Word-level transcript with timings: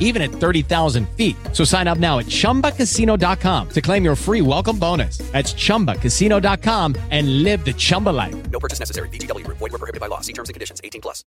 even 0.00 0.22
at 0.22 0.30
30,000 0.30 1.08
feet. 1.10 1.36
So 1.52 1.62
sign 1.62 1.86
up 1.86 1.98
now 1.98 2.18
at 2.18 2.26
ChumbaCasino.com 2.26 3.68
to 3.68 3.80
claim 3.80 4.04
your 4.04 4.16
free 4.16 4.40
welcome 4.40 4.78
bonus. 4.78 5.18
That's 5.32 5.54
ChumbaCasino.com 5.54 6.96
and 7.10 7.44
live 7.44 7.64
the 7.64 7.74
Chumba 7.74 8.10
life. 8.10 8.50
No 8.50 8.58
purchase 8.58 8.80
necessary. 8.80 9.08
VGW. 9.10 9.46
Void 9.46 9.60
were 9.60 9.78
prohibited 9.78 10.00
by 10.00 10.08
law. 10.08 10.20
See 10.22 10.32
terms 10.32 10.48
and 10.48 10.54
conditions. 10.54 10.80
18 10.82 11.02
plus. 11.02 11.24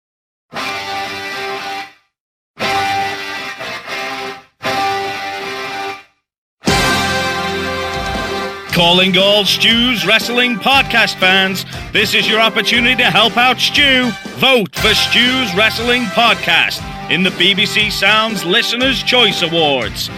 Calling 8.75 9.17
all 9.17 9.45
Stu's 9.45 10.05
Wrestling 10.05 10.57
Podcast 10.57 11.15
fans, 11.21 11.65
this 11.93 12.13
is 12.13 12.29
your 12.29 12.41
opportunity 12.41 12.97
to 12.97 13.05
help 13.05 13.37
out 13.37 13.61
Stu. 13.61 14.11
Vote 14.39 14.75
for 14.75 14.93
Stu's 14.95 15.55
Wrestling 15.55 16.03
Podcast 16.07 16.94
in 17.11 17.23
the 17.23 17.31
BBC 17.31 17.91
Sounds 17.93 18.45
Listener's 18.45 19.03
Choice 19.03 19.41
Awards. 19.43 20.09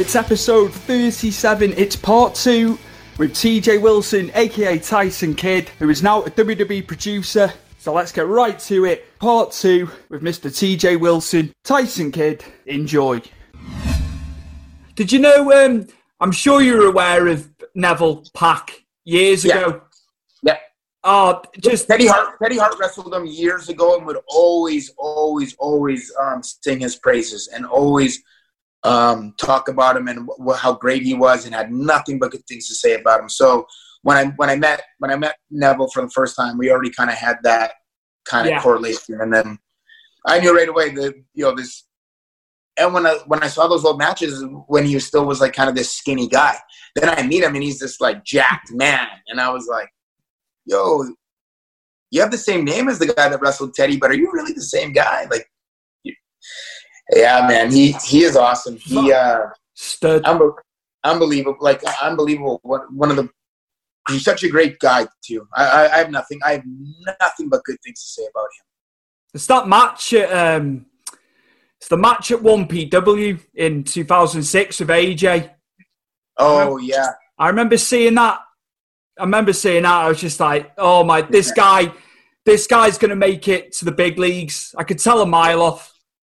It's 0.01 0.16
episode 0.16 0.73
37. 0.73 1.75
It's 1.78 1.95
part 1.95 2.34
two 2.34 2.79
with 3.19 3.34
TJ 3.35 3.79
Wilson, 3.79 4.31
aka 4.34 4.79
Tyson 4.79 5.35
Kidd, 5.35 5.69
who 5.78 5.89
is 5.91 6.01
now 6.01 6.23
a 6.23 6.31
WWE 6.31 6.88
producer. 6.88 7.53
So 7.78 7.94
let's 7.94 8.11
get 8.11 8.25
right 8.25 8.57
to 8.61 8.85
it. 8.85 9.06
Part 9.19 9.51
two 9.51 9.91
with 10.09 10.23
Mr. 10.23 10.50
TJ 10.50 11.00
Wilson, 11.00 11.53
Tyson 11.63 12.11
Kidd. 12.11 12.44
Enjoy. 12.66 13.22
Did 14.95 15.11
you 15.11 15.19
know? 15.19 15.51
Um, 15.66 15.85
I'm 16.19 16.31
sure 16.31 16.63
you're 16.63 16.88
aware 16.90 17.28
of 17.28 17.47
Neville 17.75 18.25
PAC 18.34 18.84
years 19.06 19.45
Yeah. 19.45 19.59
ago. 19.59 19.81
Yeah. 20.41 20.57
Oh, 21.03 21.44
just 21.59 21.88
Teddy 21.88 22.07
Hart, 22.07 22.40
Teddy 22.41 22.57
Hart 22.57 22.73
wrestled 22.79 23.13
him 23.13 23.28
years 23.28 23.69
ago 23.69 23.97
and 23.97 24.07
would 24.07 24.17
always, 24.28 24.91
always, 24.97 25.56
always 25.59 26.11
um, 26.19 26.41
sing 26.41 26.79
his 26.79 26.95
praises 26.95 27.50
and 27.50 27.67
always 27.67 28.23
um, 28.83 29.33
talk 29.37 29.67
about 29.67 29.95
him 29.95 30.07
and 30.07 30.27
wh- 30.45 30.57
how 30.57 30.73
great 30.73 31.03
he 31.03 31.13
was 31.13 31.45
and 31.45 31.53
had 31.53 31.71
nothing 31.71 32.17
but 32.19 32.31
good 32.31 32.45
things 32.47 32.67
to 32.67 32.75
say 32.75 32.95
about 32.95 33.19
him. 33.19 33.29
So 33.29 33.67
when 34.03 34.17
I 34.17 34.25
when 34.37 34.49
I 34.49 34.55
met 34.55 34.81
when 34.99 35.11
I 35.11 35.15
met 35.15 35.35
Neville 35.51 35.89
for 35.89 36.01
the 36.01 36.09
first 36.09 36.35
time, 36.35 36.57
we 36.57 36.71
already 36.71 36.89
kind 36.89 37.09
of 37.09 37.15
had 37.15 37.37
that 37.43 37.73
kind 38.25 38.47
of 38.47 38.51
Yeah. 38.51 38.61
correlation, 38.61 39.21
and 39.21 39.33
then 39.33 39.59
I 40.25 40.39
knew 40.39 40.55
right 40.55 40.69
away 40.69 40.89
that 40.89 41.15
you 41.33 41.43
know 41.43 41.55
this. 41.55 41.85
And 42.77 42.93
when 42.93 43.05
I 43.05 43.19
when 43.27 43.43
I 43.43 43.47
saw 43.47 43.67
those 43.67 43.85
old 43.85 43.99
matches 43.99 44.43
when 44.67 44.85
he 44.85 44.97
still 44.99 45.25
was 45.25 45.41
like 45.41 45.53
kind 45.53 45.69
of 45.69 45.75
this 45.75 45.93
skinny 45.93 46.27
guy, 46.27 46.55
then 46.95 47.09
I 47.09 47.21
meet 47.21 47.43
him 47.43 47.53
and 47.53 47.63
he's 47.63 47.79
this 47.79 48.01
like 48.01 48.23
jacked 48.23 48.71
man, 48.71 49.07
and 49.27 49.39
I 49.39 49.49
was 49.51 49.67
like, 49.69 49.89
"Yo, 50.65 51.03
you 52.09 52.21
have 52.21 52.31
the 52.31 52.37
same 52.37 52.65
name 52.65 52.87
as 52.87 52.97
the 52.97 53.13
guy 53.13 53.29
that 53.29 53.41
wrestled 53.41 53.75
Teddy, 53.75 53.97
but 53.97 54.09
are 54.09 54.15
you 54.15 54.31
really 54.31 54.53
the 54.53 54.61
same 54.63 54.91
guy?" 54.93 55.27
Like, 55.29 55.47
yeah, 57.11 57.45
man, 57.47 57.72
he 57.72 57.94
he 58.05 58.23
is 58.23 58.35
awesome. 58.35 58.77
He 58.77 59.11
uh, 59.11 59.47
stud. 59.73 60.23
unbe- 60.23 60.55
unbelievable, 61.03 61.57
like 61.59 61.81
unbelievable. 62.01 62.59
One 62.63 62.81
one 62.95 63.09
of 63.11 63.17
the 63.17 63.29
he's 64.09 64.23
such 64.23 64.44
a 64.44 64.49
great 64.49 64.79
guy 64.79 65.07
too. 65.23 65.47
I, 65.55 65.66
I 65.66 65.94
I 65.94 65.97
have 65.97 66.11
nothing. 66.11 66.39
I 66.44 66.53
have 66.53 66.63
nothing 67.19 67.49
but 67.49 67.63
good 67.63 67.77
things 67.83 68.01
to 68.01 68.07
say 68.07 68.23
about 68.23 68.44
him. 68.44 68.66
It's 69.33 69.47
that 69.47 69.67
match 69.67 70.13
at 70.13 70.31
um, 70.31 70.85
it's 71.79 71.88
the 71.88 71.97
match 71.97 72.31
at 72.31 72.41
one 72.41 72.67
PW 72.67 73.39
in 73.55 73.83
2006 73.83 74.79
with 74.79 74.89
AJ. 74.89 75.51
Oh 76.38 76.78
yeah, 76.78 77.11
I 77.38 77.47
remember 77.47 77.78
seeing 77.78 78.16
that. 78.16 78.39
I 79.17 79.23
remember 79.23 79.53
seeing 79.53 79.83
that. 79.83 79.91
I 79.91 80.07
was 80.07 80.22
just 80.22 80.39
like, 80.39 80.72
oh 80.78 81.03
my, 81.03 81.22
this 81.22 81.51
guy, 81.51 81.91
this 82.45 82.67
guy's 82.67 82.97
going 82.97 83.09
to 83.09 83.16
make 83.16 83.47
it 83.47 83.73
to 83.73 83.85
the 83.85 83.91
big 83.91 84.17
leagues. 84.17 84.73
I 84.78 84.84
could 84.84 84.99
tell 84.99 85.22
a 85.22 85.25
mile 85.25 85.61
off. 85.61 85.91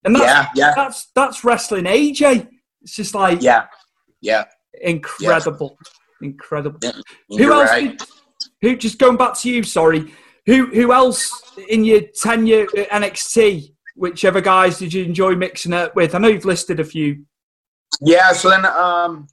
And 0.08 0.16
that's, 0.16 0.24
yeah, 0.24 0.48
yeah, 0.54 0.72
that's, 0.74 1.10
that's 1.14 1.44
wrestling 1.44 1.84
AJ. 1.84 2.48
It's 2.80 2.96
just 2.96 3.14
like 3.14 3.42
yeah, 3.42 3.66
yeah. 4.22 4.44
incredible. 4.80 5.76
Incredible. 6.22 6.78
yeah. 6.82 6.92
Who 7.28 7.38
You're 7.38 7.52
else? 7.52 7.68
right. 7.68 7.98
Did, 7.98 8.08
who, 8.62 8.76
just 8.76 8.98
going 8.98 9.18
back 9.18 9.38
to 9.40 9.50
you, 9.50 9.62
sorry. 9.62 10.10
Who, 10.46 10.68
who 10.68 10.94
else 10.94 11.42
in 11.68 11.84
your 11.84 12.00
tenure 12.22 12.66
at 12.74 12.88
NXT, 12.88 13.74
whichever 13.96 14.40
guys 14.40 14.78
did 14.78 14.94
you 14.94 15.04
enjoy 15.04 15.34
mixing 15.34 15.74
it 15.74 15.94
with? 15.94 16.14
I 16.14 16.18
know 16.18 16.28
you've 16.28 16.46
listed 16.46 16.80
a 16.80 16.84
few. 16.84 17.26
Yeah, 18.00 18.32
so 18.32 18.48
then 18.48 18.64
um, 18.64 19.26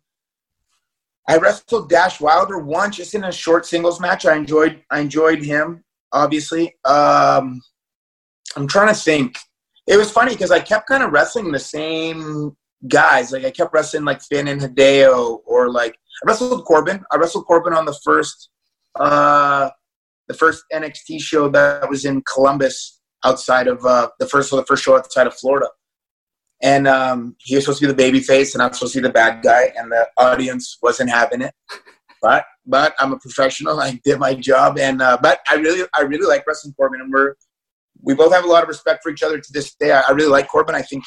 I 1.29 1.37
wrestled 1.37 1.89
Dash 1.89 2.19
Wilder 2.19 2.59
once, 2.59 2.97
just 2.97 3.15
in 3.15 3.23
a 3.23 3.31
short 3.31 3.65
singles 3.65 4.01
match. 4.01 4.25
I 4.25 4.35
enjoyed 4.35 4.83
I 4.91 4.99
enjoyed 4.99 5.41
him, 5.41 5.85
obviously. 6.11 6.75
Um, 6.83 7.61
I'm 8.57 8.67
trying 8.67 8.93
to 8.93 8.99
think. 8.99 9.37
It 9.87 9.97
was 9.97 10.11
funny 10.11 10.33
because 10.33 10.51
I 10.51 10.59
kept 10.59 10.87
kind 10.87 11.03
of 11.03 11.11
wrestling 11.11 11.51
the 11.51 11.59
same 11.59 12.55
guys. 12.87 13.31
Like 13.31 13.45
I 13.45 13.51
kept 13.51 13.73
wrestling 13.73 14.03
like 14.03 14.21
Finn 14.21 14.47
and 14.47 14.61
Hideo, 14.61 15.41
or 15.45 15.69
like 15.69 15.93
I 15.93 16.27
wrestled 16.27 16.65
Corbin. 16.65 17.03
I 17.11 17.17
wrestled 17.17 17.45
Corbin 17.45 17.73
on 17.73 17.85
the 17.85 17.97
first 18.03 18.49
uh, 18.99 19.69
the 20.27 20.33
first 20.33 20.63
NXT 20.73 21.21
show 21.21 21.49
that 21.49 21.89
was 21.89 22.05
in 22.05 22.23
Columbus, 22.31 22.99
outside 23.23 23.67
of 23.67 23.83
uh, 23.85 24.09
the 24.19 24.27
first 24.27 24.51
the 24.51 24.65
first 24.65 24.83
show 24.83 24.97
outside 24.97 25.27
of 25.27 25.33
Florida. 25.33 25.67
And 26.61 26.87
um, 26.87 27.35
he 27.39 27.55
was 27.55 27.65
supposed 27.65 27.79
to 27.81 27.87
be 27.87 27.91
the 27.91 27.97
baby 27.97 28.21
face, 28.21 28.55
and 28.55 28.63
I'm 28.63 28.73
supposed 28.73 28.93
to 28.93 29.01
be 29.01 29.07
the 29.07 29.13
bad 29.13 29.43
guy, 29.43 29.73
and 29.77 29.91
the 29.91 30.07
audience 30.17 30.77
wasn't 30.81 31.09
having 31.09 31.41
it. 31.41 31.53
But 32.21 32.45
but 32.65 32.95
I'm 32.97 33.13
a 33.13 33.19
professional. 33.19 33.79
I 33.79 33.99
did 34.03 34.17
my 34.17 34.33
job, 34.33 34.79
and 34.79 34.99
uh, 34.99 35.19
but 35.21 35.41
I 35.47 35.55
really 35.55 35.87
I 35.93 36.01
really 36.01 36.25
like 36.25 36.47
wrestling 36.47 36.73
Corbin, 36.73 37.01
and 37.01 37.13
we're 37.13 37.35
we 38.05 38.13
both 38.13 38.31
have 38.31 38.45
a 38.45 38.47
lot 38.47 38.63
of 38.63 38.69
respect 38.69 39.03
for 39.03 39.11
each 39.11 39.23
other 39.23 39.39
to 39.39 39.51
this 39.51 39.75
day. 39.75 39.91
I, 39.91 40.03
I 40.07 40.11
really 40.11 40.29
like 40.29 40.47
Corbin. 40.47 40.75
I 40.75 40.83
think 40.83 41.03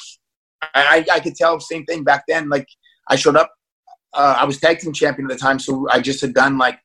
I, 0.61 1.05
I, 1.11 1.19
could 1.21 1.35
tell 1.35 1.59
same 1.59 1.85
thing 1.85 2.03
back 2.03 2.25
then. 2.27 2.49
Like 2.49 2.67
I 3.07 3.15
showed 3.15 3.37
up, 3.37 3.51
uh, 4.13 4.35
I 4.37 4.45
was 4.45 4.59
tag 4.59 4.79
team 4.79 4.91
champion 4.91 5.31
at 5.31 5.37
the 5.37 5.39
time, 5.39 5.57
so 5.57 5.87
I 5.89 6.01
just 6.01 6.19
had 6.19 6.33
done 6.33 6.57
like 6.57 6.77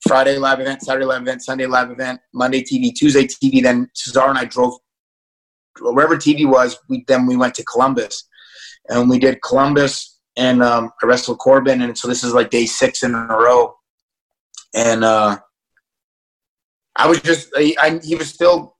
Friday 0.00 0.38
live 0.38 0.60
event, 0.60 0.82
Saturday 0.82 1.04
live 1.04 1.22
event, 1.22 1.42
Sunday 1.42 1.66
live 1.66 1.90
event, 1.90 2.20
Monday 2.32 2.62
TV, 2.62 2.94
Tuesday 2.94 3.26
TV. 3.26 3.62
Then 3.62 3.90
Cesaro 3.94 4.30
and 4.30 4.38
I 4.38 4.46
drove 4.46 4.78
wherever 5.80 6.16
TV 6.16 6.48
was. 6.48 6.78
We 6.88 7.04
then 7.06 7.26
we 7.26 7.36
went 7.36 7.54
to 7.56 7.64
Columbus, 7.64 8.26
and 8.88 9.10
we 9.10 9.18
did 9.18 9.42
Columbus, 9.42 10.20
and 10.36 10.62
um, 10.62 10.90
I 11.02 11.06
wrestled 11.06 11.38
Corbin, 11.38 11.82
and 11.82 11.96
so 11.98 12.08
this 12.08 12.24
is 12.24 12.32
like 12.32 12.50
day 12.50 12.64
six 12.64 13.02
in 13.02 13.14
a 13.14 13.26
row, 13.26 13.74
and 14.74 15.04
uh, 15.04 15.38
I 16.96 17.08
was 17.08 17.20
just 17.20 17.50
I, 17.54 17.74
I, 17.78 18.00
he 18.02 18.14
was 18.14 18.32
still 18.32 18.73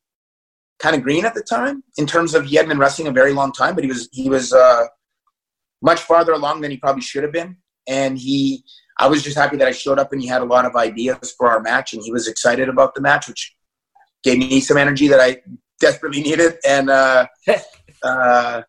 kind 0.78 0.96
of 0.96 1.02
green 1.02 1.24
at 1.24 1.34
the 1.34 1.42
time 1.42 1.82
in 1.96 2.06
terms 2.06 2.34
of 2.34 2.44
he 2.44 2.56
had 2.56 2.68
been 2.68 2.78
wrestling 2.78 3.08
a 3.08 3.12
very 3.12 3.32
long 3.32 3.52
time, 3.52 3.74
but 3.74 3.84
he 3.84 3.88
was 3.88 4.08
he 4.12 4.28
was 4.28 4.52
uh, 4.52 4.86
much 5.82 6.00
farther 6.00 6.32
along 6.32 6.60
than 6.60 6.70
he 6.70 6.76
probably 6.76 7.02
should 7.02 7.22
have 7.22 7.32
been, 7.32 7.56
and 7.86 8.18
he 8.18 8.64
I 8.98 9.08
was 9.08 9.22
just 9.22 9.36
happy 9.36 9.56
that 9.56 9.68
I 9.68 9.72
showed 9.72 9.98
up 9.98 10.12
and 10.12 10.20
he 10.20 10.28
had 10.28 10.42
a 10.42 10.44
lot 10.46 10.66
of 10.66 10.76
ideas 10.76 11.34
for 11.36 11.50
our 11.50 11.60
match 11.60 11.94
and 11.94 12.02
he 12.02 12.12
was 12.12 12.28
excited 12.28 12.68
about 12.68 12.94
the 12.94 13.00
match, 13.00 13.26
which 13.28 13.54
gave 14.22 14.38
me 14.38 14.60
some 14.60 14.76
energy 14.76 15.08
that 15.08 15.20
I 15.20 15.42
desperately 15.80 16.22
needed. 16.22 16.54
And 16.66 16.90
uh, 16.90 17.26
uh, 18.02 18.62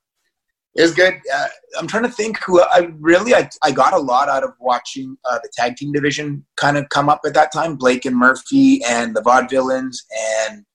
it 0.75 0.81
was 0.81 0.93
good. 0.93 1.13
Uh, 1.33 1.47
I'm 1.79 1.87
trying 1.87 2.03
to 2.03 2.09
think 2.09 2.41
who 2.43 2.61
I 2.61 2.89
really 2.99 3.35
I, 3.35 3.49
I 3.63 3.71
got 3.71 3.93
a 3.93 3.99
lot 3.99 4.27
out 4.27 4.43
of 4.43 4.51
watching 4.59 5.15
uh, 5.29 5.39
the 5.41 5.49
tag 5.53 5.77
team 5.77 5.91
division 5.91 6.45
kind 6.57 6.77
of 6.77 6.89
come 6.89 7.07
up 7.07 7.21
at 7.25 7.33
that 7.35 7.53
time. 7.53 7.75
Blake 7.75 8.05
and 8.05 8.15
Murphy 8.15 8.83
and 8.83 9.15
the 9.15 9.21
Vaudevillains 9.21 9.97
and 10.39 10.65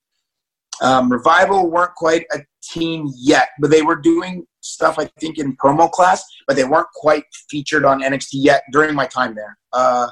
um, 0.80 1.10
Revival 1.12 1.70
weren't 1.70 1.94
quite 1.94 2.24
a 2.32 2.40
team 2.62 3.08
yet, 3.16 3.50
but 3.60 3.70
they 3.70 3.82
were 3.82 3.96
doing 3.96 4.46
stuff 4.60 4.98
I 4.98 5.06
think 5.20 5.38
in 5.38 5.56
promo 5.56 5.90
class, 5.90 6.24
but 6.46 6.56
they 6.56 6.64
weren't 6.64 6.88
quite 6.94 7.24
featured 7.50 7.84
on 7.84 8.02
NXT 8.02 8.28
yet 8.32 8.62
during 8.72 8.94
my 8.94 9.06
time 9.06 9.34
there. 9.34 9.58
Uh, 9.72 10.08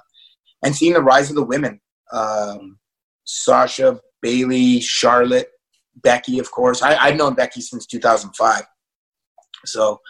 and 0.64 0.74
seeing 0.74 0.94
the 0.94 1.02
rise 1.02 1.30
of 1.30 1.36
the 1.36 1.44
women, 1.44 1.80
um, 2.12 2.78
Sasha, 3.24 4.00
Bayley, 4.22 4.80
Charlotte, 4.80 5.48
Becky, 5.96 6.38
of 6.38 6.50
course. 6.50 6.82
I, 6.82 6.96
I've 6.96 7.16
known 7.16 7.34
Becky 7.34 7.60
since 7.60 7.86
2005. 7.86 8.62
So 9.64 10.00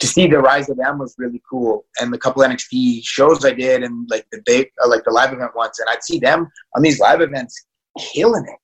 to 0.00 0.06
see 0.06 0.26
the 0.26 0.38
rise 0.38 0.68
of 0.68 0.76
them 0.76 0.98
was 0.98 1.14
really 1.18 1.42
cool. 1.48 1.84
And 2.00 2.12
the 2.12 2.18
couple 2.18 2.42
NXT 2.42 3.00
shows 3.04 3.44
I 3.44 3.52
did, 3.52 3.82
and 3.82 4.08
like 4.10 4.26
the 4.32 4.66
like 4.86 5.04
the 5.04 5.12
live 5.12 5.32
event 5.32 5.52
once, 5.54 5.78
and 5.78 5.88
I'd 5.88 6.02
see 6.02 6.18
them 6.18 6.48
on 6.74 6.82
these 6.82 6.98
live 6.98 7.20
events 7.20 7.66
killing 7.98 8.44
it 8.44 8.58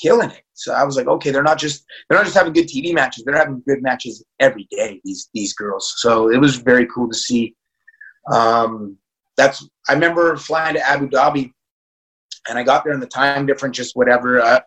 killing 0.00 0.30
it. 0.30 0.42
So 0.54 0.72
I 0.72 0.84
was 0.84 0.96
like, 0.96 1.06
okay, 1.06 1.30
they're 1.30 1.42
not 1.42 1.58
just 1.58 1.84
they're 2.08 2.18
not 2.18 2.24
just 2.24 2.36
having 2.36 2.52
good 2.52 2.68
TV 2.68 2.94
matches; 2.94 3.24
they're 3.24 3.36
having 3.36 3.62
good 3.66 3.82
matches 3.82 4.24
every 4.40 4.68
day. 4.70 5.00
These 5.04 5.28
these 5.34 5.54
girls. 5.54 5.94
So 5.98 6.30
it 6.30 6.38
was 6.38 6.56
very 6.56 6.86
cool 6.86 7.08
to 7.08 7.16
see. 7.16 7.54
Um, 8.32 8.96
that's 9.36 9.66
I 9.88 9.94
remember 9.94 10.36
flying 10.36 10.74
to 10.74 10.88
Abu 10.88 11.08
Dhabi, 11.08 11.52
and 12.48 12.58
I 12.58 12.62
got 12.62 12.84
there 12.84 12.92
in 12.92 13.00
the 13.00 13.06
time 13.06 13.46
difference, 13.46 13.76
just 13.76 13.96
whatever. 13.96 14.40
Uh, 14.40 14.60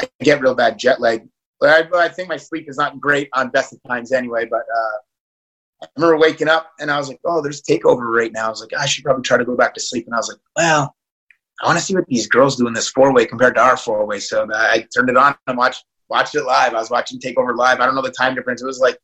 I 0.00 0.08
get 0.22 0.40
real 0.40 0.54
bad 0.54 0.78
jet 0.78 1.00
lag, 1.00 1.28
but 1.58 1.92
I, 1.92 2.04
I, 2.04 2.08
think 2.08 2.28
my 2.28 2.36
sleep 2.36 2.68
is 2.68 2.76
not 2.76 3.00
great 3.00 3.28
on 3.34 3.50
best 3.50 3.72
of 3.72 3.80
times 3.86 4.12
anyway. 4.12 4.46
But 4.46 4.62
uh, 4.62 4.98
I 5.82 5.86
remember 5.96 6.18
waking 6.18 6.48
up 6.48 6.72
and 6.78 6.90
I 6.90 6.98
was 6.98 7.08
like, 7.08 7.20
oh, 7.24 7.42
there's 7.42 7.62
takeover 7.62 8.14
right 8.14 8.32
now. 8.32 8.46
I 8.46 8.50
was 8.50 8.60
like, 8.60 8.78
I 8.78 8.86
should 8.86 9.04
probably 9.04 9.22
try 9.22 9.38
to 9.38 9.44
go 9.44 9.56
back 9.56 9.74
to 9.74 9.80
sleep. 9.80 10.06
And 10.06 10.14
I 10.14 10.18
was 10.18 10.28
like, 10.28 10.40
well, 10.56 10.94
I 11.60 11.66
want 11.66 11.78
to 11.78 11.84
see 11.84 11.94
what 11.94 12.06
these 12.06 12.26
girls 12.26 12.56
do 12.56 12.66
in 12.66 12.72
this 12.72 12.88
four 12.88 13.12
way 13.12 13.26
compared 13.26 13.54
to 13.56 13.60
our 13.60 13.76
four 13.76 14.06
way. 14.06 14.18
So 14.18 14.46
I 14.52 14.86
turned 14.94 15.10
it 15.10 15.16
on 15.16 15.34
and 15.46 15.58
watched 15.58 15.84
watched 16.08 16.34
it 16.34 16.44
live. 16.44 16.74
I 16.74 16.78
was 16.78 16.90
watching 16.90 17.20
Takeover 17.20 17.56
live. 17.56 17.80
I 17.80 17.86
don't 17.86 17.94
know 17.94 18.02
the 18.02 18.10
time 18.10 18.34
difference. 18.34 18.62
It 18.62 18.66
was 18.66 18.80
like 18.80 18.98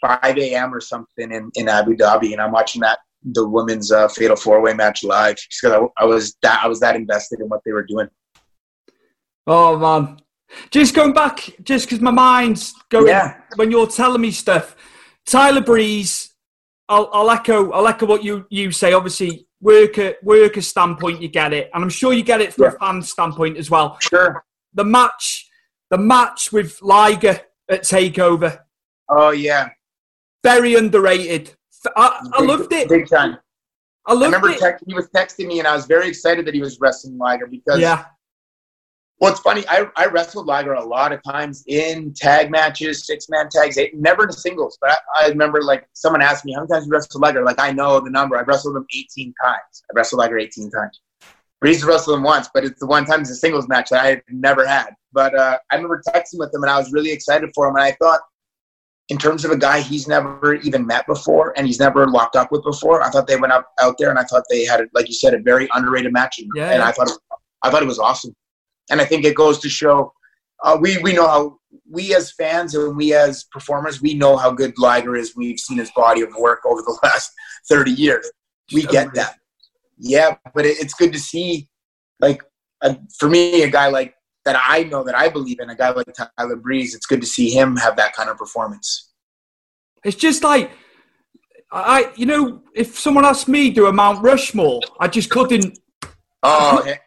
5 0.00 0.38
a.m. 0.38 0.72
or 0.72 0.80
something 0.80 1.30
in, 1.32 1.50
in 1.54 1.68
Abu 1.68 1.96
Dhabi, 1.96 2.32
and 2.32 2.40
I'm 2.40 2.52
watching 2.52 2.80
that 2.82 2.98
the 3.22 3.46
women's 3.46 3.90
uh, 3.90 4.08
fatal 4.08 4.36
four 4.36 4.60
way 4.60 4.72
match 4.74 5.02
live 5.02 5.36
because 5.36 5.88
I, 5.98 6.02
I, 6.02 6.04
was 6.06 6.36
that 6.42 6.60
I 6.62 6.68
was 6.68 6.80
that 6.80 6.96
invested 6.96 7.40
in 7.40 7.48
what 7.48 7.60
they 7.64 7.72
were 7.72 7.84
doing. 7.84 8.08
Oh 9.46 9.76
man, 9.76 10.18
just 10.70 10.94
going 10.94 11.12
back, 11.12 11.50
just 11.62 11.86
because 11.86 12.00
my 12.00 12.10
mind's 12.10 12.72
going 12.90 13.08
yeah. 13.08 13.40
when 13.56 13.70
you're 13.70 13.88
telling 13.88 14.20
me 14.20 14.30
stuff. 14.30 14.76
Tyler 15.26 15.60
Breeze, 15.60 16.32
I'll, 16.88 17.10
I'll 17.12 17.30
echo 17.30 17.72
I'll 17.72 17.88
echo 17.88 18.06
what 18.06 18.22
you 18.22 18.46
you 18.50 18.70
say. 18.70 18.92
Obviously, 18.92 19.47
worker 19.60 20.14
worker 20.22 20.60
standpoint, 20.60 21.20
you 21.20 21.28
get 21.28 21.52
it, 21.52 21.70
and 21.74 21.82
I'm 21.82 21.90
sure 21.90 22.12
you 22.12 22.22
get 22.22 22.40
it 22.40 22.54
from 22.54 22.64
yeah. 22.64 22.72
a 22.74 22.78
fan 22.78 23.02
standpoint 23.02 23.56
as 23.56 23.70
well. 23.70 23.98
Sure. 24.00 24.44
The 24.74 24.84
match, 24.84 25.48
the 25.90 25.98
match 25.98 26.52
with 26.52 26.80
Liger 26.82 27.40
at 27.68 27.82
Takeover. 27.82 28.60
Oh 29.08 29.30
yeah. 29.30 29.70
Very 30.42 30.74
underrated. 30.74 31.54
I, 31.96 32.28
I 32.32 32.42
loved 32.42 32.72
it. 32.72 32.88
Big 32.88 33.08
time. 33.08 33.38
I 34.06 34.12
loved 34.12 34.22
I 34.22 34.26
remember 34.26 34.50
it. 34.50 34.58
Text, 34.58 34.84
he 34.86 34.94
was 34.94 35.08
texting 35.08 35.48
me, 35.48 35.58
and 35.58 35.68
I 35.68 35.74
was 35.74 35.86
very 35.86 36.08
excited 36.08 36.46
that 36.46 36.54
he 36.54 36.60
was 36.60 36.80
wrestling 36.80 37.18
Liger 37.18 37.46
because 37.46 37.80
yeah. 37.80 38.06
Well, 39.20 39.32
it's 39.32 39.40
funny. 39.40 39.64
I, 39.68 39.88
I 39.96 40.06
wrestled 40.06 40.46
Liger 40.46 40.74
a 40.74 40.84
lot 40.84 41.12
of 41.12 41.20
times 41.24 41.64
in 41.66 42.14
tag 42.14 42.52
matches, 42.52 43.04
six 43.04 43.28
man 43.28 43.48
tags, 43.50 43.76
eight, 43.76 43.96
never 43.96 44.24
in 44.24 44.32
singles. 44.32 44.78
But 44.80 44.90
I, 44.90 45.24
I, 45.24 45.28
remember 45.28 45.60
like 45.60 45.88
someone 45.92 46.22
asked 46.22 46.44
me, 46.44 46.52
how 46.52 46.60
many 46.60 46.68
times 46.68 46.86
you 46.86 46.92
wrestled 46.92 47.22
Liger? 47.22 47.42
Like 47.42 47.58
I 47.58 47.72
know 47.72 47.98
the 47.98 48.10
number. 48.10 48.36
I 48.36 48.42
wrestled 48.42 48.76
him 48.76 48.86
18 48.96 49.34
times. 49.42 49.82
I 49.90 49.92
wrestled 49.94 50.20
Liger 50.20 50.38
18 50.38 50.70
times. 50.70 51.00
Breeze 51.60 51.82
wrestled 51.82 52.18
him 52.18 52.22
once, 52.22 52.48
but 52.54 52.64
it's 52.64 52.78
the 52.78 52.86
one 52.86 53.04
time 53.04 53.22
it's 53.22 53.30
a 53.30 53.34
singles 53.34 53.66
match 53.66 53.90
that 53.90 54.04
I 54.04 54.08
had 54.08 54.22
never 54.30 54.64
had. 54.64 54.90
But 55.12 55.34
uh, 55.36 55.58
I 55.72 55.74
remember 55.74 56.00
texting 56.06 56.38
with 56.38 56.54
him 56.54 56.62
and 56.62 56.70
I 56.70 56.78
was 56.78 56.92
really 56.92 57.10
excited 57.10 57.50
for 57.56 57.66
him. 57.66 57.74
And 57.74 57.84
I 57.84 57.96
thought, 58.00 58.20
in 59.08 59.18
terms 59.18 59.44
of 59.44 59.50
a 59.50 59.56
guy 59.56 59.80
he's 59.80 60.06
never 60.06 60.54
even 60.54 60.86
met 60.86 61.06
before 61.08 61.54
and 61.56 61.66
he's 61.66 61.80
never 61.80 62.06
locked 62.06 62.36
up 62.36 62.52
with 62.52 62.62
before, 62.62 63.02
I 63.02 63.10
thought 63.10 63.26
they 63.26 63.38
went 63.38 63.52
up 63.52 63.66
out 63.80 63.96
there 63.98 64.10
and 64.10 64.18
I 64.18 64.22
thought 64.22 64.44
they 64.48 64.64
had, 64.64 64.86
like 64.94 65.08
you 65.08 65.14
said, 65.14 65.34
a 65.34 65.40
very 65.40 65.68
underrated 65.74 66.12
match. 66.12 66.38
Yeah, 66.54 66.70
and 66.70 66.82
I 66.82 66.92
thought, 66.92 67.08
it, 67.08 67.18
I 67.62 67.70
thought 67.70 67.82
it 67.82 67.86
was 67.86 67.98
awesome 67.98 68.36
and 68.90 69.00
I 69.00 69.04
think 69.04 69.24
it 69.24 69.34
goes 69.34 69.58
to 69.60 69.68
show 69.68 70.12
uh, 70.62 70.76
we 70.80 70.98
we 70.98 71.12
know 71.12 71.26
how 71.26 71.58
we 71.90 72.14
as 72.14 72.32
fans 72.32 72.74
and 72.74 72.96
we 72.96 73.14
as 73.14 73.44
performers 73.44 74.02
we 74.02 74.14
know 74.14 74.36
how 74.36 74.50
good 74.50 74.74
Liger 74.78 75.16
is. 75.16 75.36
We've 75.36 75.58
seen 75.58 75.78
his 75.78 75.90
body 75.92 76.22
of 76.22 76.34
work 76.36 76.60
over 76.66 76.82
the 76.82 76.98
last 77.02 77.30
thirty 77.68 77.92
years. 77.92 78.30
We 78.72 78.82
get 78.82 79.14
that. 79.14 79.36
Yeah, 79.98 80.36
but 80.54 80.66
it, 80.66 80.78
it's 80.80 80.94
good 80.94 81.12
to 81.12 81.18
see, 81.18 81.68
like 82.20 82.42
uh, 82.82 82.94
for 83.18 83.28
me, 83.28 83.62
a 83.62 83.70
guy 83.70 83.88
like 83.88 84.14
that 84.44 84.60
I 84.62 84.84
know 84.84 85.02
that 85.04 85.16
I 85.16 85.28
believe 85.28 85.60
in, 85.60 85.70
a 85.70 85.76
guy 85.76 85.90
like 85.90 86.06
Tyler 86.38 86.56
Breeze. 86.56 86.94
It's 86.94 87.06
good 87.06 87.20
to 87.20 87.26
see 87.26 87.50
him 87.50 87.76
have 87.76 87.96
that 87.96 88.14
kind 88.14 88.28
of 88.28 88.36
performance. 88.36 89.12
It's 90.04 90.16
just 90.16 90.42
like 90.42 90.70
I, 91.70 92.12
you 92.16 92.26
know, 92.26 92.62
if 92.74 92.98
someone 92.98 93.24
asked 93.24 93.48
me 93.48 93.70
do 93.70 93.86
a 93.86 93.92
Mount 93.92 94.22
Rushmore, 94.22 94.80
I 94.98 95.08
just 95.08 95.30
couldn't. 95.30 95.78
Oh, 96.42 96.78
I 96.78 96.82
couldn't 96.82 96.98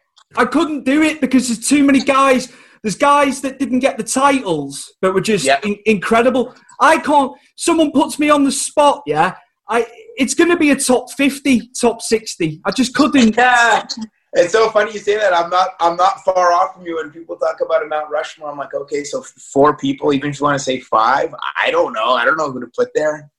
do 0.84 1.02
it 1.02 1.20
because 1.20 1.48
there's 1.48 1.66
too 1.66 1.84
many 1.84 2.00
guys. 2.00 2.52
There's 2.82 2.96
guys 2.96 3.40
that 3.42 3.58
didn't 3.58 3.78
get 3.78 3.96
the 3.96 4.04
titles 4.04 4.92
but 5.00 5.14
were 5.14 5.20
just 5.20 5.44
yep. 5.44 5.64
in- 5.64 5.78
incredible. 5.86 6.54
I 6.80 6.98
can't. 6.98 7.32
Someone 7.56 7.92
puts 7.92 8.18
me 8.18 8.28
on 8.30 8.44
the 8.44 8.52
spot. 8.52 9.02
Yeah, 9.06 9.36
I. 9.68 9.86
It's 10.16 10.34
going 10.34 10.50
to 10.50 10.56
be 10.56 10.70
a 10.70 10.76
top 10.76 11.10
fifty, 11.12 11.70
top 11.80 12.02
sixty. 12.02 12.60
I 12.64 12.70
just 12.70 12.94
couldn't. 12.94 13.36
Yeah. 13.36 13.86
It's 14.34 14.52
so 14.52 14.70
funny 14.70 14.92
you 14.92 14.98
say 14.98 15.18
that. 15.18 15.34
I'm 15.34 15.50
not. 15.50 15.70
I'm 15.78 15.94
not 15.96 16.24
far 16.24 16.52
off 16.52 16.74
from 16.74 16.86
you. 16.86 16.96
When 16.96 17.10
people 17.10 17.36
talk 17.36 17.60
about 17.60 17.82
a 17.82 17.86
Mount 17.86 18.10
Rushmore, 18.10 18.50
I'm 18.50 18.56
like, 18.56 18.72
okay, 18.72 19.04
so 19.04 19.20
four 19.22 19.76
people. 19.76 20.14
Even 20.14 20.30
if 20.30 20.40
you 20.40 20.44
want 20.44 20.58
to 20.58 20.64
say 20.64 20.80
five, 20.80 21.34
I 21.54 21.70
don't 21.70 21.92
know. 21.92 22.14
I 22.14 22.24
don't 22.24 22.38
know 22.38 22.50
who 22.50 22.60
to 22.60 22.70
put 22.74 22.88
there. 22.94 23.30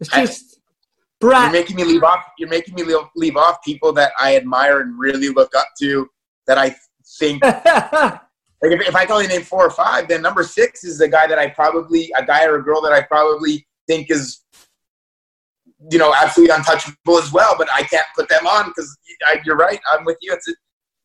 It's 0.00 0.08
just. 0.08 0.56
I, 0.56 0.60
Brett. 1.20 1.42
You're 1.42 1.52
making 1.52 1.76
me 1.76 1.84
leave 1.84 2.02
off. 2.02 2.24
You're 2.38 2.48
making 2.48 2.74
me 2.74 2.84
leave, 2.84 3.04
leave 3.14 3.36
off 3.36 3.62
people 3.62 3.92
that 3.92 4.12
I 4.18 4.36
admire 4.36 4.80
and 4.80 4.98
really 4.98 5.28
look 5.28 5.54
up 5.54 5.68
to 5.80 6.08
that 6.50 6.58
I 6.58 6.74
think. 7.18 7.42
like 7.44 8.20
if, 8.62 8.88
if 8.88 8.96
I 8.96 9.04
can 9.04 9.12
only 9.12 9.28
name 9.28 9.42
four 9.42 9.64
or 9.64 9.70
five, 9.70 10.08
then 10.08 10.20
number 10.20 10.42
six 10.42 10.82
is 10.82 10.98
the 10.98 11.06
guy 11.06 11.28
that 11.28 11.38
I 11.38 11.48
probably 11.48 12.12
a 12.16 12.24
guy 12.24 12.44
or 12.44 12.56
a 12.56 12.64
girl 12.64 12.82
that 12.82 12.92
I 12.92 13.02
probably 13.02 13.64
think 13.86 14.10
is, 14.10 14.40
you 15.92 15.98
know, 15.98 16.12
absolutely 16.12 16.52
untouchable 16.54 17.18
as 17.18 17.32
well. 17.32 17.54
But 17.56 17.68
I 17.72 17.84
can't 17.84 18.06
put 18.16 18.28
them 18.28 18.48
on 18.48 18.70
because 18.70 18.98
you're 19.44 19.56
right. 19.56 19.80
I'm 19.92 20.04
with 20.04 20.18
you. 20.20 20.32
It's 20.32 20.48
a, 20.48 20.54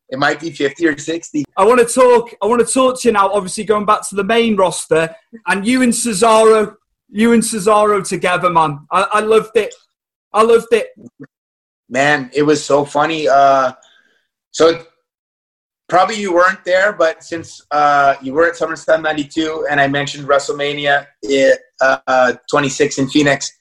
it 0.09 0.17
might 0.17 0.39
be 0.39 0.49
50 0.49 0.87
or 0.87 0.97
60. 0.97 1.45
I 1.55 1.63
want 1.63 1.87
to 1.87 1.93
talk. 1.93 2.33
I 2.41 2.47
want 2.47 2.65
to 2.65 2.73
talk 2.73 2.99
to 3.01 3.07
you 3.07 3.11
now. 3.11 3.29
Obviously, 3.29 3.65
going 3.65 3.85
back 3.85 4.07
to 4.09 4.15
the 4.15 4.23
main 4.23 4.55
roster, 4.55 5.15
and 5.45 5.65
you 5.65 5.83
and 5.83 5.93
Cesaro, 5.93 6.75
you 7.09 7.33
and 7.33 7.43
Cesaro 7.43 8.07
together, 8.07 8.49
man. 8.49 8.87
I, 8.91 9.07
I 9.13 9.19
loved 9.19 9.55
it. 9.55 9.75
I 10.33 10.41
loved 10.41 10.71
it. 10.71 10.87
Man, 11.87 12.31
it 12.33 12.41
was 12.41 12.65
so 12.65 12.83
funny. 12.83 13.27
Uh, 13.27 13.73
so 14.49 14.83
probably 15.87 16.15
you 16.15 16.33
weren't 16.33 16.63
there, 16.65 16.93
but 16.93 17.23
since 17.23 17.61
uh, 17.71 18.15
you 18.21 18.33
were 18.33 18.47
at 18.47 18.55
SummerSlam 18.55 19.01
'92 19.01 19.67
and 19.69 19.79
I 19.79 19.87
mentioned 19.87 20.27
WrestleMania 20.27 21.05
uh, 21.81 22.33
26 22.49 22.97
in 22.97 23.09
Phoenix, 23.09 23.51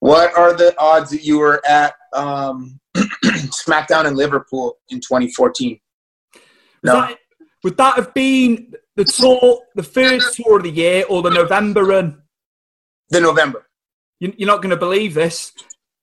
what 0.00 0.36
are 0.36 0.54
the 0.54 0.74
odds 0.78 1.10
that 1.10 1.24
you 1.24 1.38
were 1.38 1.62
at 1.66 1.94
um, 2.14 2.78
SmackDown 2.96 4.06
in 4.06 4.14
Liverpool 4.14 4.78
in 4.90 5.00
2014? 5.00 5.78
No. 6.82 6.94
Would 6.94 7.02
that, 7.02 7.18
would 7.64 7.76
that 7.76 7.94
have 7.96 8.14
been 8.14 8.74
the 8.96 9.04
tour, 9.04 9.60
the 9.74 9.82
first 9.82 10.36
tour 10.36 10.58
of 10.58 10.62
the 10.62 10.70
year, 10.70 11.04
or 11.08 11.22
the 11.22 11.30
November 11.30 11.84
run? 11.84 12.22
The 13.10 13.20
November. 13.20 13.66
You, 14.20 14.32
are 14.42 14.46
not 14.46 14.62
going 14.62 14.70
to 14.70 14.76
believe 14.76 15.14
this. 15.14 15.52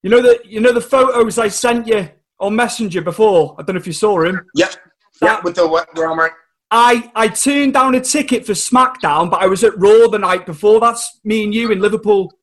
You 0.03 0.11
know 0.11 0.21
the 0.21 0.39
you 0.45 0.59
know 0.59 0.71
the 0.71 0.81
photos 0.81 1.39
I 1.39 1.47
sent 1.47 1.87
you 1.87 2.09
on 2.39 2.55
Messenger 2.55 3.01
before. 3.01 3.55
I 3.57 3.63
don't 3.63 3.75
know 3.75 3.79
if 3.79 3.87
you 3.87 3.93
saw 3.93 4.21
him. 4.21 4.45
Yep. 4.55 4.75
That, 5.21 5.43
with 5.43 5.55
the 5.55 5.67
what, 5.67 5.89
Romer? 5.97 6.31
I 6.71 7.11
I 7.15 7.27
turned 7.27 7.73
down 7.73 7.95
a 7.95 8.01
ticket 8.01 8.45
for 8.45 8.53
SmackDown, 8.53 9.29
but 9.29 9.41
I 9.41 9.47
was 9.47 9.63
at 9.63 9.77
Raw 9.77 10.07
the 10.07 10.19
night 10.19 10.45
before. 10.45 10.79
That's 10.79 11.19
me 11.23 11.43
and 11.43 11.53
you 11.53 11.71
in 11.71 11.79
Liverpool. 11.79 12.33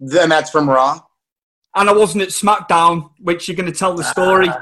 Then 0.00 0.28
that's 0.28 0.50
from 0.50 0.68
Raw. 0.68 1.00
And 1.74 1.88
I 1.88 1.92
wasn't 1.92 2.22
at 2.22 2.30
SmackDown, 2.30 3.10
which 3.20 3.46
you're 3.46 3.56
going 3.56 3.70
to 3.70 3.78
tell 3.78 3.94
the 3.94 4.04
story. 4.04 4.48
Uh, 4.48 4.58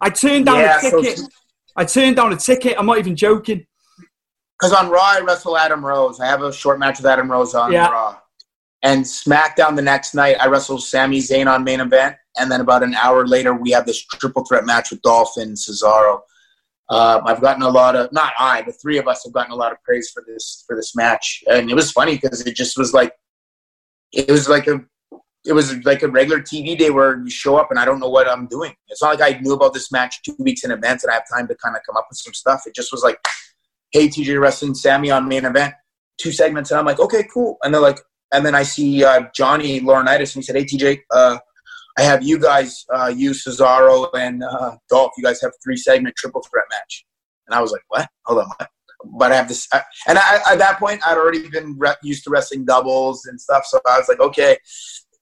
I 0.00 0.10
turned 0.10 0.46
down 0.46 0.58
yeah, 0.58 0.78
a 0.78 0.80
ticket. 0.80 1.18
So 1.18 1.28
I 1.76 1.84
turned 1.84 2.16
down 2.16 2.32
a 2.32 2.36
ticket. 2.36 2.76
I'm 2.78 2.86
not 2.86 2.98
even 2.98 3.16
joking. 3.16 3.66
Because 4.58 4.72
on 4.72 4.90
Raw, 4.90 5.00
I 5.00 5.20
wrestle 5.20 5.56
Adam 5.56 5.84
Rose. 5.84 6.20
I 6.20 6.26
have 6.26 6.42
a 6.42 6.52
short 6.52 6.78
match 6.78 6.98
with 6.98 7.06
Adam 7.06 7.30
Rose 7.30 7.54
on 7.54 7.72
yeah. 7.72 7.88
Raw. 7.88 8.18
And 8.82 9.04
SmackDown 9.04 9.76
the 9.76 9.82
next 9.82 10.14
night, 10.14 10.36
I 10.40 10.48
wrestle 10.48 10.78
Sami 10.78 11.18
Zayn 11.18 11.46
on 11.46 11.64
main 11.64 11.80
event. 11.80 12.16
And 12.38 12.50
then 12.50 12.60
about 12.60 12.82
an 12.82 12.94
hour 12.94 13.26
later, 13.26 13.54
we 13.54 13.70
have 13.70 13.86
this 13.86 14.04
triple 14.04 14.44
threat 14.44 14.66
match 14.66 14.90
with 14.90 15.02
Dolph 15.02 15.36
and 15.36 15.56
Cesaro. 15.56 16.20
Um, 16.90 17.22
I've 17.26 17.40
gotten 17.40 17.62
a 17.62 17.68
lot 17.68 17.96
of 17.96 18.10
not 18.12 18.32
I, 18.38 18.62
the 18.62 18.72
three 18.72 18.98
of 18.98 19.06
us 19.06 19.24
have 19.24 19.32
gotten 19.32 19.52
a 19.52 19.56
lot 19.56 19.72
of 19.72 19.82
praise 19.82 20.10
for 20.10 20.24
this 20.26 20.64
for 20.66 20.74
this 20.74 20.96
match, 20.96 21.42
and 21.50 21.70
it 21.70 21.74
was 21.74 21.92
funny 21.92 22.16
because 22.16 22.46
it 22.46 22.56
just 22.56 22.78
was 22.78 22.94
like 22.94 23.12
it 24.12 24.30
was 24.30 24.48
like 24.48 24.66
a 24.66 24.80
it 25.44 25.52
was 25.52 25.84
like 25.84 26.02
a 26.02 26.08
regular 26.08 26.40
TV 26.40 26.76
day 26.76 26.90
where 26.90 27.18
you 27.20 27.30
show 27.30 27.56
up 27.56 27.70
and 27.70 27.78
I 27.78 27.84
don't 27.84 28.00
know 28.00 28.08
what 28.08 28.28
I'm 28.28 28.46
doing. 28.46 28.74
It's 28.88 29.02
not 29.02 29.18
like 29.18 29.34
I 29.36 29.38
knew 29.38 29.54
about 29.54 29.72
this 29.72 29.92
match 29.92 30.22
two 30.22 30.34
weeks 30.38 30.64
in 30.64 30.70
advance 30.70 31.04
and 31.04 31.10
I 31.10 31.14
have 31.14 31.24
time 31.32 31.46
to 31.48 31.54
kind 31.54 31.76
of 31.76 31.82
come 31.86 31.96
up 31.96 32.06
with 32.10 32.18
some 32.18 32.34
stuff. 32.34 32.62
It 32.66 32.74
just 32.74 32.92
was 32.92 33.02
like, 33.02 33.18
hey, 33.92 34.08
TJ 34.08 34.40
Wrestling, 34.40 34.74
Sami 34.74 35.10
on 35.10 35.28
main 35.28 35.44
event, 35.44 35.74
two 36.18 36.32
segments, 36.32 36.70
and 36.70 36.80
I'm 36.80 36.86
like, 36.86 37.00
okay, 37.00 37.24
cool. 37.32 37.56
And 37.62 37.72
they're 37.72 37.80
like, 37.80 38.00
and 38.32 38.44
then 38.44 38.54
I 38.54 38.62
see 38.62 39.04
uh, 39.04 39.22
Johnny 39.34 39.80
Laurinaitis 39.80 40.34
and 40.34 40.42
he 40.42 40.42
said, 40.42 40.56
hey, 40.56 40.64
TJ, 40.64 41.00
uh, 41.10 41.38
I 41.98 42.02
have 42.02 42.22
you 42.22 42.38
guys 42.38 42.86
uh, 42.94 43.12
use 43.14 43.44
Cesaro 43.44 44.08
and 44.14 44.44
uh, 44.44 44.76
Dolph. 44.88 45.10
You 45.18 45.24
guys 45.24 45.42
have 45.42 45.50
three 45.62 45.76
segment 45.76 46.14
triple 46.16 46.42
threat 46.48 46.64
match. 46.70 47.04
And 47.48 47.54
I 47.56 47.60
was 47.60 47.72
like, 47.72 47.82
what? 47.88 48.08
Hold 48.26 48.40
on, 48.40 48.46
what? 48.56 48.68
But 49.18 49.32
I 49.32 49.36
have 49.36 49.48
this, 49.48 49.66
I, 49.72 49.82
and 50.06 50.16
I, 50.16 50.40
at 50.52 50.58
that 50.58 50.78
point, 50.78 51.00
I'd 51.04 51.18
already 51.18 51.48
been 51.48 51.76
re- 51.76 51.96
used 52.02 52.22
to 52.24 52.30
wrestling 52.30 52.64
doubles 52.64 53.26
and 53.26 53.40
stuff. 53.40 53.64
So 53.66 53.80
I 53.86 53.98
was 53.98 54.08
like, 54.08 54.20
okay, 54.20 54.58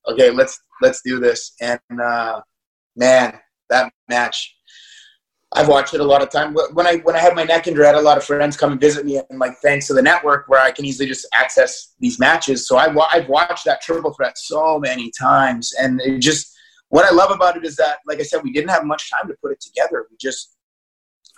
okay, 0.06 0.30
let's 0.30 0.60
let's 0.82 1.00
do 1.02 1.18
this. 1.18 1.54
And 1.60 1.80
uh, 2.02 2.40
man, 2.94 3.38
that 3.70 3.92
match, 4.08 4.54
I've 5.52 5.68
watched 5.68 5.94
it 5.94 6.00
a 6.00 6.04
lot 6.04 6.22
of 6.22 6.30
time. 6.30 6.54
When 6.72 6.86
I 6.86 6.96
when 6.96 7.16
I 7.16 7.20
had 7.20 7.34
my 7.34 7.44
neck 7.44 7.66
injury, 7.66 7.84
I 7.84 7.88
had 7.88 7.96
a 7.96 8.00
lot 8.00 8.18
of 8.18 8.24
friends 8.24 8.56
come 8.56 8.72
and 8.72 8.80
visit 8.80 9.04
me, 9.06 9.20
and 9.30 9.38
like 9.38 9.52
thanks 9.62 9.86
to 9.86 9.94
the 9.94 10.02
network, 10.02 10.48
where 10.48 10.60
I 10.60 10.70
can 10.72 10.84
easily 10.84 11.08
just 11.08 11.26
access 11.34 11.94
these 12.00 12.18
matches. 12.18 12.66
So 12.66 12.76
I, 12.76 12.94
I've 13.12 13.28
watched 13.28 13.64
that 13.66 13.82
triple 13.82 14.12
threat 14.14 14.36
so 14.36 14.78
many 14.78 15.10
times, 15.18 15.72
and 15.78 16.00
it 16.00 16.18
just 16.18 16.55
what 16.88 17.04
I 17.04 17.14
love 17.14 17.30
about 17.30 17.56
it 17.56 17.64
is 17.64 17.76
that, 17.76 17.98
like 18.06 18.20
I 18.20 18.22
said, 18.22 18.42
we 18.42 18.52
didn't 18.52 18.70
have 18.70 18.84
much 18.84 19.10
time 19.10 19.28
to 19.28 19.34
put 19.42 19.52
it 19.52 19.60
together. 19.60 20.06
We 20.10 20.16
just, 20.20 20.56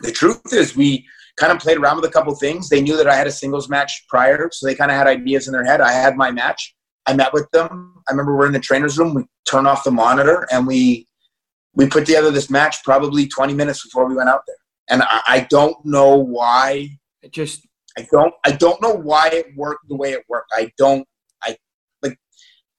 the 0.00 0.12
truth 0.12 0.52
is, 0.52 0.76
we 0.76 1.06
kind 1.36 1.52
of 1.52 1.58
played 1.58 1.78
around 1.78 1.96
with 1.96 2.04
a 2.04 2.12
couple 2.12 2.34
things. 2.34 2.68
They 2.68 2.82
knew 2.82 2.96
that 2.96 3.08
I 3.08 3.14
had 3.14 3.26
a 3.26 3.32
singles 3.32 3.68
match 3.68 4.04
prior, 4.08 4.48
so 4.52 4.66
they 4.66 4.74
kind 4.74 4.90
of 4.90 4.96
had 4.96 5.06
ideas 5.06 5.46
in 5.46 5.52
their 5.52 5.64
head. 5.64 5.80
I 5.80 5.92
had 5.92 6.16
my 6.16 6.30
match. 6.30 6.74
I 7.06 7.14
met 7.14 7.32
with 7.32 7.50
them. 7.52 7.94
I 8.08 8.12
remember 8.12 8.36
we're 8.36 8.46
in 8.46 8.52
the 8.52 8.60
trainer's 8.60 8.98
room. 8.98 9.14
We 9.14 9.24
turn 9.46 9.66
off 9.66 9.84
the 9.84 9.90
monitor 9.90 10.46
and 10.52 10.66
we 10.66 11.08
we 11.74 11.86
put 11.86 12.04
together 12.06 12.30
this 12.30 12.50
match 12.50 12.82
probably 12.84 13.26
20 13.26 13.54
minutes 13.54 13.84
before 13.84 14.08
we 14.08 14.16
went 14.16 14.28
out 14.28 14.42
there. 14.46 14.56
And 14.90 15.02
I, 15.02 15.20
I 15.28 15.46
don't 15.48 15.76
know 15.84 16.16
why. 16.16 16.90
It 17.22 17.32
just 17.32 17.66
I 17.96 18.06
don't 18.10 18.34
I 18.44 18.52
don't 18.52 18.82
know 18.82 18.92
why 18.92 19.28
it 19.28 19.46
worked 19.56 19.88
the 19.88 19.96
way 19.96 20.12
it 20.12 20.24
worked. 20.28 20.50
I 20.52 20.70
don't 20.76 21.06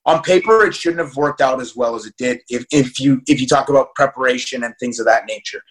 on 0.09 0.21
paper 0.23 0.65
it 0.65 0.73
shouldn't 0.73 1.05
have 1.05 1.15
worked 1.15 1.41
out 1.41 1.61
as 1.61 1.75
well 1.75 1.95
as 1.95 2.05
it 2.05 2.13
did 2.17 2.39
if, 2.49 2.65
if 2.71 2.99
you 2.99 3.21
if 3.27 3.39
you 3.39 3.47
talk 3.47 3.69
about 3.69 3.93
preparation 3.95 4.63
and 4.63 4.73
things 4.79 4.99
of 4.99 5.05
that 5.05 5.25
nature 5.27 5.61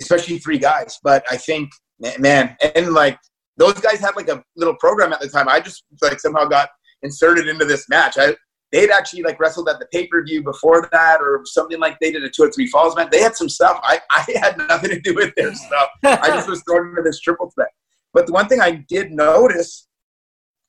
especially 0.00 0.38
three 0.38 0.58
guys. 0.58 0.98
But 1.02 1.24
i 1.30 1.36
think 1.36 1.70
man 2.18 2.56
and 2.74 2.92
like 2.92 3.18
those 3.60 3.74
guys 3.74 4.00
had 4.00 4.16
like 4.16 4.28
a 4.28 4.42
little 4.56 4.74
program 4.76 5.12
at 5.12 5.20
the 5.20 5.28
time. 5.28 5.46
I 5.46 5.60
just 5.60 5.84
like 6.00 6.18
somehow 6.18 6.46
got 6.46 6.70
inserted 7.02 7.46
into 7.46 7.66
this 7.66 7.88
match. 7.90 8.16
I 8.18 8.34
they'd 8.72 8.90
actually 8.90 9.22
like 9.22 9.38
wrestled 9.38 9.68
at 9.68 9.78
the 9.80 9.86
pay-per-view 9.92 10.42
before 10.42 10.88
that 10.92 11.20
or 11.20 11.42
something 11.44 11.78
like 11.78 11.98
they 12.00 12.12
did 12.12 12.22
a 12.22 12.30
two 12.30 12.44
or 12.44 12.50
three 12.52 12.68
falls 12.68 12.96
match 12.96 13.10
they 13.10 13.20
had 13.20 13.36
some 13.36 13.48
stuff. 13.48 13.78
I, 13.82 14.00
I 14.10 14.24
had 14.40 14.56
nothing 14.56 14.90
to 14.90 15.00
do 15.00 15.14
with 15.14 15.34
their 15.36 15.54
stuff. 15.54 15.88
I 16.04 16.28
just 16.28 16.48
was 16.48 16.62
thrown 16.62 16.88
into 16.90 17.02
this 17.02 17.20
triple 17.20 17.50
threat. 17.50 17.70
But 18.14 18.26
the 18.26 18.32
one 18.32 18.48
thing 18.48 18.60
i 18.60 18.70
did 18.88 19.12
notice 19.12 19.88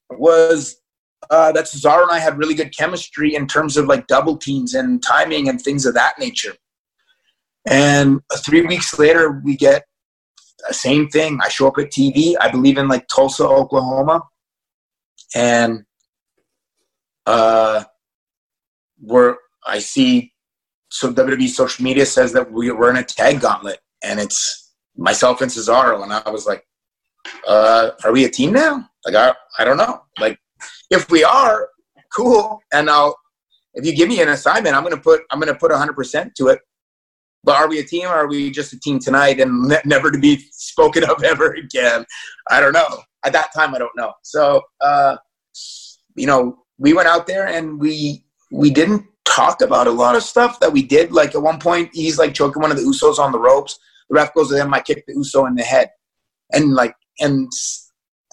was 0.09 0.80
uh, 1.29 1.51
that 1.51 1.65
Cesaro 1.65 2.03
and 2.03 2.11
I 2.11 2.19
had 2.19 2.37
really 2.37 2.55
good 2.55 2.75
chemistry 2.75 3.35
in 3.35 3.47
terms 3.47 3.77
of 3.77 3.85
like 3.85 4.07
double 4.07 4.37
teams 4.37 4.73
and 4.73 5.01
timing 5.01 5.47
and 5.47 5.61
things 5.61 5.85
of 5.85 5.93
that 5.93 6.17
nature. 6.19 6.53
And 7.67 8.21
three 8.37 8.61
weeks 8.61 8.97
later, 8.97 9.41
we 9.43 9.55
get 9.55 9.83
the 10.67 10.73
same 10.73 11.07
thing. 11.09 11.39
I 11.41 11.49
show 11.49 11.67
up 11.67 11.77
at 11.77 11.91
TV. 11.91 12.33
I 12.39 12.49
believe 12.49 12.77
in 12.77 12.87
like 12.87 13.07
Tulsa, 13.07 13.47
Oklahoma, 13.47 14.23
and 15.35 15.83
uh, 17.25 17.83
where 18.99 19.37
I 19.65 19.79
see 19.79 20.33
so 20.89 21.11
WWE 21.13 21.47
social 21.47 21.83
media 21.83 22.05
says 22.05 22.33
that 22.33 22.51
we, 22.51 22.69
we're 22.71 22.89
in 22.89 22.97
a 22.97 23.03
tag 23.03 23.41
gauntlet, 23.41 23.79
and 24.03 24.19
it's 24.19 24.73
myself 24.97 25.41
and 25.41 25.49
Cesaro, 25.49 26.03
and 26.03 26.11
I 26.11 26.29
was 26.29 26.45
like, 26.45 26.65
uh, 27.47 27.91
"Are 28.03 28.11
we 28.11 28.25
a 28.25 28.29
team 28.29 28.53
now?" 28.53 28.89
Like 29.05 29.15
I, 29.15 29.33
I 29.59 29.65
don't 29.65 29.77
know. 29.77 30.01
Like 30.19 30.37
if 30.91 31.09
we 31.09 31.23
are, 31.23 31.69
cool. 32.13 32.61
And 32.71 32.89
I'll, 32.89 33.17
if 33.73 33.85
you 33.85 33.95
give 33.95 34.09
me 34.09 34.21
an 34.21 34.29
assignment, 34.29 34.75
I'm 34.75 34.83
going 34.83 34.95
to 34.95 35.01
put, 35.01 35.21
I'm 35.31 35.39
going 35.39 35.51
to 35.51 35.57
put 35.59 35.71
100% 35.71 36.33
to 36.35 36.47
it. 36.47 36.59
But 37.43 37.55
are 37.55 37.67
we 37.67 37.79
a 37.79 37.83
team 37.83 38.05
or 38.05 38.13
are 38.13 38.27
we 38.27 38.51
just 38.51 38.73
a 38.73 38.79
team 38.79 38.99
tonight 38.99 39.39
and 39.39 39.69
ne- 39.69 39.81
never 39.85 40.11
to 40.11 40.19
be 40.19 40.45
spoken 40.51 41.03
of 41.09 41.23
ever 41.23 41.53
again? 41.53 42.05
I 42.49 42.59
don't 42.59 42.73
know. 42.73 43.01
At 43.23 43.33
that 43.33 43.53
time, 43.53 43.73
I 43.73 43.79
don't 43.79 43.95
know. 43.95 44.13
So, 44.21 44.61
uh, 44.81 45.17
you 46.15 46.27
know, 46.27 46.59
we 46.77 46.93
went 46.93 47.07
out 47.07 47.25
there 47.25 47.47
and 47.47 47.79
we, 47.79 48.25
we 48.51 48.69
didn't 48.69 49.05
talk 49.25 49.61
about 49.61 49.87
a 49.87 49.91
lot 49.91 50.15
of 50.15 50.23
stuff 50.23 50.59
that 50.59 50.71
we 50.71 50.83
did. 50.83 51.11
Like 51.11 51.33
at 51.33 51.41
one 51.41 51.59
point, 51.59 51.89
he's 51.93 52.19
like 52.19 52.33
choking 52.33 52.61
one 52.61 52.71
of 52.71 52.77
the 52.77 52.83
Usos 52.83 53.17
on 53.17 53.31
the 53.31 53.39
ropes. 53.39 53.79
The 54.09 54.15
ref 54.15 54.33
goes 54.33 54.49
to 54.49 54.57
him, 54.57 54.73
I 54.73 54.81
kick 54.81 55.05
the 55.07 55.13
Uso 55.13 55.45
in 55.45 55.55
the 55.55 55.63
head. 55.63 55.89
And 56.51 56.73
like, 56.73 56.95
and 57.19 57.49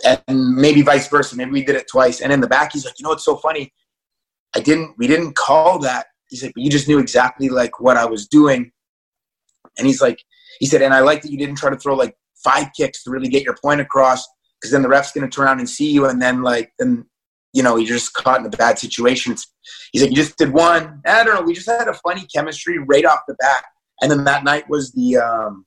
and 0.05 0.55
maybe 0.55 0.83
vice 0.83 1.09
versa. 1.09 1.37
Maybe 1.37 1.51
we 1.51 1.65
did 1.65 1.77
it 1.77 1.89
twice. 1.89 2.21
And 2.21 2.33
in 2.33 2.41
the 2.41 2.47
back, 2.47 2.73
he's 2.73 2.85
like, 2.85 2.95
you 2.99 3.05
know, 3.05 3.11
what's 3.11 3.25
so 3.25 3.37
funny. 3.37 3.73
I 4.55 4.61
didn't. 4.61 4.95
We 4.99 5.07
didn't 5.07 5.35
call 5.35 5.79
that. 5.81 6.07
He's 6.29 6.43
like, 6.43 6.53
but 6.55 6.63
you 6.63 6.71
just 6.71 6.89
knew 6.89 6.99
exactly 6.99 7.49
like 7.49 7.81
what 7.81 7.97
I 7.97 8.05
was 8.05 8.27
doing. 8.27 8.71
And 9.77 9.87
he's 9.87 10.01
like, 10.01 10.23
he 10.61 10.67
said, 10.67 10.83
and 10.83 10.95
I 10.95 11.01
like 11.01 11.23
that 11.23 11.31
you 11.31 11.39
didn't 11.39 11.57
try 11.57 11.71
to 11.71 11.77
throw 11.77 11.95
like 11.95 12.17
five 12.43 12.69
kicks 12.77 13.03
to 13.05 13.11
really 13.11 13.29
get 13.29 13.43
your 13.43 13.57
point 13.63 13.81
across, 13.81 14.27
because 14.61 14.73
then 14.73 14.83
the 14.83 14.89
ref's 14.89 15.13
gonna 15.13 15.29
turn 15.29 15.47
around 15.47 15.59
and 15.59 15.69
see 15.69 15.91
you, 15.91 16.07
and 16.07 16.21
then 16.21 16.43
like 16.43 16.73
then 16.79 17.05
you 17.53 17.63
know 17.63 17.77
you're 17.77 17.97
just 17.97 18.13
caught 18.15 18.41
in 18.41 18.47
a 18.47 18.51
bad 18.51 18.79
situation. 18.79 19.35
He's 19.93 20.03
like, 20.03 20.11
you 20.11 20.17
just 20.17 20.37
did 20.37 20.53
one. 20.53 21.01
I 21.07 21.25
don't 21.25 21.35
know. 21.35 21.43
We 21.43 21.55
just 21.55 21.69
had 21.69 21.89
a 21.89 21.95
funny 21.95 22.27
chemistry 22.35 22.79
right 22.79 23.05
off 23.05 23.21
the 23.27 23.35
bat. 23.35 23.65
And 24.01 24.11
then 24.11 24.25
that 24.25 24.45
night 24.45 24.69
was 24.69 24.93
the 24.93 25.17
um, 25.17 25.67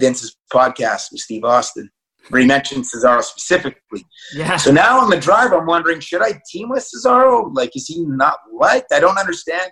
Vince's 0.00 0.36
podcast 0.52 1.12
with 1.12 1.20
Steve 1.20 1.44
Austin 1.44 1.90
where 2.28 2.40
he 2.40 2.46
mentioned 2.46 2.84
Cesaro 2.84 3.22
specifically. 3.22 4.04
Yeah. 4.34 4.56
So 4.56 4.72
now 4.72 5.00
on 5.00 5.10
the 5.10 5.18
drive, 5.18 5.52
I'm 5.52 5.66
wondering, 5.66 6.00
should 6.00 6.22
I 6.22 6.40
team 6.50 6.70
with 6.70 6.88
Cesaro? 6.88 7.50
Like, 7.52 7.76
is 7.76 7.86
he 7.86 8.04
not 8.04 8.38
liked? 8.52 8.92
I 8.92 9.00
don't 9.00 9.18
understand. 9.18 9.70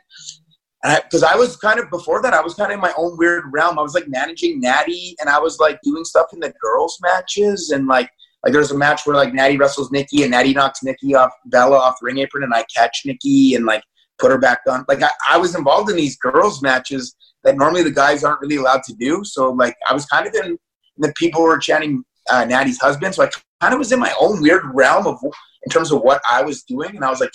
Because 0.82 1.22
I, 1.22 1.34
I, 1.34 1.36
was 1.36 1.56
kind 1.56 1.78
of 1.78 1.88
before 1.90 2.20
that, 2.22 2.34
I 2.34 2.40
was 2.40 2.54
kind 2.54 2.72
of 2.72 2.74
in 2.74 2.80
my 2.80 2.92
own 2.96 3.16
weird 3.16 3.44
realm. 3.52 3.78
I 3.78 3.82
was 3.82 3.94
like 3.94 4.08
managing 4.08 4.60
Natty, 4.60 5.14
and 5.20 5.28
I 5.30 5.38
was 5.38 5.60
like 5.60 5.78
doing 5.82 6.04
stuff 6.04 6.26
in 6.32 6.40
the 6.40 6.52
girls' 6.60 6.98
matches, 7.00 7.70
and 7.70 7.86
like 7.86 8.10
like 8.42 8.52
there's 8.52 8.72
a 8.72 8.76
match 8.76 9.06
where 9.06 9.14
like 9.14 9.32
Natty 9.32 9.56
wrestles 9.56 9.92
Nikki, 9.92 10.22
and 10.22 10.32
Natty 10.32 10.52
knocks 10.52 10.82
Nikki 10.82 11.14
off 11.14 11.30
Bella 11.46 11.76
off 11.76 12.00
the 12.00 12.06
ring 12.06 12.18
apron, 12.18 12.42
and 12.42 12.52
I 12.52 12.64
catch 12.74 13.02
Nikki 13.04 13.54
and 13.54 13.64
like 13.64 13.84
put 14.18 14.32
her 14.32 14.38
back 14.38 14.58
on. 14.68 14.84
Like 14.88 15.02
I, 15.02 15.10
I 15.28 15.38
was 15.38 15.54
involved 15.54 15.88
in 15.88 15.96
these 15.96 16.16
girls' 16.16 16.62
matches 16.62 17.14
that 17.44 17.56
normally 17.56 17.84
the 17.84 17.90
guys 17.92 18.24
aren't 18.24 18.40
really 18.40 18.56
allowed 18.56 18.82
to 18.84 18.94
do. 18.94 19.22
So 19.22 19.50
like 19.52 19.76
I 19.88 19.94
was 19.94 20.04
kind 20.06 20.26
of 20.26 20.34
in 20.34 20.58
the 20.96 21.12
people 21.16 21.42
were 21.42 21.58
chanting 21.58 22.04
uh, 22.30 22.44
Natty's 22.44 22.80
husband. 22.80 23.14
So 23.14 23.24
I 23.24 23.30
kind 23.60 23.74
of 23.74 23.78
was 23.78 23.92
in 23.92 24.00
my 24.00 24.14
own 24.20 24.42
weird 24.42 24.62
realm 24.74 25.06
of 25.06 25.18
in 25.22 25.70
terms 25.70 25.92
of 25.92 26.02
what 26.02 26.20
I 26.28 26.42
was 26.42 26.62
doing, 26.62 26.96
and 26.96 27.04
I 27.04 27.10
was 27.10 27.20
like, 27.20 27.32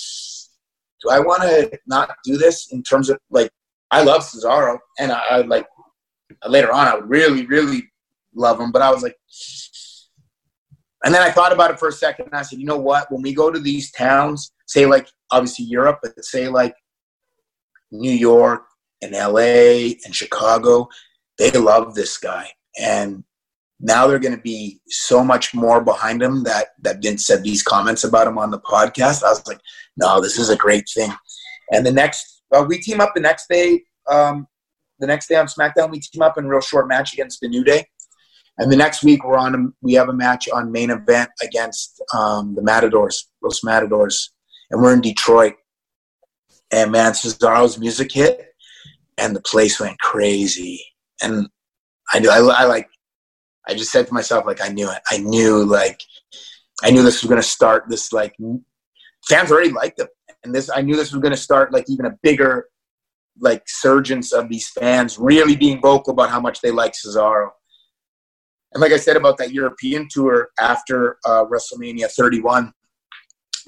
do 1.02 1.10
I 1.10 1.20
want 1.20 1.44
to 1.44 1.80
not 1.88 2.16
do 2.24 2.38
this 2.38 2.72
in 2.72 2.84
terms 2.84 3.10
of 3.10 3.20
like 3.30 3.50
I 3.92 4.04
love 4.04 4.24
Cesaro, 4.24 4.80
and 5.00 5.12
I, 5.12 5.22
I 5.30 5.42
like 5.42 5.68
later 6.48 6.72
on 6.72 6.88
I 6.88 6.96
really 6.96 7.46
really 7.46 7.90
love 8.36 8.60
him, 8.60 8.72
but 8.72 8.82
I 8.82 8.92
was 8.92 9.04
like, 9.04 9.16
and 11.04 11.14
then 11.14 11.22
I 11.22 11.32
thought 11.32 11.54
about 11.54 11.72
it 11.72 11.80
for 11.80 11.88
a 11.88 11.92
second 11.94 12.26
and 12.26 12.36
I 12.36 12.42
said, 12.42 12.60
you 12.60 12.66
know 12.66 12.78
what? 12.78 13.12
When 13.12 13.22
we 13.22 13.34
go 13.34 13.52
to 13.52 13.60
these 13.60 13.92
towns, 13.92 14.52
say 14.66 14.86
like 14.86 15.08
obviously 15.32 15.66
Europe, 15.66 16.00
but 16.02 16.24
say 16.24 16.48
like 16.48 16.76
New 17.92 18.12
York 18.12 18.64
and 19.02 19.14
LA 19.14 19.94
and 20.06 20.14
Chicago, 20.14 20.90
they 21.38 21.52
love 21.52 21.96
this 21.96 22.18
guy. 22.18 22.50
And 22.80 23.24
now 23.80 24.08
they're 24.08 24.20
going 24.20 24.36
to 24.36 24.42
be 24.42 24.80
so 24.88 25.24
much 25.24 25.54
more 25.54 25.82
behind 25.84 26.22
him 26.22 26.44
that 26.44 26.70
that 26.82 27.02
Vince 27.02 27.28
said 27.28 27.44
these 27.44 27.62
comments 27.62 28.04
about 28.04 28.28
him 28.28 28.38
on 28.38 28.52
the 28.52 28.60
podcast. 28.60 29.24
I 29.24 29.30
was 29.30 29.46
like, 29.48 29.60
no, 29.98 30.20
this 30.20 30.40
is 30.40 30.50
a 30.50 30.56
great 30.56 30.90
thing. 30.94 31.12
And 31.72 31.86
the 31.86 31.92
next, 31.92 32.42
well, 32.50 32.66
we 32.66 32.80
team 32.80 33.02
up 33.02 33.12
the 33.14 33.22
next 33.22 33.48
day. 33.50 33.84
Um, 34.10 34.48
the 35.00 35.08
next 35.08 35.28
day 35.28 35.36
on 35.36 35.48
SmackDown, 35.48 35.92
we 35.92 36.00
team 36.00 36.22
up 36.22 36.38
in 36.38 36.46
a 36.46 36.48
real 36.48 36.62
short 36.62 36.88
match 36.88 37.14
against 37.14 37.42
the 37.42 37.48
New 37.48 37.64
Day. 37.64 37.86
And 38.58 38.72
the 38.72 38.76
next 38.76 39.04
week, 39.04 39.24
we're 39.24 39.38
on. 39.38 39.74
We 39.82 39.94
have 39.94 40.10
a 40.10 40.14
match 40.14 40.50
on 40.50 40.72
main 40.72 40.90
event 40.90 41.30
against 41.44 42.02
um, 42.16 42.56
the 42.56 42.64
Matadors, 42.64 43.30
Los 43.44 43.64
Matadors, 43.64 44.32
and 44.72 44.82
we're 44.82 44.94
in 44.94 45.02
Detroit. 45.02 45.54
And 46.72 46.92
man, 46.92 47.12
Cesaro's 47.12 47.78
music 47.78 48.12
hit, 48.12 48.48
and 49.20 49.36
the 49.36 49.42
place 49.42 49.80
went 49.80 50.00
crazy. 50.00 50.84
And 51.22 51.48
I 52.12 52.26
I, 52.28 52.40
I 52.40 52.64
like, 52.66 52.90
I 53.68 53.74
just 53.74 53.92
said 53.92 54.08
to 54.08 54.14
myself, 54.14 54.46
like, 54.46 54.62
I 54.62 54.70
knew 54.70 54.90
it. 54.90 55.02
I 55.10 55.18
knew, 55.18 55.66
like, 55.66 56.02
I 56.84 56.92
knew 56.92 57.04
this 57.04 57.22
was 57.22 57.30
going 57.30 57.42
to 57.42 57.48
start. 57.48 57.86
This 57.90 58.14
like, 58.14 58.36
fans 59.28 59.52
already 59.52 59.72
liked 59.72 59.98
them, 59.98 60.08
and 60.44 60.54
this 60.54 60.70
I 60.70 60.82
knew 60.82 60.96
this 60.96 61.12
was 61.12 61.22
going 61.22 61.34
to 61.34 61.42
start 61.42 61.74
like 61.74 61.86
even 61.90 62.06
a 62.06 62.18
bigger, 62.22 62.70
like, 63.40 63.64
surgence 63.68 64.32
of 64.32 64.50
these 64.50 64.70
fans 64.70 65.18
really 65.18 65.56
being 65.56 65.82
vocal 65.82 66.14
about 66.14 66.30
how 66.30 66.40
much 66.40 66.62
they 66.62 66.72
like 66.72 66.94
Cesaro 66.94 67.50
and 68.74 68.82
like 68.82 68.92
I 68.92 68.98
said 68.98 69.16
about 69.18 69.38
that 69.38 69.54
European 69.54 70.08
tour 70.10 70.50
after 70.60 71.18
uh, 71.26 71.46
WrestleMania 71.46 72.12
31, 72.12 72.74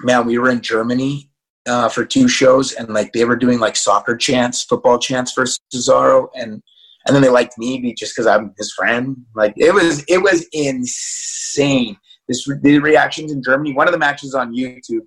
man, 0.02 0.26
we 0.26 0.38
were 0.38 0.50
in 0.50 0.60
Germany 0.60 1.30
uh, 1.66 1.88
for 1.88 2.04
two 2.04 2.28
shows, 2.28 2.72
and 2.72 2.88
like 2.90 3.12
they 3.12 3.24
were 3.24 3.36
doing 3.36 3.58
like 3.58 3.76
soccer 3.76 4.16
chants, 4.16 4.64
football 4.64 4.98
chants 4.98 5.32
for 5.32 5.44
Cesaro, 5.74 6.28
and 6.34 6.62
and 7.06 7.14
then 7.14 7.22
they 7.22 7.30
liked 7.30 7.56
me 7.58 7.94
just 7.94 8.14
because 8.14 8.26
I'm 8.26 8.54
his 8.58 8.72
friend. 8.72 9.16
Like 9.34 9.54
it 9.56 9.72
was 9.72 10.04
it 10.08 10.18
was 10.18 10.46
insane. 10.52 11.96
This 12.28 12.46
the 12.62 12.78
reactions 12.78 13.32
in 13.32 13.42
Germany. 13.42 13.72
One 13.72 13.88
of 13.88 13.92
the 13.92 13.98
matches 13.98 14.34
on 14.34 14.54
YouTube. 14.54 15.06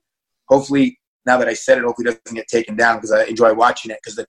Hopefully, 0.50 1.00
now 1.26 1.38
that 1.38 1.48
I 1.48 1.54
said 1.54 1.78
it, 1.78 1.84
hopefully 1.84 2.10
it 2.10 2.24
doesn't 2.24 2.36
get 2.36 2.48
taken 2.48 2.76
down 2.76 2.98
because 2.98 3.12
I 3.12 3.24
enjoy 3.26 3.54
watching 3.54 3.92
it 3.92 4.00
because 4.04 4.26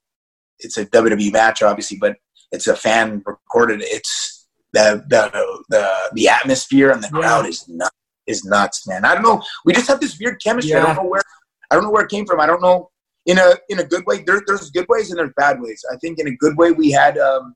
it's 0.60 0.76
a 0.76 0.86
WWE 0.86 1.32
match, 1.32 1.62
obviously, 1.62 1.98
but 2.00 2.16
it's 2.52 2.66
a 2.66 2.76
fan 2.76 3.22
recorded. 3.26 3.80
It's 3.82 4.46
the 4.72 5.04
the 5.08 5.30
the, 5.70 5.90
the 6.12 6.28
atmosphere 6.28 6.90
and 6.90 7.02
the 7.02 7.08
crowd 7.08 7.46
is 7.46 7.66
nuts, 7.68 7.96
is 8.26 8.44
nuts, 8.44 8.86
man. 8.86 9.04
I 9.04 9.14
don't 9.14 9.22
know. 9.24 9.42
We 9.64 9.72
just 9.72 9.88
have 9.88 10.00
this 10.00 10.18
weird 10.20 10.40
chemistry. 10.42 10.72
Yeah. 10.72 10.82
I 10.82 10.86
don't 10.94 11.04
know 11.04 11.10
where 11.10 11.22
I 11.70 11.74
don't 11.74 11.84
know 11.84 11.90
where 11.90 12.04
it 12.04 12.10
came 12.10 12.26
from. 12.26 12.40
I 12.40 12.46
don't 12.46 12.62
know 12.62 12.90
in 13.26 13.38
a 13.38 13.54
in 13.68 13.80
a 13.80 13.84
good 13.84 14.04
way. 14.06 14.22
There, 14.22 14.42
there's 14.46 14.70
good 14.70 14.86
ways 14.88 15.10
and 15.10 15.18
there's 15.18 15.32
bad 15.36 15.60
ways. 15.60 15.84
I 15.92 15.96
think 15.96 16.18
in 16.18 16.28
a 16.28 16.36
good 16.36 16.56
way 16.56 16.72
we 16.72 16.90
had. 16.90 17.18
Um, 17.18 17.54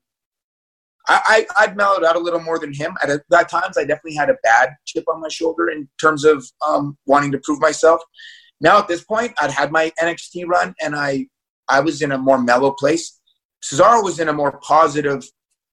I, 1.11 1.47
I 1.57 1.65
would 1.65 1.75
mellowed 1.75 2.03
out 2.03 2.17
a 2.17 2.19
little 2.19 2.41
more 2.41 2.59
than 2.59 2.71
him. 2.71 2.95
At, 3.01 3.09
a, 3.09 3.19
at 3.35 3.49
times, 3.49 3.79
I 3.79 3.81
definitely 3.81 4.13
had 4.13 4.29
a 4.29 4.35
bad 4.43 4.75
chip 4.85 5.05
on 5.07 5.19
my 5.19 5.29
shoulder 5.29 5.71
in 5.71 5.89
terms 5.99 6.23
of 6.23 6.45
um, 6.67 6.99
wanting 7.07 7.31
to 7.31 7.39
prove 7.39 7.59
myself. 7.59 7.99
Now 8.61 8.77
at 8.77 8.87
this 8.87 9.03
point, 9.03 9.33
I'd 9.41 9.49
had 9.49 9.71
my 9.71 9.91
NXT 9.99 10.45
run, 10.45 10.75
and 10.81 10.95
I 10.95 11.27
I 11.67 11.79
was 11.79 12.01
in 12.01 12.11
a 12.11 12.17
more 12.17 12.41
mellow 12.41 12.71
place. 12.71 13.19
Cesaro 13.63 14.03
was 14.03 14.19
in 14.19 14.29
a 14.29 14.33
more 14.33 14.59
positive 14.61 15.23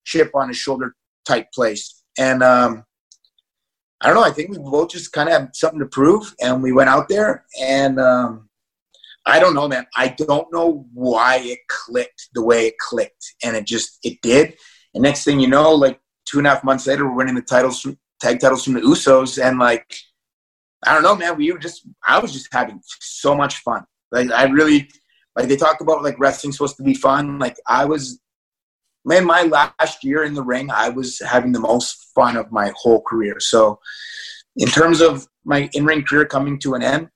chip 0.05 0.31
on 0.35 0.49
his 0.49 0.57
shoulder 0.57 0.95
type 1.27 1.47
place. 1.53 2.03
And 2.19 2.43
um, 2.43 2.85
I 4.01 4.07
don't 4.07 4.17
know. 4.17 4.25
I 4.25 4.31
think 4.31 4.51
we 4.51 4.59
both 4.59 4.91
just 4.91 5.13
kind 5.13 5.29
of 5.29 5.33
had 5.33 5.57
something 5.57 5.81
to 5.81 5.87
prove, 5.87 6.35
and 6.41 6.63
we 6.63 6.73
went 6.73 6.91
out 6.91 7.09
there. 7.09 7.45
And 7.61 7.99
um, 7.99 8.46
I 9.27 9.41
don't 9.41 9.55
know, 9.55 9.67
man. 9.67 9.87
I 9.97 10.09
don't 10.09 10.53
know 10.53 10.87
why 10.95 11.39
it 11.43 11.59
clicked 11.69 12.29
the 12.35 12.45
way 12.45 12.69
it 12.69 12.79
clicked, 12.79 13.35
and 13.43 13.57
it 13.57 13.67
just 13.67 13.99
it 14.05 14.21
did. 14.23 14.57
And 14.95 15.03
next 15.03 15.25
thing 15.25 15.41
you 15.41 15.49
know, 15.49 15.73
like 15.73 16.01
two 16.27 16.39
and 16.39 16.47
a 16.47 16.51
half 16.51 16.65
months 16.65 16.87
later, 16.87 17.07
we're 17.07 17.17
winning 17.17 17.35
the 17.35 17.43
titles, 17.43 17.87
tag 18.21 18.41
titles 18.41 18.65
from 18.65 18.75
the 18.75 18.81
Usos, 18.81 19.43
and 19.43 19.59
like 19.59 19.93
I 20.87 20.95
don't 20.95 21.03
know, 21.03 21.17
man. 21.17 21.37
We 21.37 21.51
were 21.51 21.59
just 21.59 21.87
I 22.07 22.19
was 22.19 22.33
just 22.33 22.49
having 22.53 22.81
so 23.01 23.35
much 23.35 23.57
fun. 23.59 23.85
Like 24.13 24.31
I 24.31 24.45
really 24.45 24.89
like 25.35 25.49
they 25.49 25.57
talk 25.57 25.81
about 25.81 26.05
like 26.05 26.19
wrestling 26.21 26.53
supposed 26.53 26.77
to 26.77 26.85
be 26.85 26.95
fun. 26.95 27.39
Like 27.39 27.57
I 27.67 27.85
was 27.85 28.21
man, 29.07 29.25
my 29.25 29.43
last 29.43 30.05
year 30.05 30.25
in 30.25 30.35
the 30.35 30.43
ring, 30.43 30.71
I 30.71 30.91
was 30.91 31.21
having 31.21 31.53
the 31.53 31.61
most 31.61 32.11
fun 32.15 32.37
of 32.37 32.51
my 32.53 32.73
whole 32.77 33.01
career. 33.03 33.39
So, 33.39 33.79
in 34.57 34.69
terms 34.69 35.01
of 35.01 35.27
my 35.45 35.71
in 35.73 35.85
ring 35.85 36.03
career 36.03 36.27
coming 36.27 36.59
to 36.61 36.75
an 36.75 36.83
end, 36.83 37.09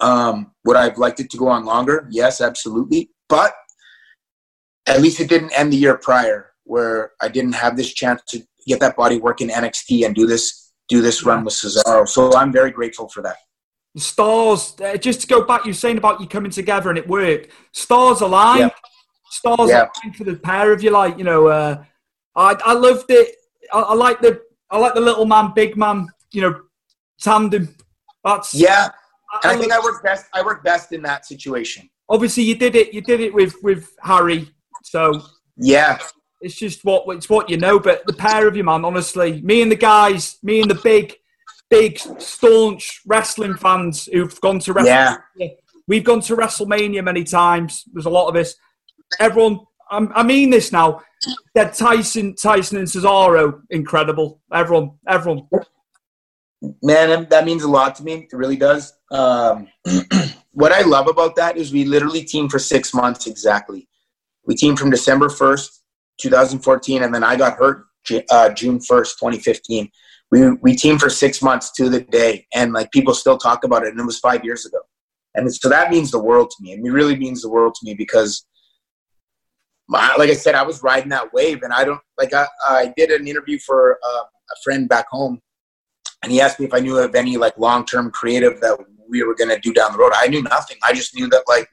um, 0.00 0.52
would 0.64 0.76
I 0.76 0.84
have 0.84 0.98
liked 0.98 1.20
it 1.20 1.30
to 1.30 1.36
go 1.36 1.48
on 1.48 1.64
longer? 1.64 2.08
Yes, 2.10 2.40
absolutely. 2.40 3.10
But 3.28 3.54
at 4.86 5.00
least 5.00 5.20
it 5.20 5.28
didn't 5.28 5.52
end 5.52 5.72
the 5.72 5.76
year 5.76 5.96
prior, 5.96 6.52
where 6.64 7.12
I 7.20 7.28
didn't 7.28 7.52
have 7.52 7.76
this 7.76 7.92
chance 7.92 8.22
to 8.28 8.42
get 8.66 8.80
that 8.80 8.96
body 8.96 9.18
work 9.18 9.40
in 9.40 9.48
NXT 9.48 10.06
and 10.06 10.14
do 10.14 10.26
this 10.26 10.72
do 10.88 11.00
this 11.00 11.24
run 11.24 11.44
with 11.44 11.54
Cesaro. 11.54 12.08
So 12.08 12.34
I'm 12.34 12.50
very 12.50 12.72
grateful 12.72 13.08
for 13.08 13.22
that. 13.22 13.36
Stars, 13.96 14.74
uh, 14.82 14.96
just 14.96 15.20
to 15.20 15.26
go 15.28 15.44
back, 15.44 15.64
you 15.64 15.70
are 15.70 15.74
saying 15.74 15.98
about 15.98 16.20
you 16.20 16.26
coming 16.26 16.50
together 16.50 16.88
and 16.88 16.98
it 16.98 17.06
worked. 17.06 17.50
Stars 17.72 18.20
aligned. 18.20 18.60
Yeah 18.60 18.70
stars 19.30 19.70
yeah. 19.70 19.86
for 20.16 20.24
the 20.24 20.36
pair 20.36 20.72
of 20.72 20.82
you. 20.82 20.90
Like 20.90 21.16
you 21.16 21.24
know, 21.24 21.46
uh, 21.46 21.82
I 22.36 22.56
I 22.64 22.72
loved 22.74 23.06
it. 23.08 23.36
I, 23.72 23.80
I 23.80 23.94
like 23.94 24.20
the 24.20 24.42
I 24.70 24.78
like 24.78 24.94
the 24.94 25.00
little 25.00 25.24
man, 25.24 25.52
big 25.54 25.76
man. 25.76 26.08
You 26.32 26.42
know, 26.42 26.60
tandem. 27.20 27.74
That's 28.22 28.52
yeah. 28.52 28.90
And 29.42 29.52
I, 29.52 29.54
I 29.54 29.58
think 29.58 29.72
I 29.72 29.80
work 29.80 30.02
best. 30.02 30.26
I 30.34 30.42
work 30.42 30.64
best 30.64 30.92
in 30.92 31.02
that 31.02 31.26
situation. 31.26 31.88
Obviously, 32.08 32.42
you 32.42 32.54
did 32.56 32.74
it. 32.74 32.92
You 32.92 33.00
did 33.00 33.20
it 33.20 33.32
with 33.32 33.54
with 33.62 33.90
Harry. 34.02 34.50
So 34.82 35.22
yeah, 35.56 35.98
it's 36.40 36.54
just 36.54 36.84
what 36.84 37.04
it's 37.14 37.28
what 37.28 37.48
you 37.48 37.56
know. 37.56 37.78
But 37.78 38.06
the 38.06 38.12
pair 38.12 38.48
of 38.48 38.56
you, 38.56 38.64
man, 38.64 38.84
honestly, 38.84 39.40
me 39.42 39.62
and 39.62 39.70
the 39.70 39.76
guys, 39.76 40.38
me 40.42 40.60
and 40.60 40.70
the 40.70 40.80
big, 40.82 41.14
big 41.68 41.98
staunch 42.18 43.00
wrestling 43.06 43.54
fans 43.54 44.06
who've 44.06 44.40
gone 44.40 44.58
to 44.60 44.74
WrestleMania. 44.74 45.22
Yeah. 45.36 45.48
We've 45.86 46.04
gone 46.04 46.20
to 46.22 46.36
WrestleMania 46.36 47.02
many 47.02 47.24
times. 47.24 47.84
There's 47.92 48.06
a 48.06 48.10
lot 48.10 48.28
of 48.28 48.36
us 48.36 48.54
everyone, 49.18 49.60
I'm, 49.90 50.12
i 50.14 50.22
mean 50.22 50.50
this 50.50 50.72
now. 50.72 51.02
That 51.54 51.74
Tyson, 51.74 52.34
Tyson 52.34 52.78
and 52.78 52.86
Cesaro, 52.86 53.60
incredible. 53.70 54.40
Everyone, 54.52 54.92
everyone. 55.06 55.48
Man, 56.82 57.26
that 57.30 57.44
means 57.44 57.62
a 57.62 57.68
lot 57.68 57.94
to 57.96 58.02
me. 58.02 58.28
It 58.30 58.36
really 58.36 58.56
does. 58.56 58.92
Um, 59.10 59.68
what 60.52 60.72
I 60.72 60.82
love 60.82 61.08
about 61.08 61.36
that 61.36 61.56
is 61.56 61.72
we 61.72 61.84
literally 61.84 62.22
teamed 62.22 62.50
for 62.50 62.58
six 62.58 62.92
months 62.92 63.26
exactly. 63.26 63.88
We 64.46 64.54
teamed 64.54 64.78
from 64.78 64.90
December 64.90 65.28
1st, 65.28 65.68
2014, 66.20 67.02
and 67.02 67.14
then 67.14 67.24
I 67.24 67.36
got 67.36 67.56
hurt 67.56 67.86
uh, 68.30 68.50
June 68.50 68.78
1st, 68.78 69.18
2015. 69.18 69.88
We, 70.30 70.50
we 70.62 70.76
teamed 70.76 71.00
for 71.00 71.10
six 71.10 71.42
months 71.42 71.72
to 71.72 71.88
the 71.88 72.00
day, 72.00 72.46
and 72.54 72.72
like 72.72 72.90
people 72.92 73.14
still 73.14 73.38
talk 73.38 73.64
about 73.64 73.84
it, 73.84 73.90
and 73.90 74.00
it 74.00 74.06
was 74.06 74.18
five 74.18 74.44
years 74.44 74.66
ago. 74.66 74.78
And 75.34 75.52
so 75.52 75.68
that 75.68 75.90
means 75.90 76.10
the 76.10 76.18
world 76.18 76.50
to 76.50 76.56
me. 76.62 76.72
It 76.72 76.82
really 76.82 77.16
means 77.16 77.42
the 77.42 77.50
world 77.50 77.74
to 77.74 77.86
me 77.86 77.94
because 77.94 78.46
my, 79.88 80.14
like 80.16 80.30
I 80.30 80.34
said, 80.34 80.54
I 80.54 80.62
was 80.62 80.82
riding 80.82 81.08
that 81.10 81.32
wave, 81.32 81.62
and 81.62 81.72
I 81.72 81.84
don't 81.84 82.00
like. 82.18 82.32
I, 82.32 82.46
I 82.68 82.92
did 82.96 83.10
an 83.10 83.26
interview 83.26 83.58
for 83.58 83.98
uh, 84.04 84.22
a 84.22 84.56
friend 84.62 84.88
back 84.88 85.06
home, 85.10 85.40
and 86.22 86.32
he 86.32 86.40
asked 86.40 86.60
me 86.60 86.66
if 86.66 86.74
I 86.74 86.80
knew 86.80 86.98
of 86.98 87.14
any 87.14 87.36
like 87.36 87.56
long 87.58 87.84
term 87.84 88.10
creative 88.10 88.60
that 88.60 88.78
we 89.08 89.22
were 89.22 89.34
going 89.34 89.50
to 89.50 89.58
do 89.58 89.72
down 89.72 89.92
the 89.92 89.98
road. 89.98 90.12
I 90.14 90.28
knew 90.28 90.42
nothing. 90.42 90.76
I 90.84 90.92
just 90.92 91.14
knew 91.14 91.28
that 91.28 91.44
like 91.48 91.68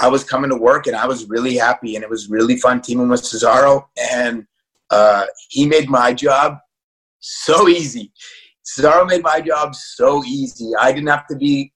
I 0.00 0.08
was 0.08 0.24
coming 0.24 0.50
to 0.50 0.56
work, 0.56 0.86
and 0.86 0.96
I 0.96 1.06
was 1.06 1.28
really 1.28 1.56
happy, 1.56 1.94
and 1.94 2.02
it 2.02 2.10
was 2.10 2.28
really 2.28 2.56
fun 2.56 2.80
teaming 2.80 3.08
with 3.08 3.22
Cesaro, 3.22 3.84
and 4.12 4.46
uh, 4.90 5.26
he 5.48 5.66
made 5.66 5.88
my 5.88 6.12
job 6.12 6.58
so 7.20 7.68
easy. 7.68 8.12
Cesaro 8.64 9.06
made 9.06 9.22
my 9.22 9.40
job 9.40 9.74
so 9.74 10.24
easy. 10.24 10.70
I 10.78 10.92
didn't 10.92 11.08
have 11.08 11.26
to 11.28 11.36
be. 11.36 11.72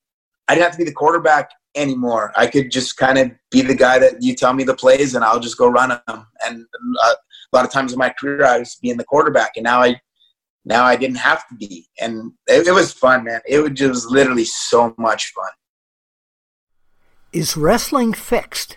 I 0.48 0.54
didn't 0.54 0.64
have 0.64 0.72
to 0.72 0.78
be 0.78 0.84
the 0.84 0.92
quarterback 0.92 1.50
anymore. 1.74 2.32
I 2.36 2.46
could 2.46 2.70
just 2.70 2.96
kind 2.96 3.18
of 3.18 3.30
be 3.50 3.60
the 3.60 3.74
guy 3.74 3.98
that 3.98 4.22
you 4.22 4.34
tell 4.34 4.54
me 4.54 4.64
the 4.64 4.74
plays 4.74 5.14
and 5.14 5.22
I'll 5.22 5.38
just 5.38 5.58
go 5.58 5.68
run 5.68 5.90
them. 5.90 6.26
And 6.44 6.64
uh, 7.04 7.14
a 7.52 7.56
lot 7.56 7.66
of 7.66 7.70
times 7.70 7.92
in 7.92 7.98
my 7.98 8.08
career, 8.18 8.46
I 8.46 8.58
was 8.58 8.76
being 8.80 8.96
the 8.96 9.04
quarterback, 9.04 9.52
and 9.56 9.64
now 9.64 9.82
I 9.82 10.00
now 10.68 10.84
I 10.84 10.96
didn't 10.96 11.16
have 11.16 11.48
to 11.48 11.54
be, 11.54 11.88
and 11.98 12.32
it, 12.46 12.66
it 12.66 12.72
was 12.72 12.92
fun, 12.92 13.24
man. 13.24 13.40
It 13.48 13.60
was 13.60 13.72
just 13.72 14.10
literally 14.10 14.44
so 14.44 14.94
much 14.98 15.32
fun. 15.32 15.50
Is 17.32 17.56
wrestling 17.56 18.12
fixed? 18.12 18.76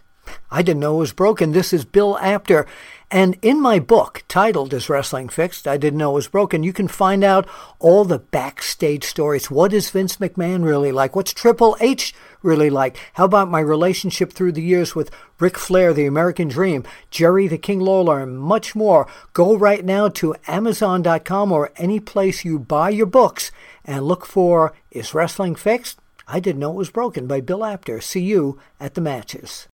I 0.50 0.62
didn't 0.62 0.80
know 0.80 0.96
it 0.96 1.00
was 1.00 1.14
broken. 1.14 1.52
This 1.52 1.74
is 1.74 1.84
Bill 1.84 2.18
Apter. 2.20 2.66
And 3.10 3.38
in 3.42 3.60
my 3.62 3.80
book, 3.80 4.24
titled 4.30 4.74
Is 4.74 4.90
Wrestling 4.90 5.28
Fixed? 5.28 5.68
I 5.68 5.76
Didn't 5.76 6.00
Know 6.00 6.12
It 6.12 6.16
Was 6.16 6.28
Broken, 6.30 6.64
you 6.64 6.72
can 6.72 6.88
find 6.88 7.26
out 7.26 7.46
all 7.80 8.06
the 8.06 8.20
backstage 8.20 9.04
stories. 9.04 9.52
What 9.52 9.74
is 9.74 9.90
Vince 9.90 10.16
McMahon 10.16 10.64
really 10.64 10.94
like? 10.94 11.14
What's 11.14 11.34
Triple 11.34 11.76
H 11.82 12.14
really 12.44 12.70
like? 12.70 12.98
How 13.14 13.26
about 13.26 13.50
my 13.50 13.60
relationship 13.60 14.32
through 14.32 14.54
the 14.54 14.62
years 14.62 14.96
with 14.96 15.12
Ric 15.40 15.58
Flair, 15.58 15.94
the 15.94 16.06
American 16.06 16.48
Dream, 16.48 16.84
Jerry 17.10 17.48
the 17.48 17.58
King 17.58 17.80
Lawler, 17.80 18.20
and 18.20 18.40
much 18.40 18.76
more? 18.76 19.08
Go 19.34 19.56
right 19.56 19.84
now 19.84 20.10
to 20.10 20.36
Amazon.com 20.48 21.52
or 21.52 21.72
any 21.78 22.00
place 22.00 22.46
you 22.46 22.60
buy 22.60 22.90
your 22.90 23.06
books 23.06 23.52
and 23.86 24.06
look 24.06 24.26
for 24.26 24.74
Is 24.92 25.14
Wrestling 25.14 25.56
Fixed? 25.56 26.00
I 26.28 26.40
Didn't 26.40 26.60
Know 26.60 26.72
It 26.72 26.78
Was 26.78 26.90
Broken 26.92 27.28
by 27.28 27.42
Bill 27.42 27.66
Apter. 27.66 28.00
See 28.02 28.22
you 28.22 28.60
at 28.80 28.94
the 28.94 29.02
matches. 29.02 29.68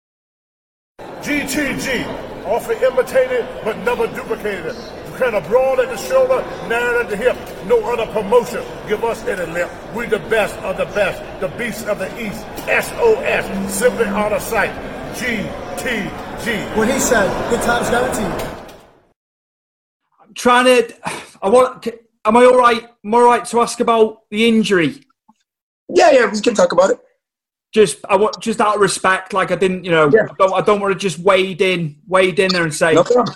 GTG, 0.99 2.45
often 2.45 2.77
imitated 2.81 3.45
but 3.63 3.77
never 3.79 4.07
duplicated. 4.07 4.75
Kind 5.17 5.35
of 5.35 5.47
broad 5.47 5.79
at 5.79 5.89
the 5.89 5.97
shoulder, 5.97 6.41
narrow 6.69 7.01
at 7.01 7.09
the 7.09 7.17
hip. 7.17 7.35
No 7.65 7.83
other 7.91 8.05
promotion 8.13 8.63
give 8.87 9.03
us 9.03 9.25
any 9.25 9.51
lip. 9.51 9.67
We 9.95 10.05
the 10.05 10.19
best 10.19 10.55
of 10.57 10.77
the 10.77 10.85
best, 10.85 11.41
the 11.41 11.47
beasts 11.57 11.85
of 11.85 11.97
the 11.97 12.07
east. 12.21 12.45
SOS, 12.67 13.73
simply 13.73 14.05
out 14.05 14.31
of 14.31 14.41
sight. 14.43 14.69
GTG. 15.15 16.77
When 16.77 16.87
he 16.87 16.99
said, 16.99 17.27
good 17.49 17.63
times 17.63 17.89
guaranteed. 17.89 18.47
I'm 20.21 20.33
trying 20.35 20.65
to. 20.65 20.95
I 21.41 21.49
want. 21.49 21.87
Am 22.23 22.37
I 22.37 22.43
all 22.45 22.57
right? 22.57 22.83
Am 23.03 23.15
I 23.15 23.17
all 23.17 23.25
right 23.25 23.45
to 23.45 23.59
ask 23.61 23.79
about 23.79 24.29
the 24.29 24.47
injury? 24.47 25.01
Yeah, 25.89 26.11
yeah, 26.11 26.31
we 26.31 26.39
can 26.41 26.53
talk 26.53 26.73
about 26.73 26.91
it. 26.91 26.99
Just, 27.73 27.99
I 28.09 28.15
want 28.17 28.39
just 28.41 28.61
out 28.61 28.75
of 28.75 28.81
respect, 28.81 29.33
like 29.33 29.51
I 29.51 29.55
didn't, 29.55 29.83
you 29.83 29.91
know, 29.91 30.09
Yeah. 30.13 30.27
I 30.29 30.35
don't, 30.37 30.53
I 30.53 30.61
don't 30.61 30.79
want 30.79 30.93
to 30.93 30.99
just 30.99 31.19
wade 31.19 31.61
in, 31.61 31.97
wade 32.07 32.39
in 32.39 32.51
there 32.51 32.63
and 32.63 32.73
say, 32.73 32.93
No 32.93 33.03
problem. 33.03 33.35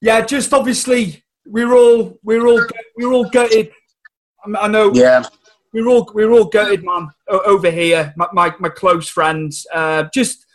Yeah, 0.00 0.20
just 0.24 0.52
obviously 0.52 1.22
we're 1.46 1.74
all, 1.74 2.18
we're 2.22 2.46
all, 2.46 2.62
we're 2.96 3.12
all 3.12 3.28
gutted. 3.30 3.70
I- 4.44 4.58
I 4.60 4.68
know, 4.68 4.92
Yeah. 4.94 5.24
we're 5.72 5.88
all, 5.88 6.10
we're 6.14 6.30
all 6.30 6.44
gutted, 6.46 6.84
man, 6.84 7.08
over 7.28 7.70
here. 7.70 8.12
My, 8.16 8.28
my, 8.32 8.54
my 8.60 8.68
close 8.68 9.08
friends. 9.08 9.66
Uh, 9.74 10.04
just, 10.14 10.46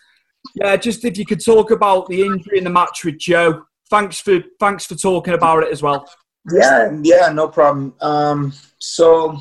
yeah, 0.55 0.75
just 0.75 1.03
if 1.05 1.17
you 1.17 1.25
could 1.25 1.43
talk 1.43 1.71
about 1.71 2.07
the 2.07 2.21
injury 2.23 2.57
in 2.57 2.63
the 2.63 2.69
match 2.69 3.03
with 3.05 3.17
Joe. 3.19 3.63
Thanks 3.89 4.19
for, 4.19 4.39
thanks 4.59 4.85
for 4.85 4.95
talking 4.95 5.33
about 5.33 5.63
it 5.63 5.71
as 5.71 5.81
well. 5.83 6.07
Yeah, 6.51 6.91
yeah, 7.03 7.29
no 7.29 7.47
problem. 7.47 7.93
Um, 8.01 8.53
so 8.79 9.37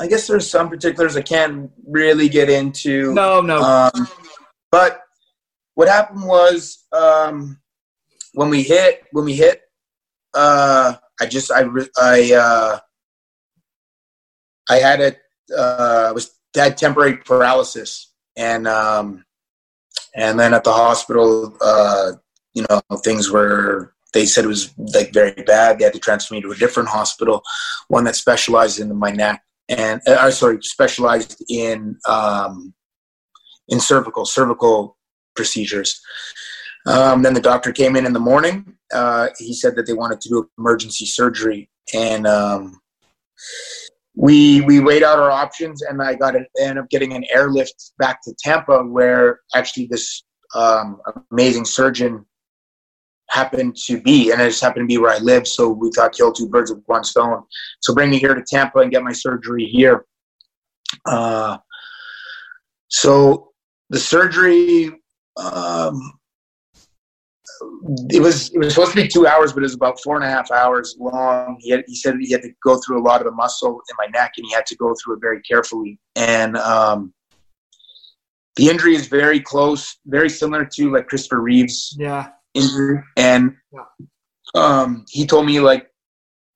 I 0.00 0.06
guess 0.06 0.26
there's 0.26 0.50
some 0.50 0.68
particulars 0.68 1.16
I 1.16 1.22
can't 1.22 1.70
really 1.86 2.28
get 2.28 2.50
into. 2.50 3.14
No, 3.14 3.40
no. 3.40 3.60
Um, 3.62 4.08
but 4.70 5.00
what 5.74 5.88
happened 5.88 6.26
was 6.26 6.84
um, 6.92 7.58
when 8.34 8.50
we 8.50 8.62
hit, 8.62 9.04
when 9.12 9.24
we 9.24 9.34
hit, 9.34 9.62
uh, 10.34 10.94
I 11.20 11.26
just 11.26 11.50
I 11.50 11.64
I 11.96 12.32
uh, 12.34 12.78
I 14.68 14.76
had 14.76 15.00
a 15.00 15.16
uh, 15.56 16.06
I 16.08 16.12
was 16.12 16.32
had 16.54 16.76
temporary 16.76 17.18
paralysis, 17.18 18.12
and 18.36 18.66
um, 18.66 19.24
and 20.14 20.38
then 20.38 20.54
at 20.54 20.64
the 20.64 20.72
hospital, 20.72 21.56
uh, 21.60 22.12
you 22.54 22.64
know, 22.68 22.80
things 22.98 23.30
were. 23.30 23.94
They 24.12 24.26
said 24.26 24.44
it 24.44 24.48
was 24.48 24.74
like 24.76 25.10
very 25.14 25.32
bad. 25.32 25.78
They 25.78 25.84
had 25.84 25.94
to 25.94 25.98
transfer 25.98 26.34
me 26.34 26.42
to 26.42 26.50
a 26.50 26.56
different 26.56 26.90
hospital, 26.90 27.42
one 27.88 28.04
that 28.04 28.14
specialized 28.14 28.78
in 28.78 28.94
my 28.94 29.10
neck 29.10 29.42
and 29.68 30.00
uh, 30.06 30.30
sorry, 30.30 30.58
specialized 30.62 31.42
in 31.48 31.98
um, 32.06 32.74
in 33.68 33.80
cervical 33.80 34.24
cervical 34.24 34.96
procedures. 35.34 36.00
Um, 36.86 37.22
then 37.22 37.34
the 37.34 37.40
doctor 37.40 37.72
came 37.72 37.96
in 37.96 38.06
in 38.06 38.12
the 38.12 38.20
morning. 38.20 38.76
Uh, 38.92 39.28
he 39.38 39.54
said 39.54 39.76
that 39.76 39.86
they 39.86 39.92
wanted 39.92 40.20
to 40.20 40.28
do 40.28 40.50
emergency 40.58 41.06
surgery, 41.06 41.70
and 41.94 42.26
um, 42.26 42.80
we 44.14 44.60
we 44.62 44.80
weighed 44.80 45.02
out 45.02 45.18
our 45.18 45.30
options, 45.30 45.82
and 45.82 46.02
I 46.02 46.14
got 46.14 46.34
it. 46.34 46.46
Ended 46.60 46.78
up 46.78 46.90
getting 46.90 47.12
an 47.14 47.24
airlift 47.32 47.92
back 47.98 48.20
to 48.24 48.34
Tampa, 48.38 48.82
where 48.82 49.40
actually 49.54 49.86
this 49.86 50.24
um, 50.54 51.00
amazing 51.30 51.64
surgeon 51.64 52.26
happened 53.30 53.76
to 53.86 54.00
be, 54.00 54.30
and 54.30 54.40
it 54.40 54.48
just 54.50 54.62
happened 54.62 54.88
to 54.88 54.92
be 54.92 54.98
where 54.98 55.14
I 55.14 55.18
live. 55.18 55.46
So 55.48 55.70
we 55.70 55.90
thought 55.94 56.12
kill 56.12 56.32
two 56.32 56.48
birds 56.48 56.70
with 56.70 56.82
one 56.86 57.04
stone. 57.04 57.44
So 57.80 57.94
bring 57.94 58.10
me 58.10 58.18
here 58.18 58.34
to 58.34 58.42
Tampa 58.42 58.80
and 58.80 58.90
get 58.90 59.02
my 59.02 59.12
surgery 59.12 59.64
here. 59.64 60.04
Uh, 61.06 61.56
so 62.88 63.52
the 63.88 63.98
surgery, 63.98 64.90
um, 65.38 66.12
it 68.10 68.20
was 68.20 68.50
it 68.54 68.58
was 68.58 68.74
supposed 68.74 68.92
to 68.92 69.02
be 69.02 69.08
two 69.08 69.26
hours, 69.26 69.52
but 69.52 69.60
it 69.60 69.64
was 69.64 69.74
about 69.74 70.00
four 70.02 70.16
and 70.16 70.24
a 70.24 70.28
half 70.28 70.50
hours 70.50 70.96
long. 70.98 71.56
He 71.60 71.70
had, 71.70 71.84
he 71.86 71.96
said 71.96 72.14
he 72.20 72.30
had 72.30 72.42
to 72.42 72.50
go 72.64 72.80
through 72.84 73.00
a 73.00 73.04
lot 73.04 73.20
of 73.20 73.26
the 73.26 73.32
muscle 73.32 73.80
in 73.88 73.96
my 73.98 74.06
neck, 74.18 74.32
and 74.36 74.46
he 74.46 74.52
had 74.52 74.66
to 74.66 74.76
go 74.76 74.94
through 75.02 75.16
it 75.16 75.20
very 75.20 75.40
carefully. 75.42 75.98
And 76.16 76.56
um, 76.56 77.12
the 78.56 78.68
injury 78.68 78.94
is 78.94 79.06
very 79.08 79.40
close, 79.40 79.98
very 80.06 80.28
similar 80.28 80.64
to 80.74 80.92
like 80.92 81.08
Christopher 81.08 81.40
Reeves' 81.40 81.96
Yeah. 81.98 82.30
injury, 82.54 83.02
and 83.16 83.56
um, 84.54 85.04
he 85.10 85.26
told 85.26 85.46
me 85.46 85.60
like 85.60 85.88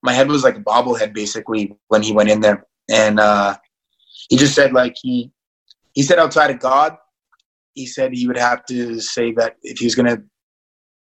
my 0.02 0.12
head 0.12 0.28
was 0.28 0.44
like 0.44 0.56
a 0.56 0.60
bobblehead 0.60 1.12
basically 1.12 1.76
when 1.88 2.02
he 2.02 2.12
went 2.12 2.30
in 2.30 2.40
there, 2.40 2.66
and 2.90 3.18
uh, 3.18 3.56
he 4.28 4.36
just 4.36 4.54
said 4.54 4.72
like 4.72 4.94
he 5.00 5.32
he 5.94 6.02
said 6.02 6.18
outside 6.18 6.50
of 6.50 6.60
God, 6.60 6.96
he 7.74 7.86
said 7.86 8.12
he 8.12 8.26
would 8.26 8.36
have 8.36 8.64
to 8.66 9.00
say 9.00 9.32
that 9.32 9.56
if 9.62 9.78
he 9.78 9.86
was 9.86 9.94
going 9.94 10.14
to 10.14 10.22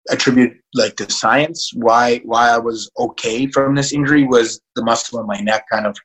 attribute 0.10 0.52
like 0.74 0.96
the 0.98 1.10
science 1.10 1.72
why 1.76 2.20
why 2.26 2.50
I 2.50 2.58
was 2.58 2.92
okay 3.00 3.48
from 3.48 3.76
this 3.76 3.94
injury 3.94 4.26
was 4.26 4.62
the 4.76 4.84
muscle 4.84 5.20
in 5.20 5.28
my 5.28 5.40
neck 5.40 5.66
kind 5.72 5.86
of 5.86 5.98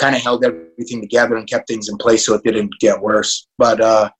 kind 0.00 0.16
of 0.16 0.22
held 0.22 0.44
everything 0.44 1.00
together 1.00 1.36
and 1.36 1.48
kept 1.48 1.68
things 1.68 1.88
in 1.88 1.96
place 1.98 2.24
so 2.26 2.34
it 2.34 2.42
didn't 2.42 2.72
get 2.80 3.00
worse. 3.00 3.46
But 3.58 3.80
uh, 3.80 4.10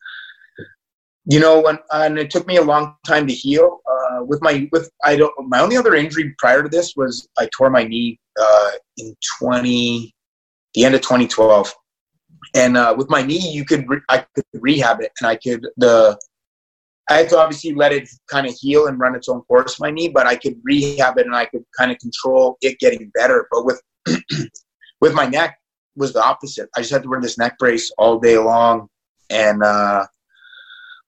you 1.24 1.40
know, 1.40 1.60
when 1.60 1.78
and 1.92 2.18
it 2.18 2.30
took 2.30 2.46
me 2.46 2.56
a 2.56 2.62
long 2.62 2.96
time 3.06 3.26
to 3.26 3.32
heal. 3.32 3.80
Uh, 3.90 4.24
with 4.24 4.42
my 4.42 4.68
with 4.72 4.90
I 5.04 5.16
don't 5.16 5.32
my 5.48 5.60
only 5.60 5.76
other 5.76 5.94
injury 5.94 6.34
prior 6.38 6.62
to 6.62 6.68
this 6.68 6.94
was 6.96 7.26
I 7.38 7.48
tore 7.56 7.70
my 7.70 7.84
knee 7.84 8.20
uh, 8.40 8.70
in 8.98 9.16
twenty 9.38 10.14
the 10.74 10.84
end 10.84 10.94
of 10.94 11.00
2012, 11.00 11.74
and 12.54 12.76
uh, 12.76 12.94
with 12.96 13.10
my 13.10 13.22
knee 13.22 13.50
you 13.50 13.64
could 13.64 13.88
re- 13.88 14.02
I 14.08 14.24
could 14.34 14.44
rehab 14.54 15.00
it 15.00 15.12
and 15.20 15.26
I 15.26 15.36
could 15.36 15.66
the 15.76 16.18
I 17.10 17.14
had 17.14 17.28
to 17.30 17.38
obviously 17.38 17.74
let 17.74 17.92
it 17.92 18.08
kind 18.28 18.46
of 18.46 18.54
heal 18.54 18.86
and 18.86 18.98
run 18.98 19.16
its 19.16 19.28
own 19.28 19.40
course 19.42 19.80
my 19.80 19.90
knee, 19.90 20.08
but 20.08 20.28
I 20.28 20.36
could 20.36 20.60
rehab 20.62 21.18
it 21.18 21.26
and 21.26 21.34
I 21.34 21.44
could 21.44 21.64
kind 21.76 21.90
of 21.90 21.98
control 21.98 22.56
it 22.62 22.78
getting 22.78 23.10
better. 23.14 23.48
But 23.50 23.64
with 23.66 23.82
with 25.00 25.12
my 25.14 25.26
neck 25.26 25.58
was 25.96 26.12
the 26.12 26.22
opposite. 26.22 26.68
I 26.76 26.80
just 26.80 26.92
had 26.92 27.02
to 27.02 27.08
wear 27.08 27.20
this 27.20 27.36
neck 27.36 27.58
brace 27.58 27.90
all 27.98 28.20
day 28.20 28.38
long 28.38 28.88
and 29.28 29.60
uh, 29.60 30.06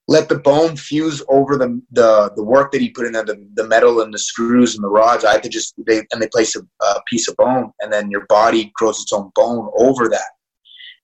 let 0.09 0.29
the 0.29 0.39
bone 0.39 0.77
fuse 0.77 1.23
over 1.29 1.57
the, 1.57 1.81
the 1.93 2.33
the 2.35 2.43
work 2.43 2.73
that 2.73 2.81
he 2.81 2.91
put 2.91 3.07
in 3.07 3.13
there, 3.13 3.25
the, 3.25 3.49
the 3.55 3.69
metal 3.69 4.01
and 4.01 4.13
the 4.13 4.19
screws 4.19 4.75
and 4.75 4.83
the 4.83 4.89
rods. 4.89 5.25
I 5.25 5.33
had 5.33 5.45
to 5.45 5.49
just 5.49 5.75
they 5.87 6.03
and 6.11 6.21
they 6.21 6.29
place 6.29 6.57
a, 6.57 6.63
a 6.85 7.03
piece 7.09 7.29
of 7.29 7.37
bone, 7.37 7.71
and 7.81 7.93
then 7.93 8.11
your 8.11 8.27
body 8.27 8.73
grows 8.75 9.01
its 9.01 9.13
own 9.13 9.31
bone 9.37 9.71
over 9.79 10.09
that. 10.09 10.31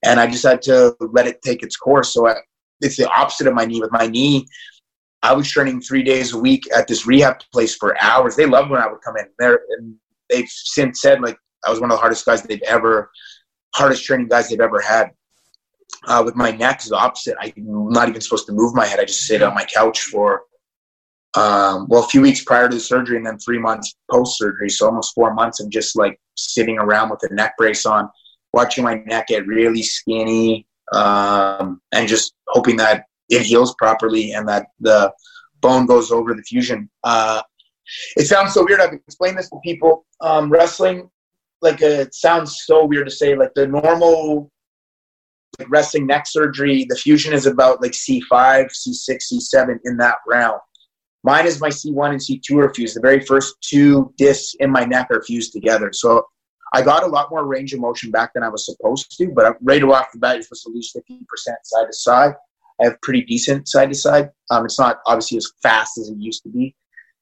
And 0.04 0.18
I 0.18 0.26
just 0.26 0.44
had 0.44 0.60
to 0.62 0.96
let 1.00 1.28
it 1.28 1.40
take 1.42 1.62
its 1.62 1.76
course. 1.76 2.12
So 2.12 2.28
I, 2.28 2.36
it's 2.80 2.96
the 2.96 3.10
opposite 3.10 3.46
of 3.46 3.54
my 3.54 3.64
knee. 3.64 3.80
With 3.80 3.92
my 3.92 4.06
knee, 4.06 4.46
I 5.22 5.32
was 5.34 5.50
training 5.50 5.80
three 5.80 6.02
days 6.02 6.32
a 6.32 6.38
week 6.38 6.64
at 6.74 6.86
this 6.86 7.06
rehab 7.06 7.40
place 7.52 7.74
for 7.74 8.00
hours. 8.00 8.36
They 8.36 8.46
loved 8.46 8.70
when 8.70 8.80
I 8.80 8.86
would 8.86 9.00
come 9.02 9.16
in 9.16 9.26
there, 9.38 9.60
and 9.76 9.94
they've 10.28 10.48
since 10.48 11.00
said 11.00 11.20
like 11.20 11.36
I 11.66 11.70
was 11.70 11.80
one 11.80 11.90
of 11.90 11.96
the 11.96 12.00
hardest 12.00 12.24
guys 12.24 12.42
they've 12.42 12.62
ever, 12.62 13.10
hardest 13.74 14.04
training 14.04 14.28
guys 14.28 14.48
they've 14.48 14.60
ever 14.60 14.80
had. 14.80 15.10
Uh, 16.06 16.22
with 16.24 16.36
my 16.36 16.50
neck 16.52 16.80
is 16.80 16.90
the 16.90 16.96
opposite. 16.96 17.36
I'm 17.40 17.52
not 17.56 18.08
even 18.08 18.20
supposed 18.20 18.46
to 18.46 18.52
move 18.52 18.74
my 18.74 18.86
head. 18.86 19.00
I 19.00 19.04
just 19.04 19.26
sit 19.26 19.42
on 19.42 19.54
my 19.54 19.64
couch 19.64 20.02
for, 20.02 20.42
um, 21.34 21.86
well, 21.88 22.04
a 22.04 22.08
few 22.08 22.20
weeks 22.20 22.44
prior 22.44 22.68
to 22.68 22.74
the 22.74 22.80
surgery 22.80 23.16
and 23.16 23.26
then 23.26 23.38
three 23.38 23.58
months 23.58 23.96
post 24.10 24.38
surgery. 24.38 24.68
So 24.68 24.86
almost 24.86 25.14
four 25.14 25.34
months 25.34 25.60
of 25.60 25.70
just 25.70 25.96
like 25.96 26.20
sitting 26.36 26.78
around 26.78 27.10
with 27.10 27.22
a 27.28 27.34
neck 27.34 27.56
brace 27.56 27.86
on, 27.86 28.08
watching 28.52 28.84
my 28.84 29.02
neck 29.06 29.28
get 29.28 29.46
really 29.46 29.82
skinny, 29.82 30.66
um, 30.92 31.80
and 31.92 32.06
just 32.06 32.34
hoping 32.48 32.76
that 32.76 33.07
it 33.28 33.42
heals 33.42 33.74
properly 33.78 34.32
and 34.32 34.48
that 34.48 34.66
the 34.80 35.12
bone 35.60 35.86
goes 35.86 36.10
over 36.10 36.34
the 36.34 36.42
fusion. 36.42 36.88
Uh, 37.04 37.42
it 38.16 38.26
sounds 38.26 38.54
so 38.54 38.64
weird. 38.64 38.80
I've 38.80 38.92
explained 38.92 39.38
this 39.38 39.50
to 39.50 39.58
people. 39.64 40.04
Um, 40.20 40.50
wrestling, 40.50 41.10
like 41.62 41.82
uh, 41.82 41.86
it 41.86 42.14
sounds 42.14 42.62
so 42.64 42.84
weird 42.84 43.06
to 43.06 43.14
say. 43.14 43.34
Like 43.34 43.54
the 43.54 43.66
normal 43.66 44.50
like 45.58 45.70
wrestling 45.70 46.06
neck 46.06 46.26
surgery, 46.26 46.86
the 46.88 46.96
fusion 46.96 47.32
is 47.32 47.46
about 47.46 47.80
like 47.80 47.92
C5, 47.92 48.30
C6, 48.30 49.32
C7 49.32 49.78
in 49.84 49.96
that 49.96 50.16
round. 50.26 50.60
Mine 51.24 51.46
is 51.46 51.60
my 51.60 51.68
C1 51.68 52.10
and 52.10 52.20
C2 52.20 52.64
are 52.64 52.72
fused. 52.72 52.96
The 52.96 53.00
very 53.00 53.20
first 53.20 53.56
two 53.60 54.12
discs 54.16 54.54
in 54.60 54.70
my 54.70 54.84
neck 54.84 55.08
are 55.10 55.22
fused 55.22 55.52
together. 55.52 55.90
So 55.92 56.24
I 56.72 56.82
got 56.82 57.02
a 57.02 57.06
lot 57.06 57.30
more 57.30 57.46
range 57.46 57.72
of 57.72 57.80
motion 57.80 58.10
back 58.10 58.34
than 58.34 58.42
I 58.42 58.48
was 58.48 58.66
supposed 58.66 59.16
to. 59.18 59.28
But 59.34 59.56
right 59.60 59.82
off 59.82 60.12
the 60.12 60.18
bat, 60.18 60.36
you're 60.36 60.42
supposed 60.42 60.64
to 60.64 60.70
lose 60.70 60.92
50% 60.96 61.22
side 61.64 61.86
to 61.86 61.92
side. 61.92 62.34
I 62.80 62.84
have 62.84 63.00
pretty 63.02 63.22
decent 63.22 63.68
side 63.68 63.90
to 63.90 63.94
side. 63.94 64.30
Um, 64.50 64.64
it's 64.64 64.78
not 64.78 65.00
obviously 65.06 65.38
as 65.38 65.50
fast 65.62 65.98
as 65.98 66.08
it 66.08 66.16
used 66.18 66.42
to 66.44 66.48
be, 66.48 66.74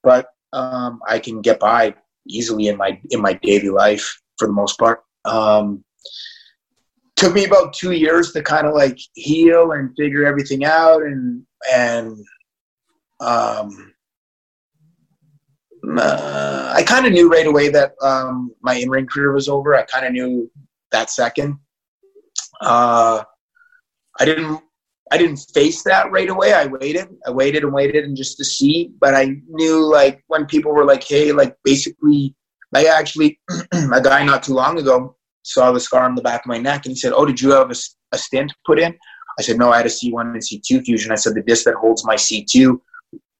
but 0.02 0.28
um, 0.52 1.00
I 1.08 1.18
can 1.18 1.40
get 1.40 1.60
by 1.60 1.94
easily 2.26 2.68
in 2.68 2.76
my 2.76 3.00
in 3.10 3.20
my 3.20 3.34
daily 3.34 3.70
life 3.70 4.20
for 4.38 4.46
the 4.46 4.54
most 4.54 4.78
part. 4.78 5.02
Um, 5.24 5.84
took 7.16 7.34
me 7.34 7.44
about 7.44 7.72
two 7.72 7.92
years 7.92 8.32
to 8.32 8.42
kind 8.42 8.66
of 8.66 8.74
like 8.74 8.98
heal 9.14 9.72
and 9.72 9.94
figure 9.96 10.26
everything 10.26 10.64
out 10.64 11.02
and 11.02 11.42
and 11.72 12.18
um, 13.20 13.94
uh, 15.96 16.72
I 16.74 16.82
kind 16.82 17.06
of 17.06 17.12
knew 17.12 17.30
right 17.30 17.46
away 17.46 17.68
that 17.70 17.94
um, 18.02 18.52
my 18.60 18.74
in-ring 18.74 19.06
career 19.06 19.32
was 19.32 19.48
over. 19.48 19.74
I 19.74 19.84
kind 19.84 20.06
of 20.06 20.12
knew 20.12 20.50
that 20.92 21.10
second. 21.10 21.58
Uh, 22.60 23.22
I 24.18 24.24
didn't. 24.24 24.60
I 25.12 25.18
didn't 25.18 25.36
face 25.54 25.82
that 25.84 26.10
right 26.10 26.28
away. 26.28 26.52
I 26.52 26.66
waited. 26.66 27.08
I 27.26 27.30
waited 27.30 27.62
and 27.62 27.72
waited 27.72 28.04
and 28.04 28.16
just 28.16 28.36
to 28.38 28.44
see. 28.44 28.90
But 29.00 29.14
I 29.14 29.36
knew 29.48 29.84
like 29.90 30.24
when 30.26 30.46
people 30.46 30.72
were 30.72 30.84
like, 30.84 31.04
"Hey, 31.04 31.32
like 31.32 31.56
basically," 31.62 32.34
like 32.72 32.86
actually, 32.86 33.38
a 33.72 34.00
guy 34.00 34.24
not 34.24 34.42
too 34.42 34.54
long 34.54 34.78
ago 34.78 35.16
saw 35.42 35.70
the 35.70 35.78
scar 35.78 36.02
on 36.04 36.16
the 36.16 36.22
back 36.22 36.40
of 36.40 36.48
my 36.48 36.58
neck 36.58 36.86
and 36.86 36.92
he 36.92 36.96
said, 36.96 37.12
"Oh, 37.14 37.24
did 37.24 37.40
you 37.40 37.52
have 37.52 37.70
a, 37.70 37.76
a 38.12 38.18
stent 38.18 38.52
put 38.64 38.78
in?" 38.78 38.96
I 39.38 39.42
said, 39.42 39.58
"No, 39.58 39.70
I 39.70 39.78
had 39.78 39.86
a 39.86 39.90
C1 39.90 40.32
and 40.32 40.42
C2 40.42 40.84
fusion." 40.84 41.12
I 41.12 41.16
said, 41.16 41.34
"The 41.34 41.42
disc 41.42 41.64
that 41.64 41.74
holds 41.74 42.04
my 42.04 42.16
C2 42.16 42.80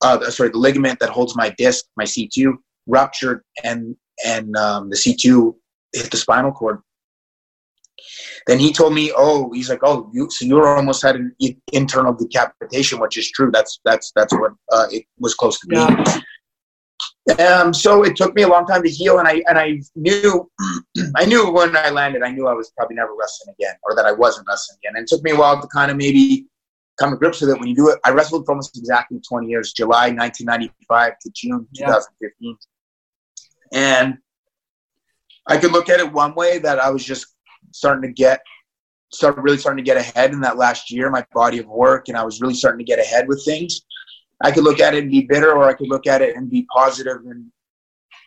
uh, 0.03 0.31
sorry, 0.31 0.51
the 0.51 0.59
ligament 0.59 0.99
that 1.01 1.11
holds 1.11 1.37
my 1.37 1.51
disc, 1.57 1.85
my 1.97 2.05
C2, 2.05 2.55
ruptured, 2.87 3.43
and 3.65 3.97
and 4.25 4.57
um, 4.57 4.91
the 4.91 4.97
C2 4.97 5.55
hit 5.93 6.11
the 6.11 6.17
spinal 6.17 6.53
cord. 6.53 6.81
Then 8.47 8.61
he 8.61 8.73
told 8.73 8.95
me, 8.95 9.13
"Oh, 9.17 9.51
he's 9.53 9.69
like, 9.69 9.81
oh, 9.83 10.09
you 10.13 10.31
so 10.31 10.45
you 10.45 10.65
almost 10.65 11.03
had 11.03 11.17
an 11.17 11.35
internal 11.73 12.15
decapitation, 12.15 13.01
which 13.01 13.17
is 13.17 13.31
true. 13.31 13.51
That's 13.53 13.81
that's 13.85 14.13
that's 14.15 14.33
what 14.33 14.53
uh, 14.71 14.87
it 14.91 15.05
was 15.19 15.35
close 15.35 15.59
to 15.61 15.67
being." 15.67 16.05
Yeah. 17.27 17.35
Um, 17.35 17.75
so 17.75 18.05
it 18.05 18.15
took 18.15 18.37
me 18.37 18.43
a 18.43 18.49
long 18.49 18.67
time 18.67 18.85
to 18.85 18.89
heal, 18.89 19.19
and 19.19 19.27
I 19.27 19.43
and 19.49 19.59
I 19.59 19.81
knew, 19.97 20.49
I 21.17 21.25
knew 21.25 21.51
when 21.51 21.77
I 21.77 21.91
landed, 21.91 22.23
I 22.23 22.31
knew 22.31 22.47
I 22.47 22.53
was 22.53 22.71
probably 22.71 22.95
never 22.95 23.17
wrestling 23.19 23.55
again, 23.59 23.75
or 23.83 23.97
that 23.97 24.07
I 24.07 24.13
wasn't 24.13 24.47
wrestling 24.49 24.79
again. 24.83 24.93
And 24.95 25.03
it 25.03 25.09
took 25.09 25.25
me 25.25 25.33
a 25.33 25.37
while 25.37 25.61
to 25.61 25.67
kind 25.67 25.91
of 25.91 25.97
maybe 25.97 26.47
come 26.99 27.11
to 27.11 27.17
grips 27.17 27.41
with 27.41 27.51
it 27.51 27.59
when 27.59 27.69
you 27.69 27.75
do 27.75 27.91
it. 27.91 27.99
I 28.05 28.11
wrestled 28.11 28.47
for 28.47 28.53
almost 28.53 28.79
exactly 28.79 29.21
20 29.27 29.49
years, 29.49 29.73
July 29.73 30.11
1995 30.11 31.19
to 31.21 31.31
June 31.35 31.67
2015. 31.77 32.57
Yeah. 33.73 33.79
And 34.01 34.19
I 35.47 35.59
could 35.59 35.73
look 35.73 35.89
at 35.89 36.01
it 36.01 36.13
one 36.13 36.35
way 36.35 36.59
that 36.59 36.79
I 36.79 36.91
was 36.91 37.05
just 37.05 37.36
starting 37.73 38.03
to 38.03 38.13
get, 38.13 38.41
started 39.13 39.41
really 39.43 39.59
starting 39.59 39.85
to 39.85 39.89
get 39.89 39.97
ahead 39.97 40.33
in 40.33 40.41
that 40.41 40.57
last 40.57 40.91
year, 40.91 41.11
my 41.11 41.25
body 41.33 41.59
of 41.59 41.67
work, 41.67 42.09
and 42.09 42.17
I 42.17 42.25
was 42.25 42.41
really 42.41 42.55
starting 42.55 42.79
to 42.79 42.85
get 42.85 42.99
ahead 42.99 43.29
with 43.29 43.45
things. 43.45 43.83
I 44.43 44.51
could 44.51 44.65
look 44.65 44.81
at 44.81 44.95
it 44.95 45.03
and 45.03 45.11
be 45.11 45.23
bitter, 45.23 45.53
or 45.53 45.65
I 45.65 45.75
could 45.75 45.89
look 45.89 46.07
at 46.07 46.23
it 46.23 46.37
and 46.37 46.51
be 46.51 46.67
positive 46.73 47.19
and 47.27 47.47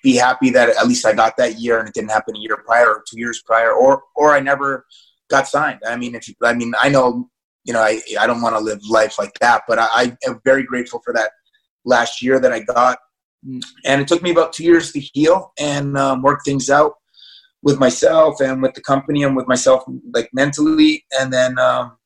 be 0.03 0.15
happy 0.15 0.49
that 0.51 0.69
at 0.69 0.87
least 0.87 1.05
I 1.05 1.13
got 1.13 1.35
that 1.37 1.59
year 1.59 1.79
and 1.79 1.87
it 1.87 1.93
didn't 1.93 2.11
happen 2.11 2.35
a 2.35 2.39
year 2.39 2.63
prior 2.65 2.87
or 2.87 3.03
two 3.07 3.19
years 3.19 3.41
prior, 3.45 3.73
or 3.73 4.03
or 4.15 4.33
I 4.33 4.39
never 4.39 4.85
got 5.29 5.47
signed. 5.47 5.81
I 5.85 5.97
mean, 5.97 6.15
if 6.15 6.27
you, 6.27 6.35
I 6.41 6.53
mean, 6.53 6.73
I 6.79 6.89
know 6.89 7.29
you 7.69 7.73
know, 7.73 7.81
I, 7.81 8.01
I 8.19 8.25
don't 8.25 8.41
want 8.41 8.55
to 8.55 8.59
live 8.59 8.79
life 8.89 9.19
like 9.19 9.37
that, 9.41 9.63
but 9.67 9.77
I, 9.77 9.87
I 9.91 10.17
am 10.25 10.41
very 10.43 10.63
grateful 10.63 11.01
for 11.03 11.13
that 11.13 11.31
last 11.85 12.21
year 12.21 12.39
that 12.39 12.51
I 12.51 12.61
got. 12.61 12.97
And 13.85 14.01
it 14.01 14.07
took 14.07 14.21
me 14.21 14.31
about 14.31 14.53
two 14.53 14.63
years 14.63 14.91
to 14.93 14.99
heal 14.99 15.53
and 15.59 15.97
um, 15.97 16.21
work 16.21 16.43
things 16.43 16.69
out 16.69 16.95
with 17.61 17.79
myself 17.79 18.39
and 18.41 18.61
with 18.61 18.73
the 18.73 18.81
company 18.81 19.23
and 19.23 19.35
with 19.35 19.47
myself, 19.47 19.83
like 20.13 20.29
mentally. 20.33 21.05
And 21.19 21.31
then 21.31 21.59
um, 21.59 21.97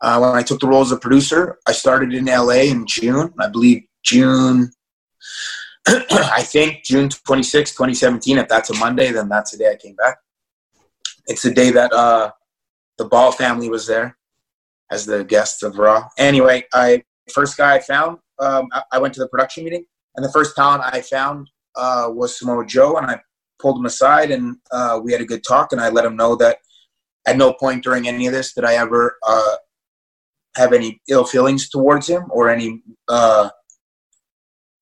uh, 0.00 0.18
when 0.18 0.30
I 0.30 0.42
took 0.42 0.60
the 0.60 0.66
role 0.66 0.82
as 0.82 0.92
a 0.92 0.96
producer, 0.96 1.58
I 1.66 1.72
started 1.72 2.12
in 2.12 2.26
LA 2.26 2.68
in 2.70 2.86
June, 2.86 3.32
I 3.38 3.48
believe 3.48 3.84
June, 4.04 4.70
I 5.86 6.42
think 6.42 6.84
June 6.84 7.08
26, 7.08 7.72
2017. 7.72 8.38
If 8.38 8.48
that's 8.48 8.70
a 8.70 8.76
Monday, 8.76 9.10
then 9.10 9.28
that's 9.28 9.52
the 9.52 9.58
day 9.58 9.70
I 9.70 9.76
came 9.76 9.96
back. 9.96 10.18
It's 11.26 11.42
the 11.42 11.50
day 11.50 11.70
that 11.70 11.92
uh, 11.92 12.30
the 12.98 13.06
Ball 13.06 13.32
family 13.32 13.70
was 13.70 13.86
there 13.86 14.16
as 14.90 15.06
the 15.06 15.24
guests 15.24 15.62
of 15.62 15.78
Raw. 15.78 16.08
Anyway, 16.18 16.64
I 16.72 17.02
first 17.32 17.56
guy 17.56 17.76
I 17.76 17.80
found, 17.80 18.18
um, 18.38 18.68
I, 18.72 18.82
I, 18.92 18.98
went 18.98 19.12
to 19.14 19.20
the 19.20 19.28
production 19.28 19.64
meeting, 19.64 19.84
and 20.16 20.24
the 20.24 20.32
first 20.32 20.56
talent 20.56 20.82
I 20.84 21.02
found 21.02 21.48
uh, 21.76 22.08
was 22.10 22.38
Samoa 22.38 22.64
Joe, 22.64 22.96
and 22.96 23.06
I 23.06 23.20
pulled 23.58 23.78
him 23.78 23.86
aside, 23.86 24.30
and 24.30 24.56
uh, 24.70 25.00
we 25.02 25.12
had 25.12 25.20
a 25.20 25.26
good 25.26 25.44
talk, 25.44 25.72
and 25.72 25.80
I 25.80 25.88
let 25.88 26.04
him 26.04 26.16
know 26.16 26.36
that 26.36 26.58
at 27.26 27.36
no 27.36 27.52
point 27.52 27.84
during 27.84 28.08
any 28.08 28.26
of 28.26 28.32
this 28.32 28.54
did 28.54 28.64
I 28.64 28.74
ever 28.74 29.16
uh, 29.26 29.56
have 30.56 30.72
any 30.72 31.00
ill 31.08 31.24
feelings 31.24 31.68
towards 31.68 32.08
him 32.08 32.24
or 32.30 32.48
any 32.48 32.82
uh, 33.08 33.50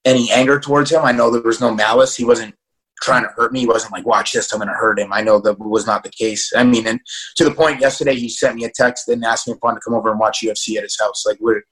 any 0.05 0.31
anger 0.31 0.61
towards 0.61 0.93
him. 0.93 1.03
I 1.05 1.13
know 1.13 1.31
there 1.31 1.43
was 1.43 1.61
no 1.61 1.75
malice. 1.75 2.17
He 2.17 2.25
wasn't 2.25 2.55
trying 3.03 3.25
to 3.25 3.31
hurt 3.37 3.53
me. 3.53 3.61
He 3.61 3.67
wasn't 3.67 3.93
like, 3.93 4.07
watch 4.07 4.33
this, 4.33 4.53
I'm 4.53 4.59
going 4.59 4.69
to 4.69 4.75
hurt 4.75 4.99
him. 4.99 5.13
I 5.13 5.21
know 5.21 5.39
that 5.41 5.59
was 5.59 5.87
not 5.87 6.03
the 6.03 6.11
case. 6.11 6.53
I 6.57 6.65
mean, 6.65 6.87
and 6.87 7.01
to 7.37 7.45
the 7.45 7.51
point 7.51 7.81
yesterday, 7.81 8.15
he 8.15 8.29
sent 8.29 8.57
me 8.57 8.65
a 8.65 8.71
text 8.75 9.09
and 9.09 9.25
asked 9.25 9.47
me 9.47 9.53
if 9.53 9.59
I 9.63 9.67
wanted 9.67 9.81
to 9.81 9.85
come 9.85 9.95
over 9.95 10.11
and 10.11 10.19
watch 10.19 10.41
UFC 10.43 10.77
at 10.77 10.83
his 10.83 10.99
house. 10.99 11.25
Like, 11.27 11.39
we're, 11.41 11.63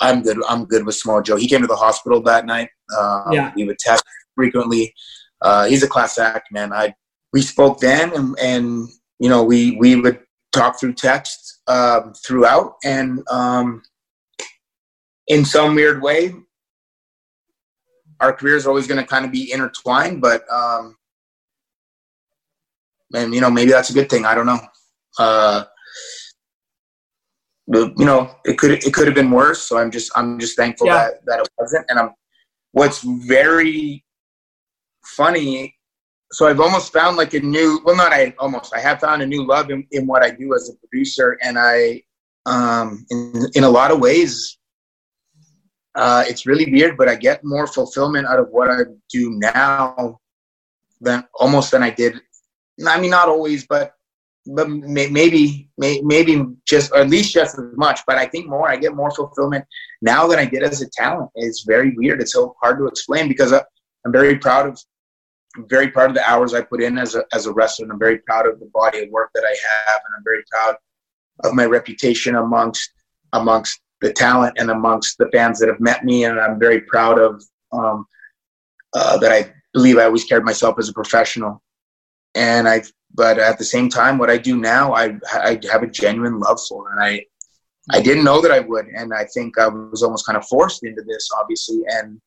I'm 0.00 0.22
good. 0.22 0.38
I'm 0.48 0.64
good 0.64 0.84
with 0.84 0.96
Samoa 0.96 1.22
Joe. 1.22 1.36
He 1.36 1.48
came 1.48 1.60
to 1.60 1.66
the 1.66 1.76
hospital 1.76 2.20
that 2.22 2.46
night. 2.46 2.68
Um, 2.98 3.32
yeah. 3.32 3.52
We 3.54 3.64
would 3.64 3.78
text 3.78 4.04
frequently. 4.34 4.92
Uh, 5.42 5.66
he's 5.66 5.82
a 5.82 5.88
class 5.88 6.18
act, 6.18 6.52
man. 6.52 6.72
I, 6.72 6.94
we 7.32 7.42
spoke 7.42 7.80
then 7.80 8.14
and, 8.14 8.36
and, 8.40 8.88
you 9.18 9.28
know, 9.28 9.44
we, 9.44 9.76
we 9.76 9.96
would 9.96 10.20
talk 10.52 10.80
through 10.80 10.94
text 10.94 11.60
um, 11.68 12.14
throughout. 12.26 12.74
And 12.84 13.22
um, 13.30 13.82
in 15.28 15.44
some 15.44 15.74
weird 15.74 16.02
way, 16.02 16.34
our 18.20 18.32
careers 18.32 18.66
are 18.66 18.70
always 18.70 18.86
going 18.86 19.00
to 19.00 19.06
kind 19.06 19.24
of 19.24 19.32
be 19.32 19.52
intertwined, 19.52 20.20
but 20.20 20.50
um, 20.50 20.96
and 23.14 23.34
you 23.34 23.40
know 23.40 23.50
maybe 23.50 23.70
that's 23.70 23.90
a 23.90 23.92
good 23.92 24.08
thing. 24.08 24.24
I 24.24 24.34
don't 24.34 24.46
know. 24.46 24.60
Uh, 25.18 25.64
you 27.68 28.06
know, 28.06 28.34
it 28.44 28.58
could 28.58 28.70
it 28.70 28.94
could 28.94 29.06
have 29.06 29.14
been 29.14 29.30
worse. 29.30 29.62
So 29.62 29.78
I'm 29.78 29.90
just 29.90 30.10
I'm 30.16 30.38
just 30.38 30.56
thankful 30.56 30.86
yeah. 30.86 30.94
that 30.94 31.26
that 31.26 31.40
it 31.40 31.48
wasn't. 31.58 31.86
And 31.88 31.98
I'm 31.98 32.10
what's 32.72 33.02
very 33.02 34.04
funny. 35.16 35.74
So 36.32 36.46
I've 36.46 36.60
almost 36.60 36.92
found 36.92 37.16
like 37.16 37.34
a 37.34 37.40
new 37.40 37.80
well, 37.84 37.96
not 37.96 38.12
I 38.12 38.34
almost 38.38 38.74
I 38.74 38.80
have 38.80 39.00
found 39.00 39.22
a 39.22 39.26
new 39.26 39.46
love 39.46 39.70
in, 39.70 39.86
in 39.92 40.06
what 40.06 40.24
I 40.24 40.30
do 40.30 40.54
as 40.54 40.68
a 40.68 40.74
producer, 40.86 41.38
and 41.42 41.56
I 41.58 42.02
um, 42.46 43.06
in 43.10 43.46
in 43.54 43.64
a 43.64 43.70
lot 43.70 43.90
of 43.90 44.00
ways 44.00 44.58
uh, 45.96 46.24
it's 46.28 46.46
really 46.46 46.70
weird, 46.70 46.96
but 46.98 47.08
I 47.08 47.16
get 47.16 47.42
more 47.42 47.66
fulfillment 47.66 48.26
out 48.26 48.38
of 48.38 48.48
what 48.50 48.70
I 48.70 48.80
do 49.08 49.30
now 49.30 50.20
than 51.00 51.24
almost 51.34 51.70
than 51.70 51.82
I 51.82 51.90
did. 51.90 52.20
I 52.86 53.00
mean, 53.00 53.10
not 53.10 53.28
always, 53.28 53.66
but 53.66 53.92
but 54.48 54.68
maybe 54.68 55.68
maybe 55.78 56.44
just 56.66 56.92
or 56.92 56.98
at 56.98 57.08
least 57.08 57.32
just 57.32 57.58
as 57.58 57.76
much. 57.76 58.00
But 58.06 58.18
I 58.18 58.26
think 58.26 58.46
more. 58.46 58.68
I 58.68 58.76
get 58.76 58.94
more 58.94 59.10
fulfillment 59.10 59.64
now 60.02 60.26
than 60.26 60.38
I 60.38 60.44
did 60.44 60.62
as 60.62 60.82
a 60.82 60.90
talent. 60.90 61.30
It's 61.34 61.62
very 61.62 61.94
weird. 61.96 62.20
It's 62.20 62.34
so 62.34 62.54
hard 62.62 62.78
to 62.78 62.86
explain 62.86 63.26
because 63.26 63.54
I, 63.54 63.62
I'm 64.04 64.12
very 64.12 64.38
proud 64.38 64.68
of 64.68 64.78
very 65.68 65.90
proud 65.90 66.10
of 66.10 66.14
the 66.14 66.28
hours 66.28 66.54
I 66.54 66.62
put 66.62 66.82
in 66.82 66.98
as 66.98 67.14
a 67.14 67.24
as 67.32 67.46
a 67.46 67.52
wrestler, 67.52 67.84
and 67.84 67.92
I'm 67.92 67.98
very 67.98 68.18
proud 68.18 68.46
of 68.46 68.60
the 68.60 68.70
body 68.72 69.04
of 69.04 69.10
work 69.10 69.30
that 69.34 69.44
I 69.44 69.50
have, 69.50 70.00
and 70.04 70.14
I'm 70.16 70.24
very 70.24 70.42
proud 70.50 70.76
of 71.44 71.54
my 71.54 71.64
reputation 71.64 72.36
amongst 72.36 72.90
amongst 73.32 73.80
the 74.00 74.12
talent 74.12 74.54
and 74.58 74.70
amongst 74.70 75.18
the 75.18 75.28
fans 75.32 75.58
that 75.58 75.68
have 75.68 75.80
met 75.80 76.04
me, 76.04 76.24
and 76.24 76.38
I'm 76.38 76.58
very 76.58 76.80
proud 76.82 77.18
of 77.18 77.42
um, 77.72 78.06
uh, 78.94 79.18
that. 79.18 79.32
I 79.32 79.52
believe 79.72 79.98
I 79.98 80.04
always 80.04 80.24
carried 80.24 80.44
myself 80.44 80.78
as 80.78 80.88
a 80.88 80.94
professional, 80.94 81.62
and 82.34 82.68
I. 82.68 82.82
But 83.14 83.38
at 83.38 83.56
the 83.56 83.64
same 83.64 83.88
time, 83.88 84.18
what 84.18 84.28
I 84.28 84.36
do 84.36 84.58
now, 84.58 84.92
I 84.92 85.16
I 85.32 85.58
have 85.70 85.82
a 85.82 85.86
genuine 85.86 86.38
love 86.38 86.60
for, 86.68 86.90
and 86.90 87.00
I 87.02 87.24
I 87.90 88.00
didn't 88.00 88.24
know 88.24 88.40
that 88.42 88.50
I 88.50 88.60
would, 88.60 88.86
and 88.86 89.14
I 89.14 89.24
think 89.24 89.58
I 89.58 89.68
was 89.68 90.02
almost 90.02 90.26
kind 90.26 90.36
of 90.36 90.46
forced 90.46 90.84
into 90.84 91.02
this, 91.02 91.30
obviously, 91.38 91.82
and 91.88 92.20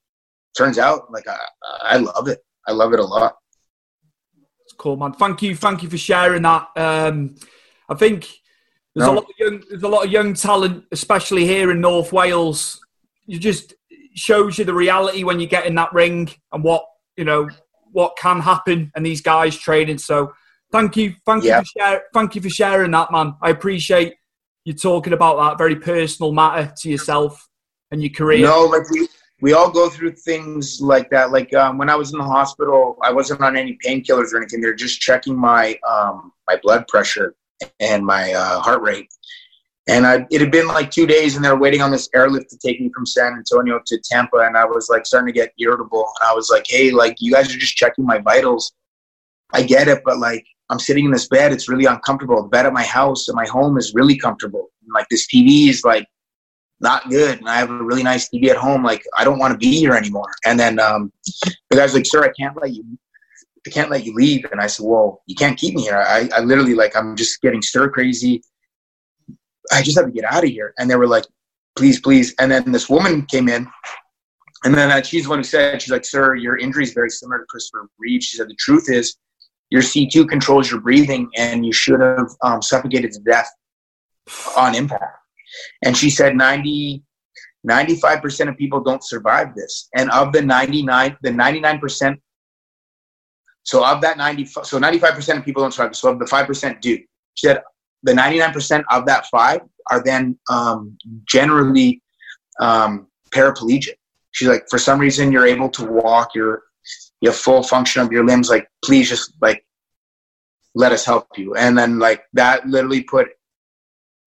turns 0.57 0.79
out 0.79 1.11
like 1.11 1.27
I 1.27 1.37
I 1.81 1.97
love 1.97 2.27
it. 2.27 2.39
I 2.69 2.71
love 2.71 2.93
it 2.93 2.99
a 2.99 3.03
lot. 3.03 3.35
It's 4.63 4.73
cool, 4.73 4.95
man. 4.95 5.13
Thank 5.13 5.41
you, 5.41 5.55
thank 5.55 5.81
you 5.81 5.89
for 5.89 5.97
sharing 5.97 6.43
that. 6.43 6.67
Um, 6.75 7.35
I 7.89 7.95
think 7.95 8.29
there's 8.93 9.07
no. 9.07 9.13
a 9.13 9.15
lot 9.15 9.23
of 9.23 9.31
young, 9.39 9.63
there's 9.69 9.83
a 9.83 9.87
lot 9.87 10.05
of 10.05 10.11
young 10.11 10.35
talent, 10.35 10.85
especially 10.91 11.47
here 11.47 11.71
in 11.71 11.81
North 11.81 12.13
Wales. 12.13 12.79
It 13.27 13.39
just 13.39 13.73
shows 14.13 14.59
you 14.59 14.65
the 14.65 14.73
reality 14.73 15.23
when 15.23 15.39
you 15.39 15.47
get 15.47 15.65
in 15.65 15.73
that 15.75 15.91
ring 15.93 16.29
and 16.51 16.63
what 16.63 16.85
you 17.17 17.25
know 17.25 17.49
what 17.91 18.15
can 18.17 18.39
happen 18.39 18.91
and 18.95 19.03
these 19.03 19.21
guys 19.21 19.57
training. 19.57 19.97
So 19.97 20.31
thank 20.71 20.95
you, 20.95 21.15
thank 21.25 21.43
yeah. 21.43 21.57
you 21.57 21.63
for 21.63 21.79
sharing, 21.79 22.01
thank 22.13 22.35
you 22.35 22.41
for 22.41 22.49
sharing 22.49 22.91
that, 22.91 23.11
man. 23.11 23.33
I 23.41 23.49
appreciate 23.49 24.13
you 24.63 24.73
talking 24.73 25.13
about 25.13 25.37
that 25.37 25.57
very 25.57 25.77
personal 25.77 26.33
matter 26.33 26.71
to 26.81 26.89
yourself 26.89 27.49
and 27.89 28.03
your 28.03 28.11
career. 28.11 28.45
No, 28.45 28.65
like 28.65 28.87
we 28.91 29.07
we 29.41 29.53
all 29.53 29.69
go 29.69 29.89
through 29.89 30.13
things 30.13 30.81
like 30.81 31.09
that. 31.11 31.31
Like 31.31 31.53
um, 31.53 31.77
when 31.77 31.89
I 31.89 31.95
was 31.95 32.11
in 32.11 32.19
the 32.19 32.25
hospital, 32.25 32.97
I 33.01 33.11
wasn't 33.11 33.41
on 33.41 33.55
any 33.55 33.77
painkillers 33.85 34.33
or 34.33 34.37
anything. 34.37 34.61
They're 34.61 34.73
just 34.73 34.99
checking 34.99 35.37
my 35.37 35.77
um, 35.87 36.33
my 36.47 36.57
blood 36.61 36.87
pressure 36.87 37.35
and 37.79 38.05
my 38.05 38.33
uh, 38.33 38.59
heart 38.59 38.81
rate. 38.81 39.07
And 39.87 40.05
I, 40.05 40.27
it 40.29 40.39
had 40.39 40.51
been 40.51 40.67
like 40.67 40.91
two 40.91 41.07
days, 41.07 41.35
and 41.35 41.43
they 41.43 41.49
were 41.49 41.57
waiting 41.57 41.81
on 41.81 41.89
this 41.89 42.09
airlift 42.13 42.51
to 42.51 42.57
take 42.57 42.79
me 42.79 42.91
from 42.93 43.05
San 43.05 43.33
Antonio 43.33 43.79
to 43.87 43.99
Tampa, 44.03 44.37
and 44.37 44.55
I 44.55 44.65
was 44.65 44.87
like 44.89 45.05
starting 45.05 45.33
to 45.33 45.39
get 45.39 45.53
irritable. 45.59 46.05
And 46.19 46.29
I 46.29 46.33
was 46.33 46.49
like, 46.49 46.65
"Hey, 46.67 46.91
like 46.91 47.15
you 47.19 47.33
guys 47.33 47.53
are 47.53 47.57
just 47.57 47.75
checking 47.75 48.05
my 48.05 48.19
vitals. 48.19 48.73
I 49.51 49.63
get 49.63 49.87
it, 49.87 50.03
but 50.05 50.19
like 50.19 50.45
I'm 50.69 50.79
sitting 50.79 51.05
in 51.05 51.11
this 51.11 51.27
bed, 51.27 51.51
it's 51.51 51.67
really 51.67 51.85
uncomfortable. 51.85 52.43
The 52.43 52.49
bed 52.49 52.65
at 52.65 52.73
my 52.73 52.83
house 52.83 53.27
and 53.27 53.35
my 53.35 53.47
home 53.47 53.77
is 53.77 53.93
really 53.95 54.17
comfortable. 54.17 54.69
And, 54.83 54.93
like 54.93 55.07
this 55.09 55.27
TV 55.27 55.69
is 55.69 55.83
like 55.83 56.07
not 56.81 57.09
good, 57.09 57.39
and 57.39 57.49
I 57.49 57.57
have 57.57 57.69
a 57.69 57.83
really 57.83 58.03
nice 58.03 58.29
TV 58.29 58.49
at 58.49 58.57
home. 58.57 58.83
Like 58.83 59.03
I 59.17 59.23
don't 59.23 59.39
want 59.39 59.51
to 59.53 59.57
be 59.57 59.77
here 59.77 59.93
anymore." 59.93 60.31
And 60.45 60.59
then 60.59 60.79
um, 60.79 61.11
the 61.69 61.77
guy's 61.77 61.93
like, 61.93 62.05
"Sir, 62.05 62.23
I 62.23 62.31
can't 62.37 62.59
let 62.61 62.71
you 62.73 62.83
I 63.67 63.69
can't 63.69 63.89
let 63.89 64.05
you 64.05 64.13
leave. 64.15 64.45
And 64.51 64.61
I 64.61 64.67
said, 64.67 64.85
well, 64.85 65.21
you 65.25 65.35
can't 65.35 65.57
keep 65.57 65.75
me 65.75 65.83
here. 65.83 65.97
I, 65.97 66.29
I 66.35 66.39
literally 66.41 66.75
like, 66.75 66.95
I'm 66.95 67.15
just 67.15 67.41
getting 67.41 67.61
stir 67.61 67.89
crazy. 67.89 68.41
I 69.71 69.81
just 69.81 69.97
have 69.97 70.07
to 70.07 70.11
get 70.11 70.23
out 70.25 70.43
of 70.43 70.49
here. 70.49 70.73
And 70.79 70.89
they 70.89 70.95
were 70.95 71.07
like, 71.07 71.25
please, 71.75 71.99
please. 71.99 72.33
And 72.39 72.51
then 72.51 72.71
this 72.71 72.89
woman 72.89 73.25
came 73.25 73.49
in 73.49 73.67
and 74.65 74.73
then 74.73 74.91
uh, 74.91 75.01
she's 75.01 75.23
the 75.23 75.29
one 75.29 75.39
who 75.39 75.43
said, 75.43 75.81
she's 75.81 75.91
like, 75.91 76.05
sir, 76.05 76.35
your 76.35 76.57
injury 76.57 76.83
is 76.83 76.93
very 76.93 77.09
similar 77.09 77.39
to 77.39 77.45
Christopher 77.45 77.87
Reeve. 77.97 78.23
She 78.23 78.37
said, 78.37 78.49
the 78.49 78.55
truth 78.55 78.89
is 78.89 79.17
your 79.69 79.81
C2 79.81 80.27
controls 80.27 80.71
your 80.71 80.81
breathing 80.81 81.29
and 81.37 81.65
you 81.65 81.71
should 81.71 81.99
have 82.01 82.29
um, 82.43 82.61
suffocated 82.61 83.11
to 83.13 83.19
death 83.19 83.49
on 84.57 84.75
impact. 84.75 85.18
And 85.83 85.95
she 85.95 86.09
said 86.09 86.35
90, 86.35 87.03
95% 87.67 88.49
of 88.49 88.57
people 88.57 88.81
don't 88.81 89.03
survive 89.03 89.55
this. 89.55 89.89
And 89.95 90.09
of 90.11 90.31
the 90.31 90.41
99, 90.41 91.17
the 91.21 91.29
99% 91.29 92.17
so 93.63 93.85
of 93.85 94.01
that 94.01 94.17
90, 94.17 94.45
so 94.45 94.79
95% 94.79 95.37
of 95.37 95.45
people 95.45 95.61
don't 95.61 95.71
survive. 95.71 95.95
So 95.95 96.09
of 96.09 96.17
the 96.17 96.25
5% 96.25 96.81
do. 96.81 96.97
She 97.35 97.47
said 97.47 97.61
the 98.01 98.13
99% 98.13 98.83
of 98.89 99.05
that 99.05 99.27
five 99.27 99.61
are 99.91 100.03
then 100.03 100.39
um, 100.49 100.97
generally 101.25 102.01
um, 102.59 103.07
paraplegic. 103.31 103.95
She's 104.31 104.47
like, 104.47 104.63
for 104.69 104.79
some 104.79 104.99
reason, 104.99 105.31
you're 105.31 105.45
able 105.45 105.69
to 105.69 105.85
walk, 105.85 106.33
you're, 106.33 106.63
you 107.21 107.29
have 107.29 107.37
full 107.37 107.61
function 107.61 108.01
of 108.01 108.11
your 108.11 108.25
limbs. 108.25 108.49
Like, 108.49 108.67
please 108.83 109.09
just 109.09 109.33
like, 109.41 109.63
let 110.73 110.91
us 110.91 111.05
help 111.05 111.27
you. 111.37 111.55
And 111.55 111.77
then 111.77 111.99
like 111.99 112.23
that 112.33 112.67
literally 112.67 113.03
put 113.03 113.27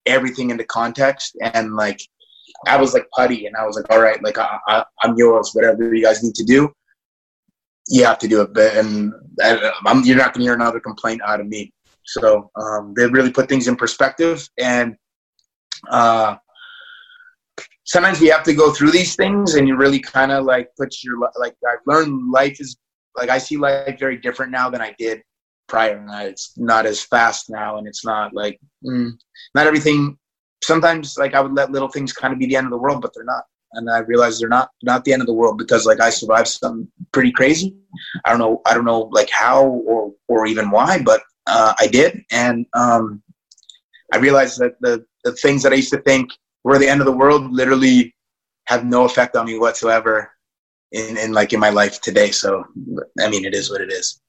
everything 0.07 0.51
into 0.51 0.65
context. 0.65 1.37
And 1.41 1.75
like, 1.75 2.01
I 2.67 2.77
was 2.77 2.95
like 2.95 3.07
putty 3.15 3.47
and 3.47 3.57
I 3.57 3.65
was 3.65 3.77
like, 3.77 3.91
all 3.91 4.01
right, 4.01 4.23
like 4.23 4.39
I, 4.39 4.59
I, 4.69 4.85
I'm 5.03 5.17
yours, 5.17 5.51
whatever 5.53 5.95
you 5.95 6.03
guys 6.03 6.23
need 6.23 6.35
to 6.37 6.45
do 6.45 6.73
you 7.89 8.05
have 8.05 8.19
to 8.19 8.29
do 8.29 8.43
it. 8.43 8.55
But 8.55 8.77
And 8.77 9.13
I'm, 9.87 10.03
you're 10.05 10.17
not 10.17 10.35
to 10.35 10.41
hear 10.41 10.55
another 10.55 10.81
complaint 10.81 11.21
out 11.27 11.41
of 11.41 11.47
me. 11.47 11.73
So 12.05 12.51
um, 12.57 12.95
they 12.97 13.07
really 13.07 13.31
put 13.31 13.49
things 13.49 13.69
in 13.69 13.77
perspective. 13.77 14.49
And 14.59 14.97
uh, 15.91 16.37
sometimes 17.85 18.21
we 18.21 18.29
have 18.29 18.43
to 18.45 18.55
go 18.55 18.73
through 18.73 18.91
these 18.91 19.15
things, 19.17 19.55
and 19.55 19.67
you 19.67 19.77
really 19.77 20.01
kind 20.01 20.33
of 20.33 20.45
like 20.45 20.69
put 20.79 20.95
your 21.03 21.19
like. 21.39 21.55
I've 21.69 21.79
learned 21.87 22.31
life 22.31 22.61
is 22.61 22.77
like 23.17 23.31
I 23.31 23.39
see 23.39 23.57
life 23.57 23.99
very 23.99 24.17
different 24.17 24.53
now 24.53 24.71
than 24.71 24.81
I 24.81 24.95
did 24.99 25.23
prior. 25.73 25.97
And 25.97 26.29
it's 26.29 26.47
not 26.57 26.87
as 26.87 27.03
fast 27.15 27.51
now, 27.51 27.79
and 27.79 27.87
it's 27.91 28.05
not 28.05 28.35
like 28.35 28.57
mm, 28.85 29.11
not 29.57 29.67
everything. 29.67 30.19
Sometimes 30.63 31.17
like 31.19 31.35
I 31.35 31.41
would 31.41 31.57
let 31.61 31.73
little 31.73 31.89
things 31.89 32.13
kind 32.13 32.33
of 32.33 32.39
be 32.39 32.47
the 32.47 32.57
end 32.57 32.67
of 32.67 32.75
the 32.75 32.85
world, 32.85 33.03
but 33.03 33.13
they're 33.15 33.33
not 33.35 33.45
and 33.75 33.91
I 33.91 33.99
realized 34.01 34.41
they're 34.41 34.49
not 34.49 34.71
not 34.83 35.05
the 35.05 35.13
end 35.13 35.23
of 35.23 35.27
the 35.27 35.33
world 35.41 35.59
because 35.59 35.87
like 35.87 36.01
I 36.01 36.11
survived 36.11 36.49
something 36.49 36.89
pretty 37.13 37.33
crazy. 37.33 37.75
I 38.25 38.31
don't 38.31 38.39
know 38.39 38.61
I 38.67 38.75
don't 38.75 38.85
know 38.85 39.09
like 39.13 39.31
how 39.31 39.65
or 39.65 40.13
or 40.29 40.47
even 40.47 40.71
why, 40.71 41.03
but 41.03 41.23
uh, 41.47 41.73
I 41.79 41.87
did, 41.89 42.23
and 42.31 42.67
um, 42.75 43.23
I 44.13 44.19
realized 44.19 44.59
that 44.61 44.75
the 44.81 45.05
the 45.25 45.33
things 45.33 45.63
that 45.63 45.73
I 45.73 45.77
used 45.77 45.93
to 45.93 46.03
think 46.03 46.31
were 46.65 46.79
the 46.79 46.89
end 46.89 47.01
of 47.01 47.07
the 47.07 47.19
world 47.23 47.51
literally 47.51 48.15
have 48.67 48.85
no 48.85 49.05
effect 49.05 49.35
on 49.37 49.47
me 49.47 49.59
whatsoever 49.59 50.31
in, 50.93 51.17
in 51.19 51.33
like 51.33 51.53
in 51.53 51.59
my 51.59 51.71
life 51.71 52.01
today. 52.01 52.31
So 52.31 52.65
I 53.21 53.29
mean, 53.29 53.45
it 53.45 53.55
is 53.55 53.71
what 53.71 53.81
it 53.81 53.91
is. 53.91 54.21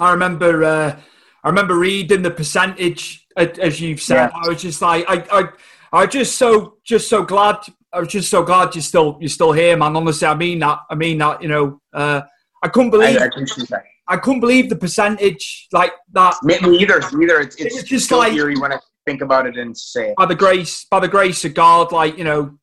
I 0.00 0.12
remember 0.12 0.64
uh, 0.64 1.00
I 1.44 1.48
remember 1.48 1.78
reading 1.78 2.22
the 2.22 2.30
percentage 2.30 3.26
as 3.36 3.80
you've 3.80 4.00
said. 4.00 4.14
Yeah. 4.14 4.30
I 4.34 4.48
was 4.48 4.62
just 4.62 4.82
like 4.82 5.04
I 5.08 5.24
I 5.30 5.48
I 5.92 6.06
just 6.06 6.36
so 6.36 6.78
just 6.84 7.08
so 7.08 7.24
glad 7.24 7.58
I 7.92 8.00
was 8.00 8.08
just 8.08 8.30
so 8.30 8.42
glad 8.42 8.74
you're 8.74 8.82
still 8.82 9.16
you're 9.20 9.28
still 9.28 9.52
here, 9.52 9.76
man. 9.76 9.96
Honestly, 9.96 10.26
I 10.26 10.34
mean 10.34 10.58
that. 10.60 10.80
I 10.90 10.94
mean 10.94 11.18
that. 11.18 11.42
You 11.42 11.48
know, 11.48 11.80
uh, 11.92 12.22
I 12.62 12.68
couldn't 12.68 12.90
believe. 12.90 13.16
I, 13.16 13.26
I, 13.26 13.82
I, 14.08 14.16
couldn't 14.16 14.40
believe 14.40 14.68
the 14.68 14.76
percentage 14.76 15.68
like 15.72 15.92
that. 16.12 16.34
Me, 16.42 16.58
me 16.60 16.78
either. 16.78 16.98
Either 16.98 17.40
it's, 17.40 17.56
it's 17.56 17.78
it 17.78 17.86
just 17.86 18.10
like 18.10 18.34
eerie 18.34 18.58
when 18.58 18.72
I 18.72 18.78
think 19.06 19.22
about 19.22 19.46
it 19.46 19.56
and 19.56 19.76
say 19.76 20.10
it. 20.10 20.16
by 20.16 20.26
the 20.26 20.34
grace 20.34 20.84
by 20.90 21.00
the 21.00 21.08
grace 21.08 21.44
of 21.44 21.54
God, 21.54 21.92
like 21.92 22.18
you 22.18 22.24
know. 22.24 22.58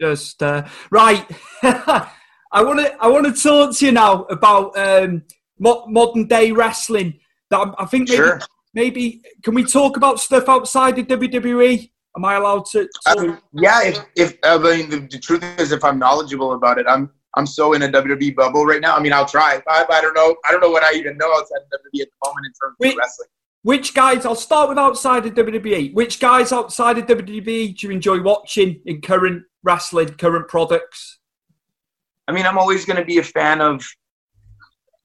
Just 0.00 0.42
uh, 0.42 0.66
right. 0.90 1.26
I 1.62 2.64
want 2.64 2.80
to 2.80 2.96
I 3.02 3.08
want 3.08 3.26
to 3.26 3.42
talk 3.42 3.76
to 3.76 3.86
you 3.86 3.92
now 3.92 4.22
about 4.24 4.76
um, 4.78 5.24
modern 5.60 6.26
day 6.26 6.52
wrestling. 6.52 7.20
That 7.50 7.74
I 7.78 7.84
think 7.86 8.08
maybe 8.08 8.16
sure. 8.16 8.40
maybe 8.74 9.22
can 9.42 9.54
we 9.54 9.64
talk 9.64 9.96
about 9.96 10.20
stuff 10.20 10.48
outside 10.48 10.98
of 10.98 11.06
WWE? 11.06 11.90
Am 12.16 12.24
I 12.24 12.34
allowed 12.34 12.64
to? 12.72 12.88
I 13.06 13.14
mean, 13.14 13.30
um, 13.30 13.42
yeah. 13.52 13.82
If, 13.84 14.04
if 14.16 14.32
uh, 14.42 14.58
I 14.60 14.76
mean, 14.76 14.90
the, 14.90 15.00
the, 15.00 15.18
truth 15.18 15.44
is, 15.60 15.70
if 15.70 15.84
I'm 15.84 15.98
knowledgeable 15.98 16.54
about 16.54 16.78
it, 16.78 16.86
I'm 16.88 17.10
I'm 17.36 17.46
so 17.46 17.74
in 17.74 17.82
a 17.82 17.88
WWE 17.88 18.34
bubble 18.34 18.66
right 18.66 18.80
now. 18.80 18.96
I 18.96 19.00
mean, 19.00 19.12
I'll 19.12 19.26
try. 19.26 19.62
I, 19.68 19.86
I 19.88 20.00
don't 20.00 20.14
know. 20.14 20.34
I 20.46 20.50
don't 20.50 20.60
know 20.60 20.70
what 20.70 20.82
I 20.82 20.94
even 20.94 21.16
know 21.16 21.32
outside 21.32 21.58
of 21.58 21.80
WWE 21.80 22.02
at 22.02 22.08
the 22.08 22.28
moment 22.28 22.46
in 22.46 22.52
terms 22.60 22.76
of 22.80 22.98
wrestling. 22.98 23.28
Which 23.62 23.94
guys? 23.94 24.24
I'll 24.24 24.34
start 24.34 24.68
with 24.68 24.78
outside 24.78 25.26
of 25.26 25.34
WWE. 25.34 25.94
Which 25.94 26.18
guys 26.18 26.50
outside 26.50 26.98
of 26.98 27.06
WWE 27.06 27.76
do 27.76 27.86
you 27.86 27.92
enjoy 27.92 28.22
watching 28.22 28.80
in 28.86 29.00
current 29.02 29.44
wrestling, 29.62 30.08
current 30.08 30.48
products? 30.48 31.18
I 32.26 32.32
mean, 32.32 32.46
I'm 32.46 32.58
always 32.58 32.84
going 32.84 32.96
to 32.96 33.04
be 33.04 33.18
a 33.18 33.22
fan 33.22 33.60
of. 33.60 33.84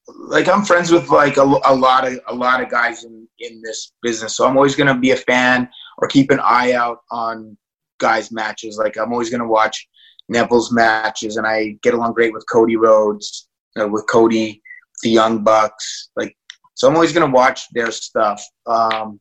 Like 0.07 0.47
I'm 0.47 0.63
friends 0.63 0.91
with 0.91 1.09
like 1.09 1.37
a, 1.37 1.41
a 1.41 1.75
lot 1.75 2.07
of 2.07 2.19
a 2.27 2.35
lot 2.35 2.61
of 2.61 2.69
guys 2.69 3.03
in 3.03 3.27
in 3.39 3.61
this 3.61 3.93
business, 4.01 4.37
so 4.37 4.45
I'm 4.45 4.55
always 4.55 4.75
to 4.75 4.93
be 4.95 5.11
a 5.11 5.17
fan 5.17 5.67
or 5.97 6.07
keep 6.07 6.29
an 6.31 6.39
eye 6.41 6.73
out 6.73 6.99
on 7.09 7.57
guys' 7.99 8.31
matches. 8.31 8.77
Like 8.77 8.97
I'm 8.97 9.11
always 9.11 9.29
gonna 9.29 9.47
watch 9.47 9.87
Neville's 10.29 10.71
matches, 10.71 11.37
and 11.37 11.47
I 11.47 11.77
get 11.81 11.93
along 11.93 12.13
great 12.13 12.33
with 12.33 12.45
Cody 12.51 12.75
Rhodes, 12.75 13.47
you 13.75 13.81
know, 13.81 13.87
with 13.87 14.05
Cody, 14.07 14.61
the 15.01 15.09
Young 15.09 15.43
Bucks. 15.43 16.09
Like, 16.15 16.35
so 16.75 16.87
I'm 16.87 16.95
always 16.95 17.13
gonna 17.13 17.31
watch 17.31 17.67
their 17.73 17.91
stuff. 17.91 18.43
Um, 18.67 19.19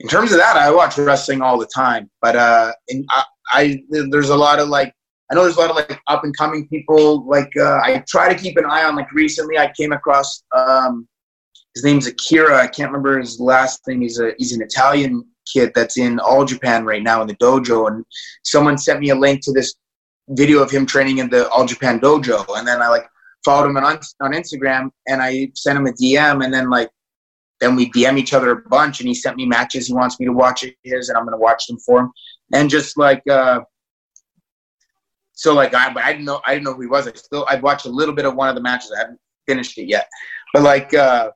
in 0.00 0.08
terms 0.08 0.32
of 0.32 0.38
that, 0.38 0.56
I 0.56 0.70
watch 0.70 0.98
wrestling 0.98 1.40
all 1.40 1.58
the 1.58 1.68
time. 1.74 2.10
But 2.20 2.36
uh, 2.36 2.72
in, 2.88 3.06
I, 3.10 3.24
I 3.48 3.82
there's 4.10 4.30
a 4.30 4.36
lot 4.36 4.58
of 4.58 4.68
like 4.68 4.94
I 5.30 5.34
know 5.34 5.42
there's 5.42 5.56
a 5.56 5.60
lot 5.60 5.70
of 5.70 5.76
like 5.76 6.00
up 6.06 6.24
and 6.24 6.36
coming 6.36 6.68
people. 6.68 7.26
Like 7.26 7.50
uh, 7.56 7.80
I 7.82 8.04
try 8.06 8.32
to 8.32 8.38
keep 8.40 8.56
an 8.56 8.66
eye 8.66 8.84
on. 8.84 8.94
Like 8.96 9.10
recently, 9.12 9.58
I 9.58 9.72
came 9.72 9.92
across 9.92 10.42
um, 10.54 11.08
his 11.74 11.84
name's 11.84 12.06
Akira. 12.06 12.62
I 12.62 12.66
can't 12.66 12.90
remember 12.90 13.18
his 13.18 13.40
last 13.40 13.80
name. 13.86 14.02
He's 14.02 14.20
a 14.20 14.32
he's 14.38 14.52
an 14.52 14.62
Italian 14.62 15.24
kid 15.50 15.72
that's 15.74 15.96
in 15.96 16.18
All 16.20 16.44
Japan 16.44 16.84
right 16.84 17.02
now 17.02 17.22
in 17.22 17.28
the 17.28 17.36
dojo, 17.36 17.88
and 17.88 18.04
someone 18.42 18.76
sent 18.76 19.00
me 19.00 19.10
a 19.10 19.14
link 19.14 19.42
to 19.44 19.52
this 19.52 19.74
video 20.28 20.62
of 20.62 20.70
him 20.70 20.84
training 20.84 21.18
in 21.18 21.30
the 21.30 21.48
All 21.50 21.66
Japan 21.66 22.00
dojo, 22.00 22.44
and 22.58 22.68
then 22.68 22.82
I 22.82 22.88
like 22.88 23.06
followed 23.44 23.68
him 23.68 23.76
on 23.78 23.98
on 24.20 24.32
Instagram, 24.32 24.90
and 25.08 25.22
I 25.22 25.50
sent 25.54 25.78
him 25.78 25.86
a 25.86 25.92
DM, 25.92 26.44
and 26.44 26.52
then 26.52 26.68
like 26.68 26.90
then 27.60 27.76
we 27.76 27.90
DM 27.92 28.18
each 28.18 28.34
other 28.34 28.50
a 28.50 28.68
bunch, 28.68 29.00
and 29.00 29.08
he 29.08 29.14
sent 29.14 29.36
me 29.36 29.46
matches 29.46 29.86
he 29.86 29.94
wants 29.94 30.20
me 30.20 30.26
to 30.26 30.32
watch 30.32 30.66
his, 30.82 31.08
and 31.08 31.16
I'm 31.16 31.24
gonna 31.24 31.38
watch 31.38 31.66
them 31.66 31.78
for 31.78 32.00
him, 32.00 32.12
and 32.52 32.68
just 32.68 32.98
like. 32.98 33.26
uh 33.26 33.62
so 35.34 35.54
like 35.54 35.74
I, 35.74 35.92
I 35.94 36.12
didn't 36.12 36.24
know 36.24 36.40
I 36.44 36.54
didn't 36.54 36.64
know 36.64 36.74
who 36.74 36.82
he 36.82 36.88
was. 36.88 37.06
I 37.06 37.12
still 37.12 37.46
I'd 37.48 37.62
watched 37.62 37.86
a 37.86 37.90
little 37.90 38.14
bit 38.14 38.24
of 38.24 38.34
one 38.34 38.48
of 38.48 38.54
the 38.54 38.62
matches. 38.62 38.92
I 38.96 39.00
haven't 39.00 39.20
finished 39.46 39.76
it 39.78 39.88
yet, 39.88 40.08
but 40.52 40.62
like 40.62 40.94
uh, 40.94 41.30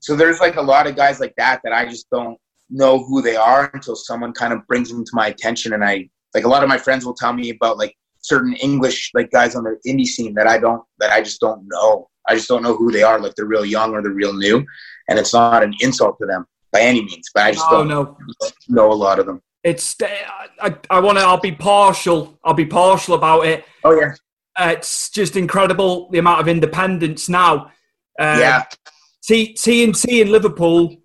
so 0.00 0.16
there's 0.16 0.40
like 0.40 0.56
a 0.56 0.62
lot 0.62 0.86
of 0.86 0.96
guys 0.96 1.20
like 1.20 1.34
that 1.36 1.60
that 1.64 1.72
I 1.72 1.86
just 1.86 2.08
don't 2.10 2.38
know 2.70 3.04
who 3.04 3.22
they 3.22 3.36
are 3.36 3.70
until 3.74 3.94
someone 3.94 4.32
kind 4.32 4.52
of 4.52 4.66
brings 4.66 4.90
them 4.90 5.04
to 5.04 5.10
my 5.12 5.28
attention 5.28 5.72
and 5.72 5.84
I 5.84 6.08
like 6.34 6.44
a 6.44 6.48
lot 6.48 6.62
of 6.62 6.68
my 6.68 6.78
friends 6.78 7.04
will 7.04 7.14
tell 7.14 7.32
me 7.32 7.50
about 7.50 7.78
like 7.78 7.94
certain 8.20 8.54
English 8.54 9.10
like 9.14 9.30
guys 9.30 9.54
on 9.54 9.64
the 9.64 9.78
indie 9.86 10.06
scene 10.06 10.34
that 10.34 10.46
I 10.46 10.58
don't 10.58 10.82
that 10.98 11.12
I 11.12 11.22
just 11.22 11.40
don't 11.40 11.62
know. 11.66 12.08
I 12.28 12.34
just 12.34 12.48
don't 12.48 12.62
know 12.62 12.76
who 12.76 12.90
they 12.90 13.02
are, 13.02 13.20
like 13.20 13.34
they're 13.36 13.46
real 13.46 13.64
young 13.64 13.92
or 13.92 14.02
they're 14.02 14.12
real 14.12 14.34
new. 14.34 14.64
And 15.08 15.18
it's 15.18 15.32
not 15.32 15.62
an 15.62 15.74
insult 15.80 16.16
to 16.20 16.26
them 16.26 16.44
by 16.72 16.80
any 16.80 17.04
means, 17.04 17.30
but 17.32 17.44
I 17.44 17.52
just 17.52 17.64
oh, 17.68 17.78
don't 17.78 17.88
know. 17.88 18.16
know 18.68 18.92
a 18.92 18.94
lot 18.94 19.20
of 19.20 19.26
them. 19.26 19.40
It's 19.66 19.96
I, 20.00 20.76
I 20.88 21.00
want 21.00 21.18
to. 21.18 21.24
I'll 21.24 21.40
be 21.40 21.52
partial. 21.52 22.38
I'll 22.44 22.54
be 22.54 22.66
partial 22.66 23.14
about 23.14 23.46
it. 23.46 23.64
Oh 23.82 23.98
yeah. 23.98 24.14
Uh, 24.54 24.74
it's 24.76 25.10
just 25.10 25.36
incredible 25.36 26.08
the 26.10 26.18
amount 26.18 26.40
of 26.40 26.48
independence 26.48 27.28
now. 27.28 27.72
Uh, 28.18 28.38
yeah. 28.40 28.64
T- 29.22 29.54
TNT 29.54 30.22
in 30.22 30.30
Liverpool 30.30 30.96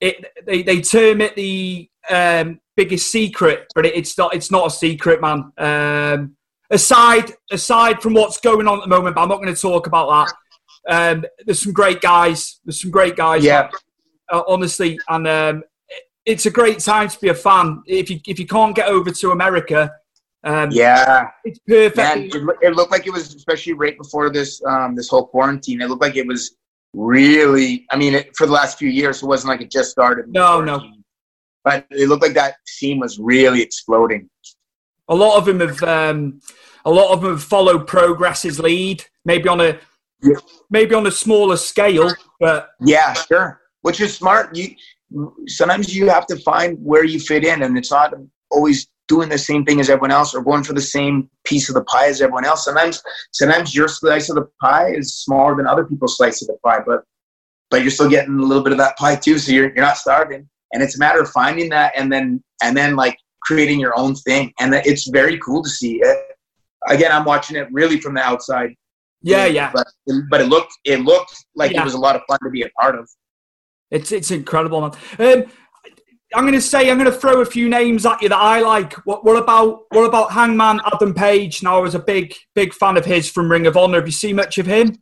it 0.00 0.24
they, 0.46 0.62
they 0.62 0.80
term 0.80 1.20
it 1.20 1.34
the 1.36 1.88
um, 2.10 2.60
biggest 2.76 3.10
secret, 3.10 3.70
but 3.74 3.86
it, 3.86 3.94
it's 3.94 4.16
not 4.16 4.34
it's 4.34 4.50
not 4.50 4.66
a 4.66 4.70
secret, 4.70 5.20
man. 5.20 5.52
Um, 5.58 6.36
aside 6.70 7.32
aside 7.50 8.00
from 8.02 8.14
what's 8.14 8.40
going 8.40 8.66
on 8.66 8.78
at 8.78 8.82
the 8.82 8.88
moment, 8.88 9.14
but 9.14 9.22
I'm 9.22 9.28
not 9.28 9.40
going 9.40 9.54
to 9.54 9.60
talk 9.60 9.86
about 9.86 10.28
that. 10.28 10.34
Um, 10.88 11.24
there's 11.44 11.62
some 11.62 11.72
great 11.72 12.00
guys. 12.00 12.60
There's 12.64 12.80
some 12.80 12.90
great 12.90 13.16
guys. 13.16 13.44
Yeah. 13.44 13.70
Uh, 14.32 14.42
honestly, 14.46 14.98
and 15.08 15.26
um, 15.26 15.62
it's 16.30 16.46
a 16.46 16.50
great 16.50 16.78
time 16.78 17.08
to 17.08 17.18
be 17.20 17.28
a 17.28 17.34
fan. 17.34 17.82
If 17.86 18.10
you 18.10 18.20
if 18.26 18.38
you 18.38 18.46
can't 18.46 18.74
get 18.74 18.88
over 18.88 19.10
to 19.10 19.30
America, 19.32 19.80
um, 20.44 20.70
Yeah, 20.70 21.28
it's 21.44 21.58
perfect. 21.66 21.96
man, 21.96 22.18
it, 22.32 22.56
it 22.68 22.76
looked 22.76 22.92
like 22.92 23.06
it 23.06 23.12
was 23.12 23.34
especially 23.34 23.74
right 23.74 23.96
before 23.98 24.30
this 24.30 24.62
um, 24.64 24.94
this 24.94 25.08
whole 25.08 25.26
quarantine. 25.26 25.80
It 25.82 25.88
looked 25.88 26.02
like 26.02 26.16
it 26.16 26.26
was 26.26 26.56
really. 26.94 27.86
I 27.90 27.96
mean, 27.96 28.14
it, 28.14 28.36
for 28.36 28.46
the 28.46 28.52
last 28.52 28.78
few 28.78 28.88
years, 28.88 29.22
it 29.22 29.26
wasn't 29.26 29.48
like 29.50 29.60
it 29.60 29.70
just 29.70 29.90
started. 29.90 30.28
No, 30.28 30.60
no. 30.60 30.80
But 31.64 31.86
it 31.90 32.08
looked 32.08 32.22
like 32.22 32.34
that 32.34 32.54
scene 32.66 32.98
was 33.00 33.18
really 33.18 33.60
exploding. 33.62 34.28
a 35.08 35.14
lot 35.14 35.36
of 35.36 35.44
them 35.44 35.60
have 35.60 35.82
um, 35.82 36.40
a 36.84 36.90
lot 36.90 37.12
of 37.12 37.20
them 37.20 37.32
have 37.32 37.42
followed 37.44 37.86
Progress's 37.86 38.58
lead, 38.58 39.04
maybe 39.24 39.48
on 39.48 39.60
a 39.60 39.78
Yeah. 40.22 40.36
maybe 40.70 40.94
on 40.94 41.06
a 41.06 41.10
smaller 41.10 41.56
scale, 41.58 42.10
but 42.38 42.70
Yeah, 42.80 43.12
sure. 43.12 43.60
Which 43.82 44.00
is 44.00 44.14
smart. 44.16 44.54
You 44.56 44.68
sometimes 45.46 45.94
you 45.94 46.08
have 46.08 46.26
to 46.26 46.36
find 46.36 46.78
where 46.80 47.04
you 47.04 47.20
fit 47.20 47.44
in, 47.44 47.62
and 47.62 47.76
it's 47.76 47.90
not 47.90 48.14
always 48.50 48.88
doing 49.08 49.28
the 49.28 49.38
same 49.38 49.64
thing 49.64 49.80
as 49.80 49.90
everyone 49.90 50.12
else 50.12 50.34
or 50.34 50.42
going 50.42 50.62
for 50.62 50.72
the 50.72 50.80
same 50.80 51.28
piece 51.44 51.68
of 51.68 51.74
the 51.74 51.82
pie 51.84 52.06
as 52.06 52.20
everyone 52.22 52.44
else. 52.44 52.64
Sometimes, 52.64 53.02
sometimes 53.32 53.74
your 53.74 53.88
slice 53.88 54.28
of 54.28 54.36
the 54.36 54.46
pie 54.60 54.92
is 54.92 55.14
smaller 55.14 55.56
than 55.56 55.66
other 55.66 55.84
people's 55.84 56.16
slice 56.16 56.40
of 56.42 56.48
the 56.48 56.56
pie, 56.64 56.80
but 56.86 57.02
but 57.70 57.82
you're 57.82 57.90
still 57.90 58.08
getting 58.10 58.38
a 58.38 58.42
little 58.42 58.62
bit 58.64 58.72
of 58.72 58.78
that 58.78 58.96
pie 58.98 59.16
too. 59.16 59.38
So 59.38 59.52
you're 59.52 59.66
you're 59.74 59.84
not 59.84 59.96
starving, 59.96 60.48
and 60.72 60.82
it's 60.82 60.96
a 60.96 60.98
matter 60.98 61.20
of 61.20 61.28
finding 61.30 61.70
that, 61.70 61.92
and 61.96 62.12
then 62.12 62.42
and 62.62 62.76
then 62.76 62.94
like 62.96 63.16
creating 63.42 63.80
your 63.80 63.98
own 63.98 64.14
thing, 64.14 64.52
and 64.60 64.74
it's 64.74 65.08
very 65.08 65.38
cool 65.38 65.62
to 65.62 65.68
see. 65.68 66.00
It. 66.02 66.18
Again, 66.88 67.12
I'm 67.12 67.24
watching 67.24 67.56
it 67.56 67.68
really 67.72 68.00
from 68.00 68.14
the 68.14 68.22
outside. 68.22 68.70
yeah, 69.22 69.44
yeah, 69.44 69.70
But 69.74 69.86
but 70.30 70.40
it 70.40 70.46
looked 70.48 70.72
it 70.84 71.00
looked 71.00 71.34
like 71.54 71.72
Yeah. 71.72 71.82
it 71.82 71.84
was 71.84 71.94
a 71.94 71.98
lot 71.98 72.16
of 72.16 72.22
fun 72.28 72.38
to 72.44 72.50
be 72.50 72.62
a 72.62 72.70
part 72.80 72.98
of. 72.98 73.08
It's 73.90 74.12
it's 74.12 74.30
incredible, 74.30 74.80
man. 74.80 74.92
Um, 75.18 75.44
I'm 76.32 76.44
going 76.44 76.54
to 76.54 76.60
say 76.60 76.90
I'm 76.90 76.98
going 76.98 77.10
to 77.10 77.18
throw 77.18 77.40
a 77.40 77.44
few 77.44 77.68
names 77.68 78.06
at 78.06 78.22
you 78.22 78.28
that 78.28 78.38
I 78.38 78.60
like. 78.60 78.92
What, 79.04 79.24
what 79.24 79.36
about 79.36 79.82
what 79.90 80.04
about 80.04 80.30
Hangman 80.30 80.80
Adam 80.86 81.12
Page? 81.12 81.62
Now 81.62 81.78
I 81.78 81.80
was 81.80 81.94
a 81.94 81.98
big 81.98 82.34
big 82.54 82.72
fan 82.72 82.96
of 82.96 83.04
his 83.04 83.28
from 83.28 83.50
Ring 83.50 83.66
of 83.66 83.76
Honor. 83.76 83.98
Have 83.98 84.06
you 84.06 84.12
seen 84.12 84.36
much 84.36 84.58
of 84.58 84.66
him? 84.66 84.96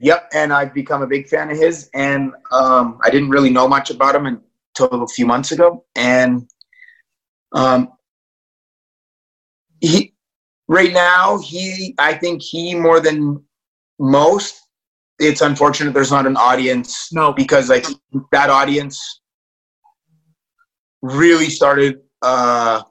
Yep, 0.00 0.28
and 0.32 0.52
I've 0.52 0.74
become 0.74 1.02
a 1.02 1.06
big 1.06 1.26
fan 1.26 1.50
of 1.50 1.56
his, 1.56 1.90
and 1.92 2.32
um, 2.52 3.00
I 3.02 3.10
didn't 3.10 3.30
really 3.30 3.50
know 3.50 3.66
much 3.66 3.90
about 3.90 4.14
him 4.14 4.26
until 4.26 5.02
a 5.02 5.08
few 5.08 5.26
months 5.26 5.50
ago, 5.50 5.84
and 5.96 6.48
um, 7.52 7.88
he 9.80 10.14
right 10.68 10.92
now 10.92 11.38
he 11.38 11.94
I 11.98 12.14
think 12.14 12.42
he 12.42 12.74
more 12.74 13.00
than 13.00 13.42
most. 13.98 14.67
It's 15.18 15.40
unfortunate 15.40 15.94
there's 15.94 16.12
not 16.12 16.26
an 16.26 16.36
audience, 16.36 17.12
No. 17.12 17.32
because 17.32 17.70
I 17.70 17.80
think 17.80 17.98
that 18.32 18.50
audience 18.50 19.20
really 21.02 21.48
started. 21.50 22.00
Uh, 22.22 22.82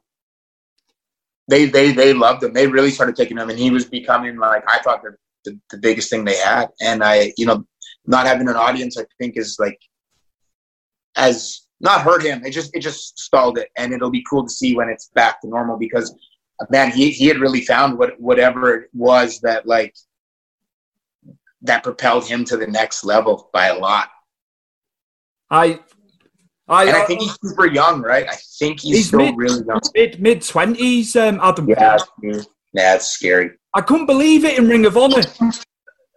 they 1.48 1.66
they 1.66 1.92
they 1.94 2.14
loved 2.14 2.44
him. 2.44 2.54
They 2.54 2.68
really 2.68 2.92
started 2.92 3.16
taking 3.16 3.38
him, 3.38 3.50
and 3.50 3.58
he 3.58 3.70
was 3.70 3.86
becoming 3.86 4.38
like 4.38 4.64
I 4.68 4.80
thought 4.80 5.02
the, 5.04 5.16
the 5.46 5.60
the 5.72 5.78
biggest 5.78 6.10
thing 6.10 6.26
they 6.26 6.38
had. 6.38 6.68
And 6.82 7.04
I, 7.04 7.34
you 7.38 7.46
know, 7.46 7.66
not 8.06 8.26
having 8.26 8.50
an 8.50 8.56
audience, 8.56 8.98
I 8.98 9.06
think 9.20 9.38
is 9.38 9.56
like 9.60 9.80
as 11.16 11.68
not 11.80 12.02
hurt 12.02 12.24
him. 12.24 12.44
It 12.46 12.52
just 12.52 12.76
it 12.76 12.82
just 12.82 13.20
stalled 13.20 13.58
it, 13.58 13.70
and 13.78 13.94
it'll 13.94 14.10
be 14.12 14.24
cool 14.30 14.44
to 14.44 14.50
see 14.50 14.76
when 14.76 14.90
it's 14.90 15.10
back 15.16 15.42
to 15.42 15.48
normal 15.48 15.78
because 15.78 16.14
man, 16.70 16.92
he 16.92 17.12
he 17.12 17.28
had 17.28 17.38
really 17.40 17.62
found 17.62 17.98
what 17.98 18.20
whatever 18.20 18.76
it 18.76 18.90
was 18.94 19.40
that 19.42 19.66
like 19.66 19.96
that 21.62 21.84
propelled 21.84 22.26
him 22.28 22.46
to 22.46 22.58
the 22.58 22.68
next 22.68 23.04
level 23.04 23.50
by 23.54 23.68
a 23.68 23.78
lot. 23.78 24.10
I 25.50 25.80
I, 26.70 26.86
And 26.86 26.96
I 26.98 27.06
think 27.06 27.22
he's 27.22 27.38
super 27.42 27.66
young, 27.66 28.02
right? 28.02 28.28
I 28.28 28.36
think 28.60 28.82
he's, 28.82 28.98
He's 28.98 29.08
still 29.08 29.20
mid- 29.20 29.38
really 29.38 29.64
young. 29.66 29.80
mid 29.96 30.22
mid 30.22 30.42
twenties. 30.42 31.16
Um, 31.16 31.40
Adam 31.42 31.68
Yeah, 31.70 31.98
that's 32.74 33.08
scary. 33.08 33.52
I 33.74 33.82
couldn't 33.82 34.06
believe 34.06 34.44
it 34.44 34.58
in 34.58 34.68
Ring 34.68 34.86
of 34.86 34.98
Honor. 34.98 35.22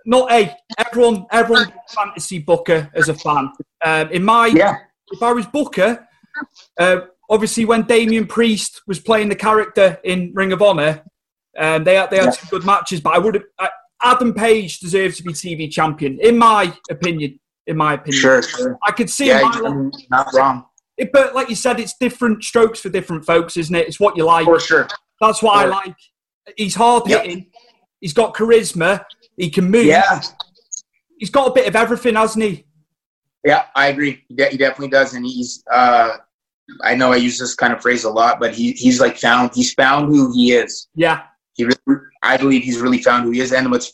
Not 0.06 0.32
a 0.32 0.56
everyone. 0.78 1.26
Everyone 1.30 1.72
fantasy 1.88 2.38
Booker 2.40 2.90
as 2.94 3.08
a 3.08 3.14
fan. 3.14 3.52
Um, 3.84 4.08
in 4.10 4.24
my, 4.24 4.46
Yeah, 4.48 4.76
if 5.12 5.22
I 5.22 5.32
was 5.32 5.46
Booker, 5.46 6.06
uh, 6.80 7.00
obviously 7.28 7.64
when 7.64 7.82
Damian 7.82 8.26
Priest 8.26 8.82
was 8.88 8.98
playing 8.98 9.28
the 9.28 9.36
character 9.36 9.98
in 10.02 10.32
Ring 10.34 10.52
of 10.52 10.62
Honor, 10.62 11.04
um, 11.58 11.84
they 11.84 11.94
had 11.94 12.10
they 12.10 12.16
had 12.16 12.24
Yeah. 12.26 12.30
some 12.32 12.48
good 12.50 12.64
matches. 12.64 13.00
But 13.00 13.14
I 13.14 13.18
would 13.18 13.34
have. 13.36 13.70
Adam 14.02 14.32
Page 14.34 14.78
deserves 14.80 15.16
to 15.18 15.22
be 15.22 15.32
TV 15.32 15.70
champion, 15.70 16.18
in 16.20 16.38
my 16.38 16.72
opinion. 16.90 17.38
In 17.66 17.76
my 17.76 17.94
opinion, 17.94 18.20
sure, 18.20 18.42
sure. 18.42 18.78
I 18.84 18.90
could 18.90 19.08
see 19.10 19.26
Yeah, 19.28 19.52
him. 19.62 19.92
not 20.10 20.26
wrong 20.34 20.64
It, 20.96 21.12
but 21.12 21.34
like 21.34 21.48
you 21.48 21.54
said, 21.54 21.78
it's 21.78 21.94
different 22.00 22.42
strokes 22.42 22.80
for 22.80 22.88
different 22.88 23.24
folks, 23.24 23.56
isn't 23.56 23.74
it? 23.74 23.86
It's 23.86 24.00
what 24.00 24.16
you 24.16 24.24
like. 24.24 24.44
for 24.46 24.58
sure. 24.58 24.88
That's 25.20 25.42
what 25.42 25.56
I 25.56 25.66
like. 25.66 25.94
He's 26.56 26.74
hard 26.74 27.06
Yep. 27.08 27.22
hitting. 27.22 27.46
He's 28.00 28.12
got 28.14 28.34
charisma. 28.34 29.04
He 29.36 29.50
can 29.50 29.70
move. 29.70 29.84
Yeah, 29.84 30.20
He's 31.18 31.30
got 31.30 31.48
a 31.48 31.52
bit 31.52 31.68
of 31.68 31.76
everything, 31.76 32.14
hasn't 32.16 32.42
he? 32.44 32.66
yeah, 33.44 33.66
I 33.76 33.88
agree. 33.88 34.24
He, 34.28 34.34
he 34.50 34.56
definitely 34.56 34.88
does, 34.88 35.14
and 35.14 35.24
he's. 35.24 35.62
Uh, 35.70 36.16
I 36.82 36.94
know 36.94 37.12
I 37.12 37.16
use 37.16 37.38
this 37.38 37.54
kind 37.54 37.72
of 37.72 37.80
phrase 37.82 38.04
a 38.04 38.10
lot, 38.10 38.40
but 38.40 38.54
he 38.54 38.72
he's 38.72 39.00
like 39.00 39.16
found. 39.18 39.50
He's 39.54 39.74
found 39.74 40.08
who 40.08 40.32
he 40.32 40.52
is. 40.52 40.88
Yeah. 40.94 41.22
He, 41.54 41.64
really, 41.64 42.00
I 42.22 42.36
believe 42.36 42.62
he's 42.62 42.78
really 42.78 43.02
found 43.02 43.24
who 43.24 43.30
he 43.30 43.40
is, 43.40 43.52
and 43.52 43.70
what's 43.70 43.92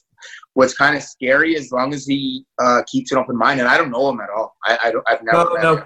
what's 0.54 0.74
kind 0.74 0.96
of 0.96 1.02
scary 1.02 1.56
as 1.56 1.70
long 1.70 1.92
as 1.92 2.06
he 2.06 2.44
uh, 2.58 2.82
keeps 2.86 3.12
an 3.12 3.18
open 3.18 3.36
mind. 3.36 3.60
And 3.60 3.68
I 3.68 3.76
don't 3.76 3.90
know 3.90 4.08
him 4.08 4.20
at 4.20 4.30
all. 4.30 4.56
I, 4.64 4.78
I 4.84 4.90
don't. 4.90 5.04
I've 5.08 5.22
never. 5.22 5.44
No, 5.44 5.54
met 5.54 5.62
no. 5.62 5.76
him. 5.76 5.84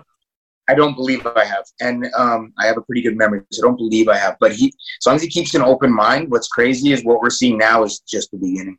I 0.69 0.75
don't 0.75 0.95
believe 0.95 1.27
I 1.27 1.45
have, 1.45 1.65
and 1.81 2.07
um, 2.17 2.53
I 2.57 2.67
have 2.67 2.77
a 2.77 2.83
pretty 2.83 3.03
good 3.03 3.17
memory, 3.17 3.43
so 3.51 3.63
I 3.63 3.69
don't 3.69 3.77
believe 3.77 4.09
I 4.09 4.17
have. 4.17 4.37
But 4.39 4.53
he, 4.53 4.67
as 4.69 5.07
long 5.07 5.17
as 5.17 5.23
he 5.23 5.29
keeps 5.29 5.53
an 5.55 5.63
open 5.63 5.93
mind, 5.93 6.31
what's 6.31 6.47
crazy 6.47 6.93
is 6.93 7.05
what 7.05 7.21
we're 7.21 7.31
seeing 7.31 7.59
now 7.59 7.83
is 7.83 7.99
just 8.01 8.31
the 8.31 8.39
beginning. 8.39 8.79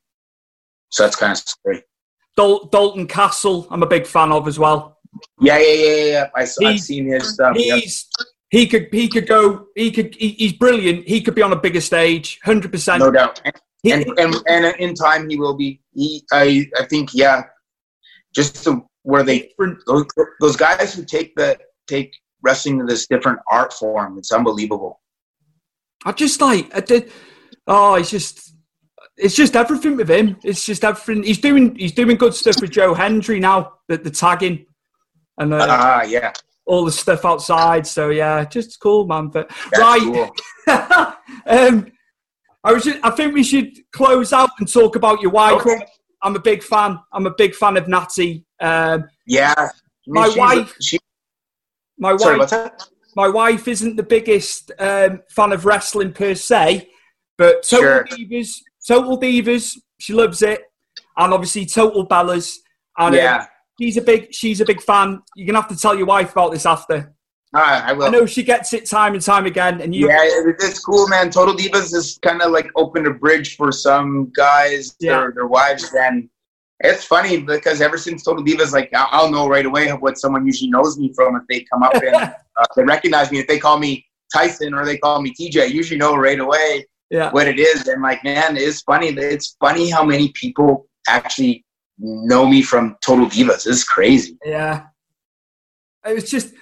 So 0.90 1.04
that's 1.04 1.18
kind 1.18 1.34
of 1.34 1.38
scary. 1.40 1.84
Dal- 2.38 2.66
Dalton 2.66 3.08
Castle, 3.08 3.68
I'm 3.72 3.84
a 3.84 3.88
big 3.88 4.08
fan 4.08 4.32
of 4.32 4.48
as 4.48 4.58
well. 4.58 5.00
Yeah, 5.42 5.58
yeah, 5.58 5.74
yeah, 5.74 6.06
yeah. 6.06 6.30
I, 6.34 6.42
I've 6.42 6.80
seen 6.80 7.08
his 7.08 7.34
stuff. 7.34 7.58
He's 7.58 8.08
he 8.52 8.68
could 8.68 8.90
he 8.92 9.08
could 9.08 9.28
go 9.28 9.66
he 9.76 9.92
could 9.92 10.14
he, 10.16 10.30
he's 10.30 10.54
brilliant. 10.54 11.08
He 11.08 11.22
could 11.22 11.36
be 11.36 11.42
on 11.42 11.52
a 11.52 11.56
bigger 11.56 11.82
stage, 11.82 12.40
hundred 12.44 12.72
percent. 12.72 13.00
no 13.02 13.10
doubt. 13.10 13.42
And, 13.46 13.56
He- 13.84 13.92
and, 13.92 14.06
and 14.20 14.36
and 14.48 14.76
in 14.78 14.94
time 14.94 15.28
he 15.30 15.38
will 15.38 15.56
be. 15.56 15.82
He, 15.94 16.24
I, 16.32 16.66
I 16.80 16.86
think, 16.86 17.10
yeah. 17.14 17.44
Just 18.36 18.68
where 19.04 19.24
they 19.24 19.52
those, 19.88 20.06
those 20.40 20.56
guys 20.56 20.94
who 20.94 21.04
take 21.04 21.36
the 21.36 21.58
take 21.88 22.14
wrestling 22.44 22.80
to 22.80 22.86
this 22.86 23.08
different 23.08 23.40
art 23.50 23.74
form, 23.74 24.18
it's 24.18 24.32
unbelievable. 24.32 25.02
I 26.06 26.12
just 26.12 26.40
like 26.42 26.74
I 26.76 26.82
did. 26.82 27.12
Oh, 27.68 27.96
it's 27.96 28.10
just 28.12 28.56
it's 29.18 29.36
just 29.36 29.56
everything 29.56 29.98
with 29.98 30.10
him. 30.10 30.38
It's 30.44 30.66
just 30.66 30.84
everything. 30.84 31.24
He's 31.24 31.40
doing 31.40 31.76
he's 31.76 31.92
doing 31.94 32.16
good 32.18 32.34
stuff 32.34 32.62
with 32.62 32.72
Joe 32.72 32.94
Hendry 32.94 33.40
now. 33.40 33.74
The, 33.88 33.98
the 33.98 34.12
tagging 34.12 34.66
and 35.38 35.54
uh, 35.54 35.68
Ah, 35.70 36.04
yeah, 36.04 36.32
all 36.66 36.86
the 36.86 36.92
stuff 36.92 37.26
outside. 37.26 37.86
So 37.88 38.10
yeah, 38.10 38.44
just 38.46 38.80
cool, 38.80 39.06
man. 39.08 39.28
But 39.28 39.50
that's 39.72 39.80
right. 39.80 40.02
cool. 40.02 40.36
um, 41.48 41.92
I 42.64 42.74
was. 42.74 42.84
Just, 42.84 43.00
I 43.04 43.10
think 43.12 43.34
we 43.34 43.44
should 43.44 43.72
close 43.92 44.34
out 44.34 44.52
and 44.60 44.72
talk 44.72 44.96
about 44.96 45.22
your 45.22 45.32
wife. 45.32 45.62
Okay. 45.66 45.86
I'm 46.24 46.36
a 46.36 46.40
big 46.40 46.62
fan. 46.64 47.00
I'm 47.12 47.26
a 47.26 47.34
big 47.36 47.56
fan 47.56 47.78
of 47.78 47.86
Nattie. 47.86 48.44
Um, 48.60 49.06
Yeah, 49.26 49.54
I 49.58 49.62
mean, 50.06 50.14
My 50.14 50.30
wife- 50.36 50.76
She, 50.80 51.00
my 51.98 52.16
sorry, 52.18 52.38
wife. 52.38 52.72
My 53.16 53.28
wife 53.28 53.68
isn't 53.68 53.96
the 53.96 54.04
biggest 54.04 54.72
um, 54.80 55.22
fan 55.30 55.52
of 55.52 55.66
wrestling 55.66 56.14
per 56.14 56.36
se, 56.36 56.88
but 57.38 57.64
Total 57.64 57.86
Sure. 57.86 58.04
Divas. 58.06 58.60
Total 58.88 59.20
Divas. 59.20 59.78
She 60.00 60.14
loves 60.14 60.42
it, 60.44 60.62
and 61.18 61.34
obviously 61.34 61.66
Total 61.66 62.08
Bellas. 62.08 62.58
And, 62.98 63.16
uh, 63.16 63.18
Yeah, 63.18 63.46
she's 63.82 63.98
a 63.98 64.02
big. 64.02 64.34
She's 64.34 64.62
a 64.62 64.66
big 64.66 64.82
fan. 64.82 65.22
You're 65.36 65.48
gonna 65.48 65.62
have 65.62 65.70
to 65.70 65.78
tell 65.78 65.96
your 65.96 66.06
wife 66.06 66.32
about 66.34 66.52
this 66.52 66.66
after. 66.66 67.14
ah, 67.56 67.84
I 67.86 67.94
will. 67.94 68.06
I 68.06 68.10
know 68.10 68.26
she 68.26 68.44
gets 68.44 68.74
it 68.74 68.86
time 68.90 69.14
and 69.14 69.24
time 69.24 69.46
again, 69.46 69.82
and 69.82 69.94
you. 69.96 70.08
Yeah, 70.08 70.20
it's 70.22 70.80
cool, 70.80 71.08
man. 71.08 71.30
Total 71.32 71.56
Divas 71.56 71.94
is 71.94 72.20
kind 72.22 72.42
of 72.42 72.52
like 72.52 72.70
opened 72.76 73.08
a 73.08 73.14
bridge 73.14 73.56
for 73.56 73.72
some 73.72 74.32
guys, 74.36 74.96
Yeah. 75.00 75.20
their, 75.20 75.32
their 75.34 75.48
wives, 75.48 75.92
and 75.98 76.30
it's 76.84 77.04
funny 77.04 77.42
because 77.42 77.82
ever 77.82 77.98
since 77.98 78.24
Total 78.24 78.44
Divas, 78.44 78.72
like 78.74 78.90
I'll 78.96 79.32
know 79.32 79.48
right 79.48 79.66
away 79.66 79.90
what 79.90 80.18
someone 80.18 80.46
usually 80.46 80.70
knows 80.70 80.98
me 80.98 81.12
from 81.16 81.36
if 81.36 81.44
they 81.50 81.62
come 81.72 81.84
up 81.84 81.94
and 81.96 82.16
uh, 82.16 82.66
they 82.76 82.84
recognize 82.84 83.32
me. 83.32 83.40
If 83.40 83.48
they 83.48 83.60
call 83.60 83.78
me 83.80 84.06
Tyson 84.34 84.74
or 84.74 84.86
they 84.86 84.98
call 84.98 85.22
me 85.22 85.34
TJ, 85.40 85.62
I 85.62 85.66
usually 85.66 86.00
know 86.00 86.16
right 86.16 86.40
away 86.40 86.86
Yeah. 87.10 87.30
what 87.32 87.48
it 87.48 87.60
is. 87.60 87.88
And 87.88 88.02
like, 88.02 88.24
man, 88.24 88.56
it's 88.58 88.82
funny. 88.82 89.10
It's 89.10 89.56
funny 89.60 89.90
how 89.90 90.04
many 90.06 90.30
people 90.34 90.88
actually 91.08 91.66
know 92.02 92.48
me 92.48 92.62
from 92.62 92.98
Total 93.06 93.26
Divas. 93.26 93.68
It's 93.68 93.84
crazy. 93.84 94.38
Yeah. 94.44 94.86
It 96.06 96.16
was 96.16 96.30
just 96.30 96.54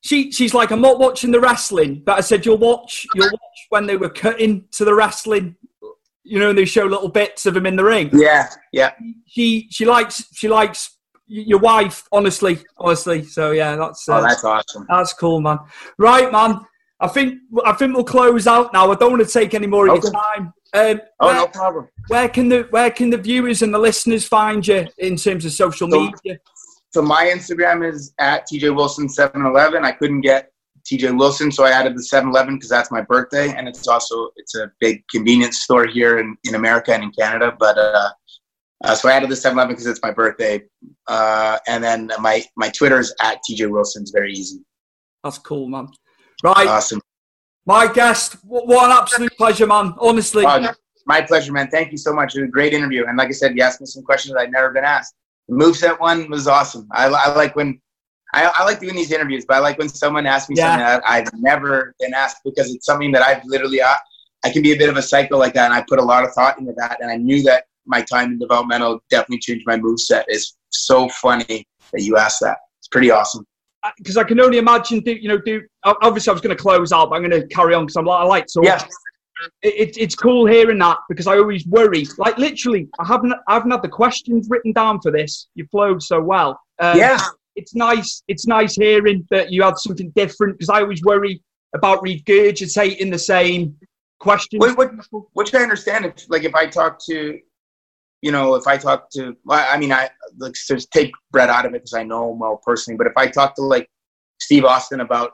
she 0.00 0.32
she's 0.32 0.54
like, 0.54 0.70
I'm 0.70 0.80
not 0.80 0.98
watching 0.98 1.30
the 1.30 1.40
wrestling, 1.40 2.02
but 2.04 2.18
I 2.18 2.20
said 2.22 2.46
you'll 2.46 2.58
watch 2.58 3.06
you'll 3.14 3.30
watch 3.30 3.66
when 3.68 3.86
they 3.86 3.96
were 3.96 4.08
cutting 4.08 4.64
to 4.72 4.84
the 4.84 4.94
wrestling. 4.94 5.56
You 6.22 6.38
know, 6.38 6.50
and 6.50 6.58
they 6.58 6.64
show 6.64 6.84
little 6.84 7.08
bits 7.08 7.46
of 7.46 7.54
them 7.54 7.66
in 7.66 7.76
the 7.76 7.84
ring. 7.84 8.10
Yeah, 8.12 8.48
yeah, 8.72 8.92
She 9.26 9.68
she 9.70 9.84
likes 9.84 10.24
she 10.32 10.48
likes 10.48 10.96
your 11.26 11.58
wife, 11.58 12.06
honestly, 12.12 12.58
honestly. 12.78 13.24
So 13.24 13.50
yeah, 13.50 13.76
that's 13.76 14.08
uh, 14.08 14.18
oh, 14.18 14.22
that's 14.22 14.44
awesome. 14.44 14.86
That's 14.88 15.12
cool, 15.12 15.40
man. 15.40 15.58
Right, 15.98 16.30
man. 16.30 16.60
I 17.00 17.08
think 17.08 17.40
I 17.64 17.72
think 17.72 17.94
we'll 17.94 18.04
close 18.04 18.46
out 18.46 18.72
now. 18.72 18.90
I 18.90 18.94
don't 18.94 19.12
want 19.12 19.26
to 19.26 19.32
take 19.32 19.54
any 19.54 19.66
more 19.66 19.88
of 19.88 20.02
your 20.02 20.12
time. 20.12 20.52
Um, 20.72 21.00
oh, 21.20 21.26
where, 21.26 21.34
no 21.34 21.46
problem. 21.48 21.88
Where 22.08 22.28
can 22.28 22.48
the 22.48 22.66
where 22.70 22.90
can 22.90 23.10
the 23.10 23.16
viewers 23.16 23.62
and 23.62 23.72
the 23.72 23.78
listeners 23.78 24.26
find 24.26 24.66
you 24.66 24.86
in 24.98 25.16
terms 25.16 25.44
of 25.44 25.52
social 25.52 25.90
so, 25.90 26.00
media? 26.00 26.38
So 26.92 27.02
my 27.02 27.32
Instagram 27.34 27.88
is 27.88 28.12
at 28.18 28.46
TJ 28.46 28.74
Wilson 28.74 29.08
seven 29.08 29.46
eleven. 29.46 29.84
I 29.84 29.92
couldn't 29.92 30.20
get 30.20 30.50
TJ 30.90 31.16
Wilson, 31.18 31.50
so 31.50 31.64
I 31.64 31.70
added 31.70 31.96
the 31.96 32.02
seven 32.02 32.30
eleven 32.30 32.56
because 32.56 32.68
that's 32.68 32.90
my 32.90 33.00
birthday, 33.00 33.54
and 33.54 33.66
it's 33.66 33.88
also 33.88 34.30
it's 34.36 34.54
a 34.54 34.70
big 34.78 35.02
convenience 35.10 35.58
store 35.58 35.86
here 35.86 36.18
in, 36.18 36.36
in 36.44 36.54
America 36.54 36.92
and 36.92 37.02
in 37.02 37.12
Canada. 37.12 37.56
But 37.58 37.78
uh, 37.78 38.10
uh, 38.82 38.94
so 38.94 39.08
I 39.08 39.12
added 39.12 39.28
the 39.28 39.34
7-Eleven 39.34 39.72
because 39.72 39.86
it's 39.86 40.00
my 40.02 40.10
birthday. 40.10 40.62
Uh, 41.06 41.58
and 41.66 41.84
then 41.84 42.10
my, 42.18 42.42
my 42.56 42.70
Twitter 42.70 42.98
is 42.98 43.14
at 43.22 43.38
TJ 43.48 43.70
Wilson. 43.70 44.02
It's 44.02 44.10
very 44.10 44.32
easy. 44.32 44.60
That's 45.22 45.38
cool, 45.38 45.68
man. 45.68 45.88
Right. 46.42 46.66
Awesome. 46.66 47.00
My 47.66 47.92
guest, 47.92 48.36
what 48.44 48.86
an 48.86 48.96
absolute 48.96 49.36
pleasure, 49.36 49.66
man. 49.66 49.94
Honestly. 49.98 50.44
Uh, 50.44 50.72
my 51.06 51.20
pleasure, 51.20 51.52
man. 51.52 51.68
Thank 51.70 51.92
you 51.92 51.98
so 51.98 52.12
much. 52.12 52.34
It 52.34 52.40
was 52.40 52.48
a 52.48 52.50
great 52.50 52.72
interview. 52.72 53.06
And 53.06 53.16
like 53.18 53.28
I 53.28 53.32
said, 53.32 53.56
you 53.56 53.62
asked 53.62 53.80
me 53.80 53.86
some 53.86 54.02
questions 54.02 54.34
I'd 54.36 54.52
never 54.52 54.70
been 54.70 54.84
asked. 54.84 55.14
The 55.48 55.54
moveset 55.56 55.98
one 55.98 56.30
was 56.30 56.46
awesome. 56.46 56.86
I, 56.92 57.06
I 57.06 57.34
like 57.34 57.56
when 57.56 57.80
I, 58.32 58.50
I, 58.54 58.64
like 58.64 58.80
doing 58.80 58.94
these 58.94 59.10
interviews, 59.10 59.44
but 59.46 59.56
I 59.56 59.58
like 59.60 59.78
when 59.78 59.88
someone 59.88 60.24
asks 60.26 60.48
me 60.48 60.56
yeah. 60.56 60.68
something 60.68 60.86
that 60.86 61.02
I've 61.06 61.28
never 61.40 61.94
been 61.98 62.14
asked 62.14 62.38
because 62.44 62.72
it's 62.72 62.86
something 62.86 63.10
that 63.12 63.22
I've 63.22 63.42
literally, 63.44 63.82
I, 63.82 63.96
I 64.44 64.50
can 64.50 64.62
be 64.62 64.72
a 64.72 64.76
bit 64.76 64.88
of 64.88 64.96
a 64.96 65.02
psycho 65.02 65.36
like 65.36 65.54
that. 65.54 65.66
And 65.66 65.74
I 65.74 65.84
put 65.88 65.98
a 65.98 66.02
lot 66.02 66.24
of 66.24 66.32
thought 66.32 66.58
into 66.58 66.72
that. 66.76 66.98
And 67.00 67.10
I 67.10 67.16
knew 67.16 67.42
that 67.42 67.64
my 67.86 68.02
time 68.02 68.32
in 68.32 68.38
developmental 68.38 69.02
definitely 69.10 69.40
changed 69.40 69.66
my 69.66 69.76
move 69.76 70.00
set. 70.00 70.24
It's 70.28 70.56
so 70.70 71.08
funny 71.08 71.66
that 71.92 72.02
you 72.02 72.16
asked 72.16 72.40
that. 72.40 72.58
It's 72.78 72.88
pretty 72.88 73.10
awesome. 73.10 73.44
Because 73.96 74.16
I 74.16 74.24
can 74.24 74.40
only 74.40 74.58
imagine, 74.58 75.00
do, 75.00 75.12
you 75.12 75.28
know, 75.28 75.38
do 75.38 75.62
obviously 75.84 76.30
I 76.30 76.34
was 76.34 76.42
going 76.42 76.56
to 76.56 76.62
close 76.62 76.92
out, 76.92 77.10
but 77.10 77.16
I'm 77.16 77.28
going 77.28 77.40
to 77.40 77.46
carry 77.48 77.74
on 77.74 77.86
because 77.86 77.96
I'm 77.96 78.08
I 78.08 78.24
like 78.24 78.44
so. 78.48 78.62
Yeah. 78.62 78.82
It, 79.62 79.96
it's 79.96 80.14
cool 80.14 80.44
hearing 80.44 80.78
that 80.78 80.98
because 81.08 81.26
I 81.26 81.38
always 81.38 81.66
worry. 81.66 82.06
Like 82.18 82.36
literally, 82.36 82.88
I 82.98 83.06
haven't 83.06 83.32
I 83.48 83.54
haven't 83.54 83.70
had 83.70 83.82
the 83.82 83.88
questions 83.88 84.48
written 84.50 84.72
down 84.72 85.00
for 85.00 85.10
this. 85.10 85.48
You 85.54 85.66
flowed 85.70 86.02
so 86.02 86.20
well. 86.20 86.60
Um, 86.78 86.98
yeah. 86.98 87.20
It's 87.56 87.74
nice. 87.74 88.22
It's 88.28 88.46
nice 88.46 88.76
hearing 88.76 89.26
that 89.30 89.50
you 89.50 89.62
had 89.62 89.78
something 89.78 90.10
different 90.14 90.58
because 90.58 90.68
I 90.68 90.82
always 90.82 91.02
worry 91.02 91.42
about 91.74 92.02
regurgitating 92.02 93.10
the 93.10 93.18
same 93.18 93.76
questions. 94.18 94.62
Which, 94.76 94.90
which 95.32 95.54
I 95.54 95.62
understand. 95.62 96.04
If 96.04 96.28
like 96.28 96.44
if 96.44 96.54
I 96.54 96.66
talk 96.66 96.98
to 97.06 97.38
you 98.22 98.32
know, 98.32 98.54
if 98.54 98.66
I 98.66 98.76
talk 98.76 99.10
to, 99.12 99.36
I 99.48 99.78
mean, 99.78 99.92
I 99.92 100.10
like 100.38 100.54
just 100.54 100.90
take 100.90 101.12
Brett 101.30 101.48
out 101.48 101.64
of 101.64 101.72
it 101.72 101.82
because 101.82 101.94
I 101.94 102.02
know 102.02 102.32
him 102.32 102.38
well 102.38 102.60
personally. 102.64 102.98
But 102.98 103.06
if 103.06 103.14
I 103.16 103.26
talk 103.26 103.54
to 103.56 103.62
like 103.62 103.88
Steve 104.40 104.64
Austin 104.64 105.00
about, 105.00 105.32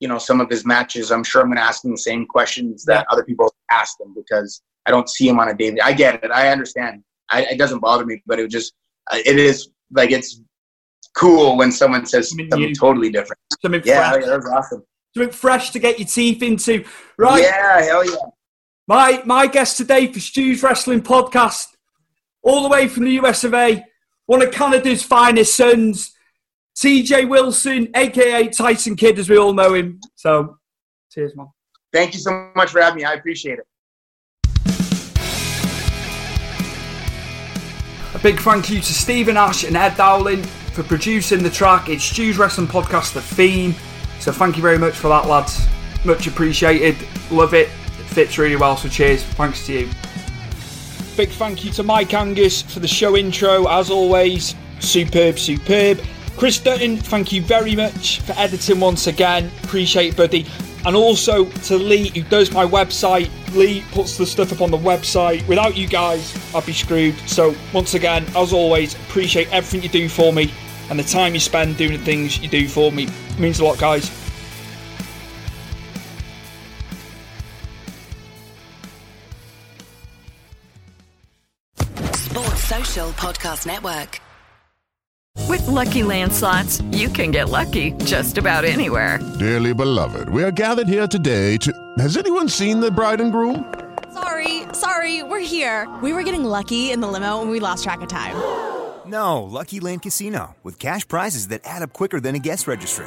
you 0.00 0.06
know, 0.06 0.18
some 0.18 0.40
of 0.40 0.48
his 0.48 0.64
matches, 0.64 1.10
I'm 1.10 1.24
sure 1.24 1.42
I'm 1.42 1.48
going 1.48 1.56
to 1.56 1.62
ask 1.62 1.84
him 1.84 1.90
the 1.90 1.98
same 1.98 2.26
questions 2.26 2.84
that 2.84 3.06
other 3.10 3.24
people 3.24 3.52
ask 3.70 4.00
him 4.00 4.14
because 4.14 4.62
I 4.86 4.92
don't 4.92 5.08
see 5.08 5.28
him 5.28 5.40
on 5.40 5.48
a 5.48 5.54
daily. 5.54 5.80
I 5.80 5.92
get 5.92 6.22
it. 6.22 6.30
I 6.30 6.50
understand. 6.50 7.02
I, 7.30 7.42
it 7.42 7.58
doesn't 7.58 7.80
bother 7.80 8.06
me, 8.06 8.22
but 8.24 8.38
it 8.38 8.48
just, 8.50 8.72
uh, 9.10 9.18
it 9.24 9.38
is 9.38 9.70
like 9.90 10.12
it's 10.12 10.40
cool 11.16 11.56
when 11.56 11.72
someone 11.72 12.06
says 12.06 12.30
something 12.30 12.74
totally 12.74 13.10
different. 13.10 13.40
Something 13.60 13.82
yeah, 13.84 14.12
fresh. 14.12 14.22
yeah, 14.22 14.30
that's 14.30 14.48
awesome. 14.48 14.84
Something 15.16 15.32
fresh 15.32 15.70
to 15.70 15.78
get 15.80 15.98
your 15.98 16.06
teeth 16.06 16.42
into, 16.42 16.84
right? 17.18 17.42
Yeah, 17.42 17.82
hell 17.82 18.08
yeah. 18.08 18.16
My 18.86 19.22
my 19.26 19.46
guest 19.46 19.76
today 19.76 20.10
for 20.12 20.20
Stu's 20.20 20.62
Wrestling 20.62 21.02
Podcast 21.02 21.66
all 22.42 22.62
the 22.62 22.68
way 22.68 22.88
from 22.88 23.04
the 23.04 23.12
US 23.12 23.44
of 23.44 23.54
A, 23.54 23.84
one 24.26 24.42
of 24.42 24.52
Canada's 24.52 25.02
finest 25.02 25.54
sons, 25.54 26.14
TJ 26.76 27.28
Wilson, 27.28 27.88
aka 27.94 28.48
Tyson 28.48 28.96
Kidd, 28.96 29.18
as 29.18 29.28
we 29.28 29.36
all 29.36 29.52
know 29.52 29.74
him. 29.74 30.00
So, 30.14 30.58
cheers, 31.10 31.34
man. 31.36 31.48
Thank 31.92 32.14
you 32.14 32.20
so 32.20 32.50
much 32.54 32.70
for 32.70 32.80
having 32.80 32.98
me. 32.98 33.04
I 33.04 33.14
appreciate 33.14 33.58
it. 33.58 33.66
A 38.14 38.20
big 38.20 38.40
thank 38.40 38.68
you 38.68 38.80
to 38.80 38.94
Stephen 38.94 39.36
Ash 39.36 39.64
and 39.64 39.76
Ed 39.76 39.96
Dowling 39.96 40.42
for 40.42 40.82
producing 40.82 41.42
the 41.42 41.50
track. 41.50 41.88
It's 41.88 42.04
Stu's 42.04 42.36
Wrestling 42.36 42.66
Podcast, 42.66 43.14
the 43.14 43.22
theme. 43.22 43.74
So 44.18 44.32
thank 44.32 44.56
you 44.56 44.62
very 44.62 44.78
much 44.78 44.94
for 44.94 45.08
that, 45.08 45.26
lads. 45.26 45.66
Much 46.04 46.26
appreciated. 46.26 46.96
Love 47.30 47.54
it. 47.54 47.68
It 47.68 48.06
fits 48.06 48.38
really 48.38 48.56
well. 48.56 48.76
So 48.76 48.88
cheers. 48.88 49.22
Thanks 49.22 49.66
to 49.66 49.72
you. 49.72 50.07
Big 51.18 51.30
thank 51.30 51.64
you 51.64 51.72
to 51.72 51.82
Mike 51.82 52.14
Angus 52.14 52.62
for 52.62 52.78
the 52.78 52.86
show 52.86 53.16
intro, 53.16 53.66
as 53.66 53.90
always. 53.90 54.54
Superb, 54.78 55.36
superb. 55.36 56.00
Chris 56.36 56.60
Dutton, 56.60 56.96
thank 56.96 57.32
you 57.32 57.42
very 57.42 57.74
much 57.74 58.20
for 58.20 58.34
editing 58.38 58.78
once 58.78 59.08
again. 59.08 59.50
Appreciate 59.64 60.12
it, 60.12 60.16
buddy. 60.16 60.46
And 60.86 60.94
also 60.94 61.46
to 61.46 61.76
Lee, 61.76 62.10
who 62.10 62.22
does 62.22 62.52
my 62.52 62.64
website. 62.64 63.28
Lee 63.56 63.82
puts 63.90 64.16
the 64.16 64.24
stuff 64.26 64.52
up 64.52 64.60
on 64.60 64.70
the 64.70 64.78
website. 64.78 65.44
Without 65.48 65.76
you 65.76 65.88
guys, 65.88 66.38
I'd 66.54 66.64
be 66.64 66.72
screwed. 66.72 67.16
So, 67.26 67.52
once 67.74 67.94
again, 67.94 68.24
as 68.36 68.52
always, 68.52 68.94
appreciate 68.94 69.52
everything 69.52 69.82
you 69.82 69.88
do 69.88 70.08
for 70.08 70.32
me 70.32 70.52
and 70.88 71.00
the 71.00 71.02
time 71.02 71.34
you 71.34 71.40
spend 71.40 71.76
doing 71.76 71.94
the 71.94 72.04
things 72.04 72.38
you 72.38 72.48
do 72.48 72.68
for 72.68 72.92
me. 72.92 73.08
It 73.30 73.38
means 73.40 73.58
a 73.58 73.64
lot, 73.64 73.80
guys. 73.80 74.08
Podcast 83.18 83.66
Network. 83.66 84.20
With 85.48 85.66
Lucky 85.66 86.04
Land 86.04 86.32
slots, 86.32 86.80
you 86.92 87.08
can 87.08 87.32
get 87.32 87.48
lucky 87.48 87.92
just 88.04 88.38
about 88.38 88.64
anywhere. 88.64 89.18
Dearly 89.40 89.74
beloved, 89.74 90.28
we 90.28 90.44
are 90.44 90.52
gathered 90.52 90.86
here 90.86 91.08
today 91.08 91.56
to. 91.58 91.72
Has 91.98 92.16
anyone 92.16 92.48
seen 92.48 92.78
the 92.78 92.92
bride 92.92 93.20
and 93.20 93.32
groom? 93.32 93.74
Sorry, 94.14 94.62
sorry, 94.72 95.24
we're 95.24 95.40
here. 95.40 95.92
We 96.00 96.12
were 96.12 96.22
getting 96.22 96.44
lucky 96.44 96.92
in 96.92 97.00
the 97.00 97.08
limo 97.08 97.42
and 97.42 97.50
we 97.50 97.58
lost 97.58 97.82
track 97.82 98.02
of 98.02 98.08
time. 98.08 98.36
No, 99.04 99.42
Lucky 99.42 99.80
Land 99.80 100.02
Casino, 100.02 100.54
with 100.62 100.78
cash 100.78 101.06
prizes 101.08 101.48
that 101.48 101.62
add 101.64 101.82
up 101.82 101.92
quicker 101.92 102.20
than 102.20 102.36
a 102.36 102.38
guest 102.38 102.68
registry. 102.68 103.06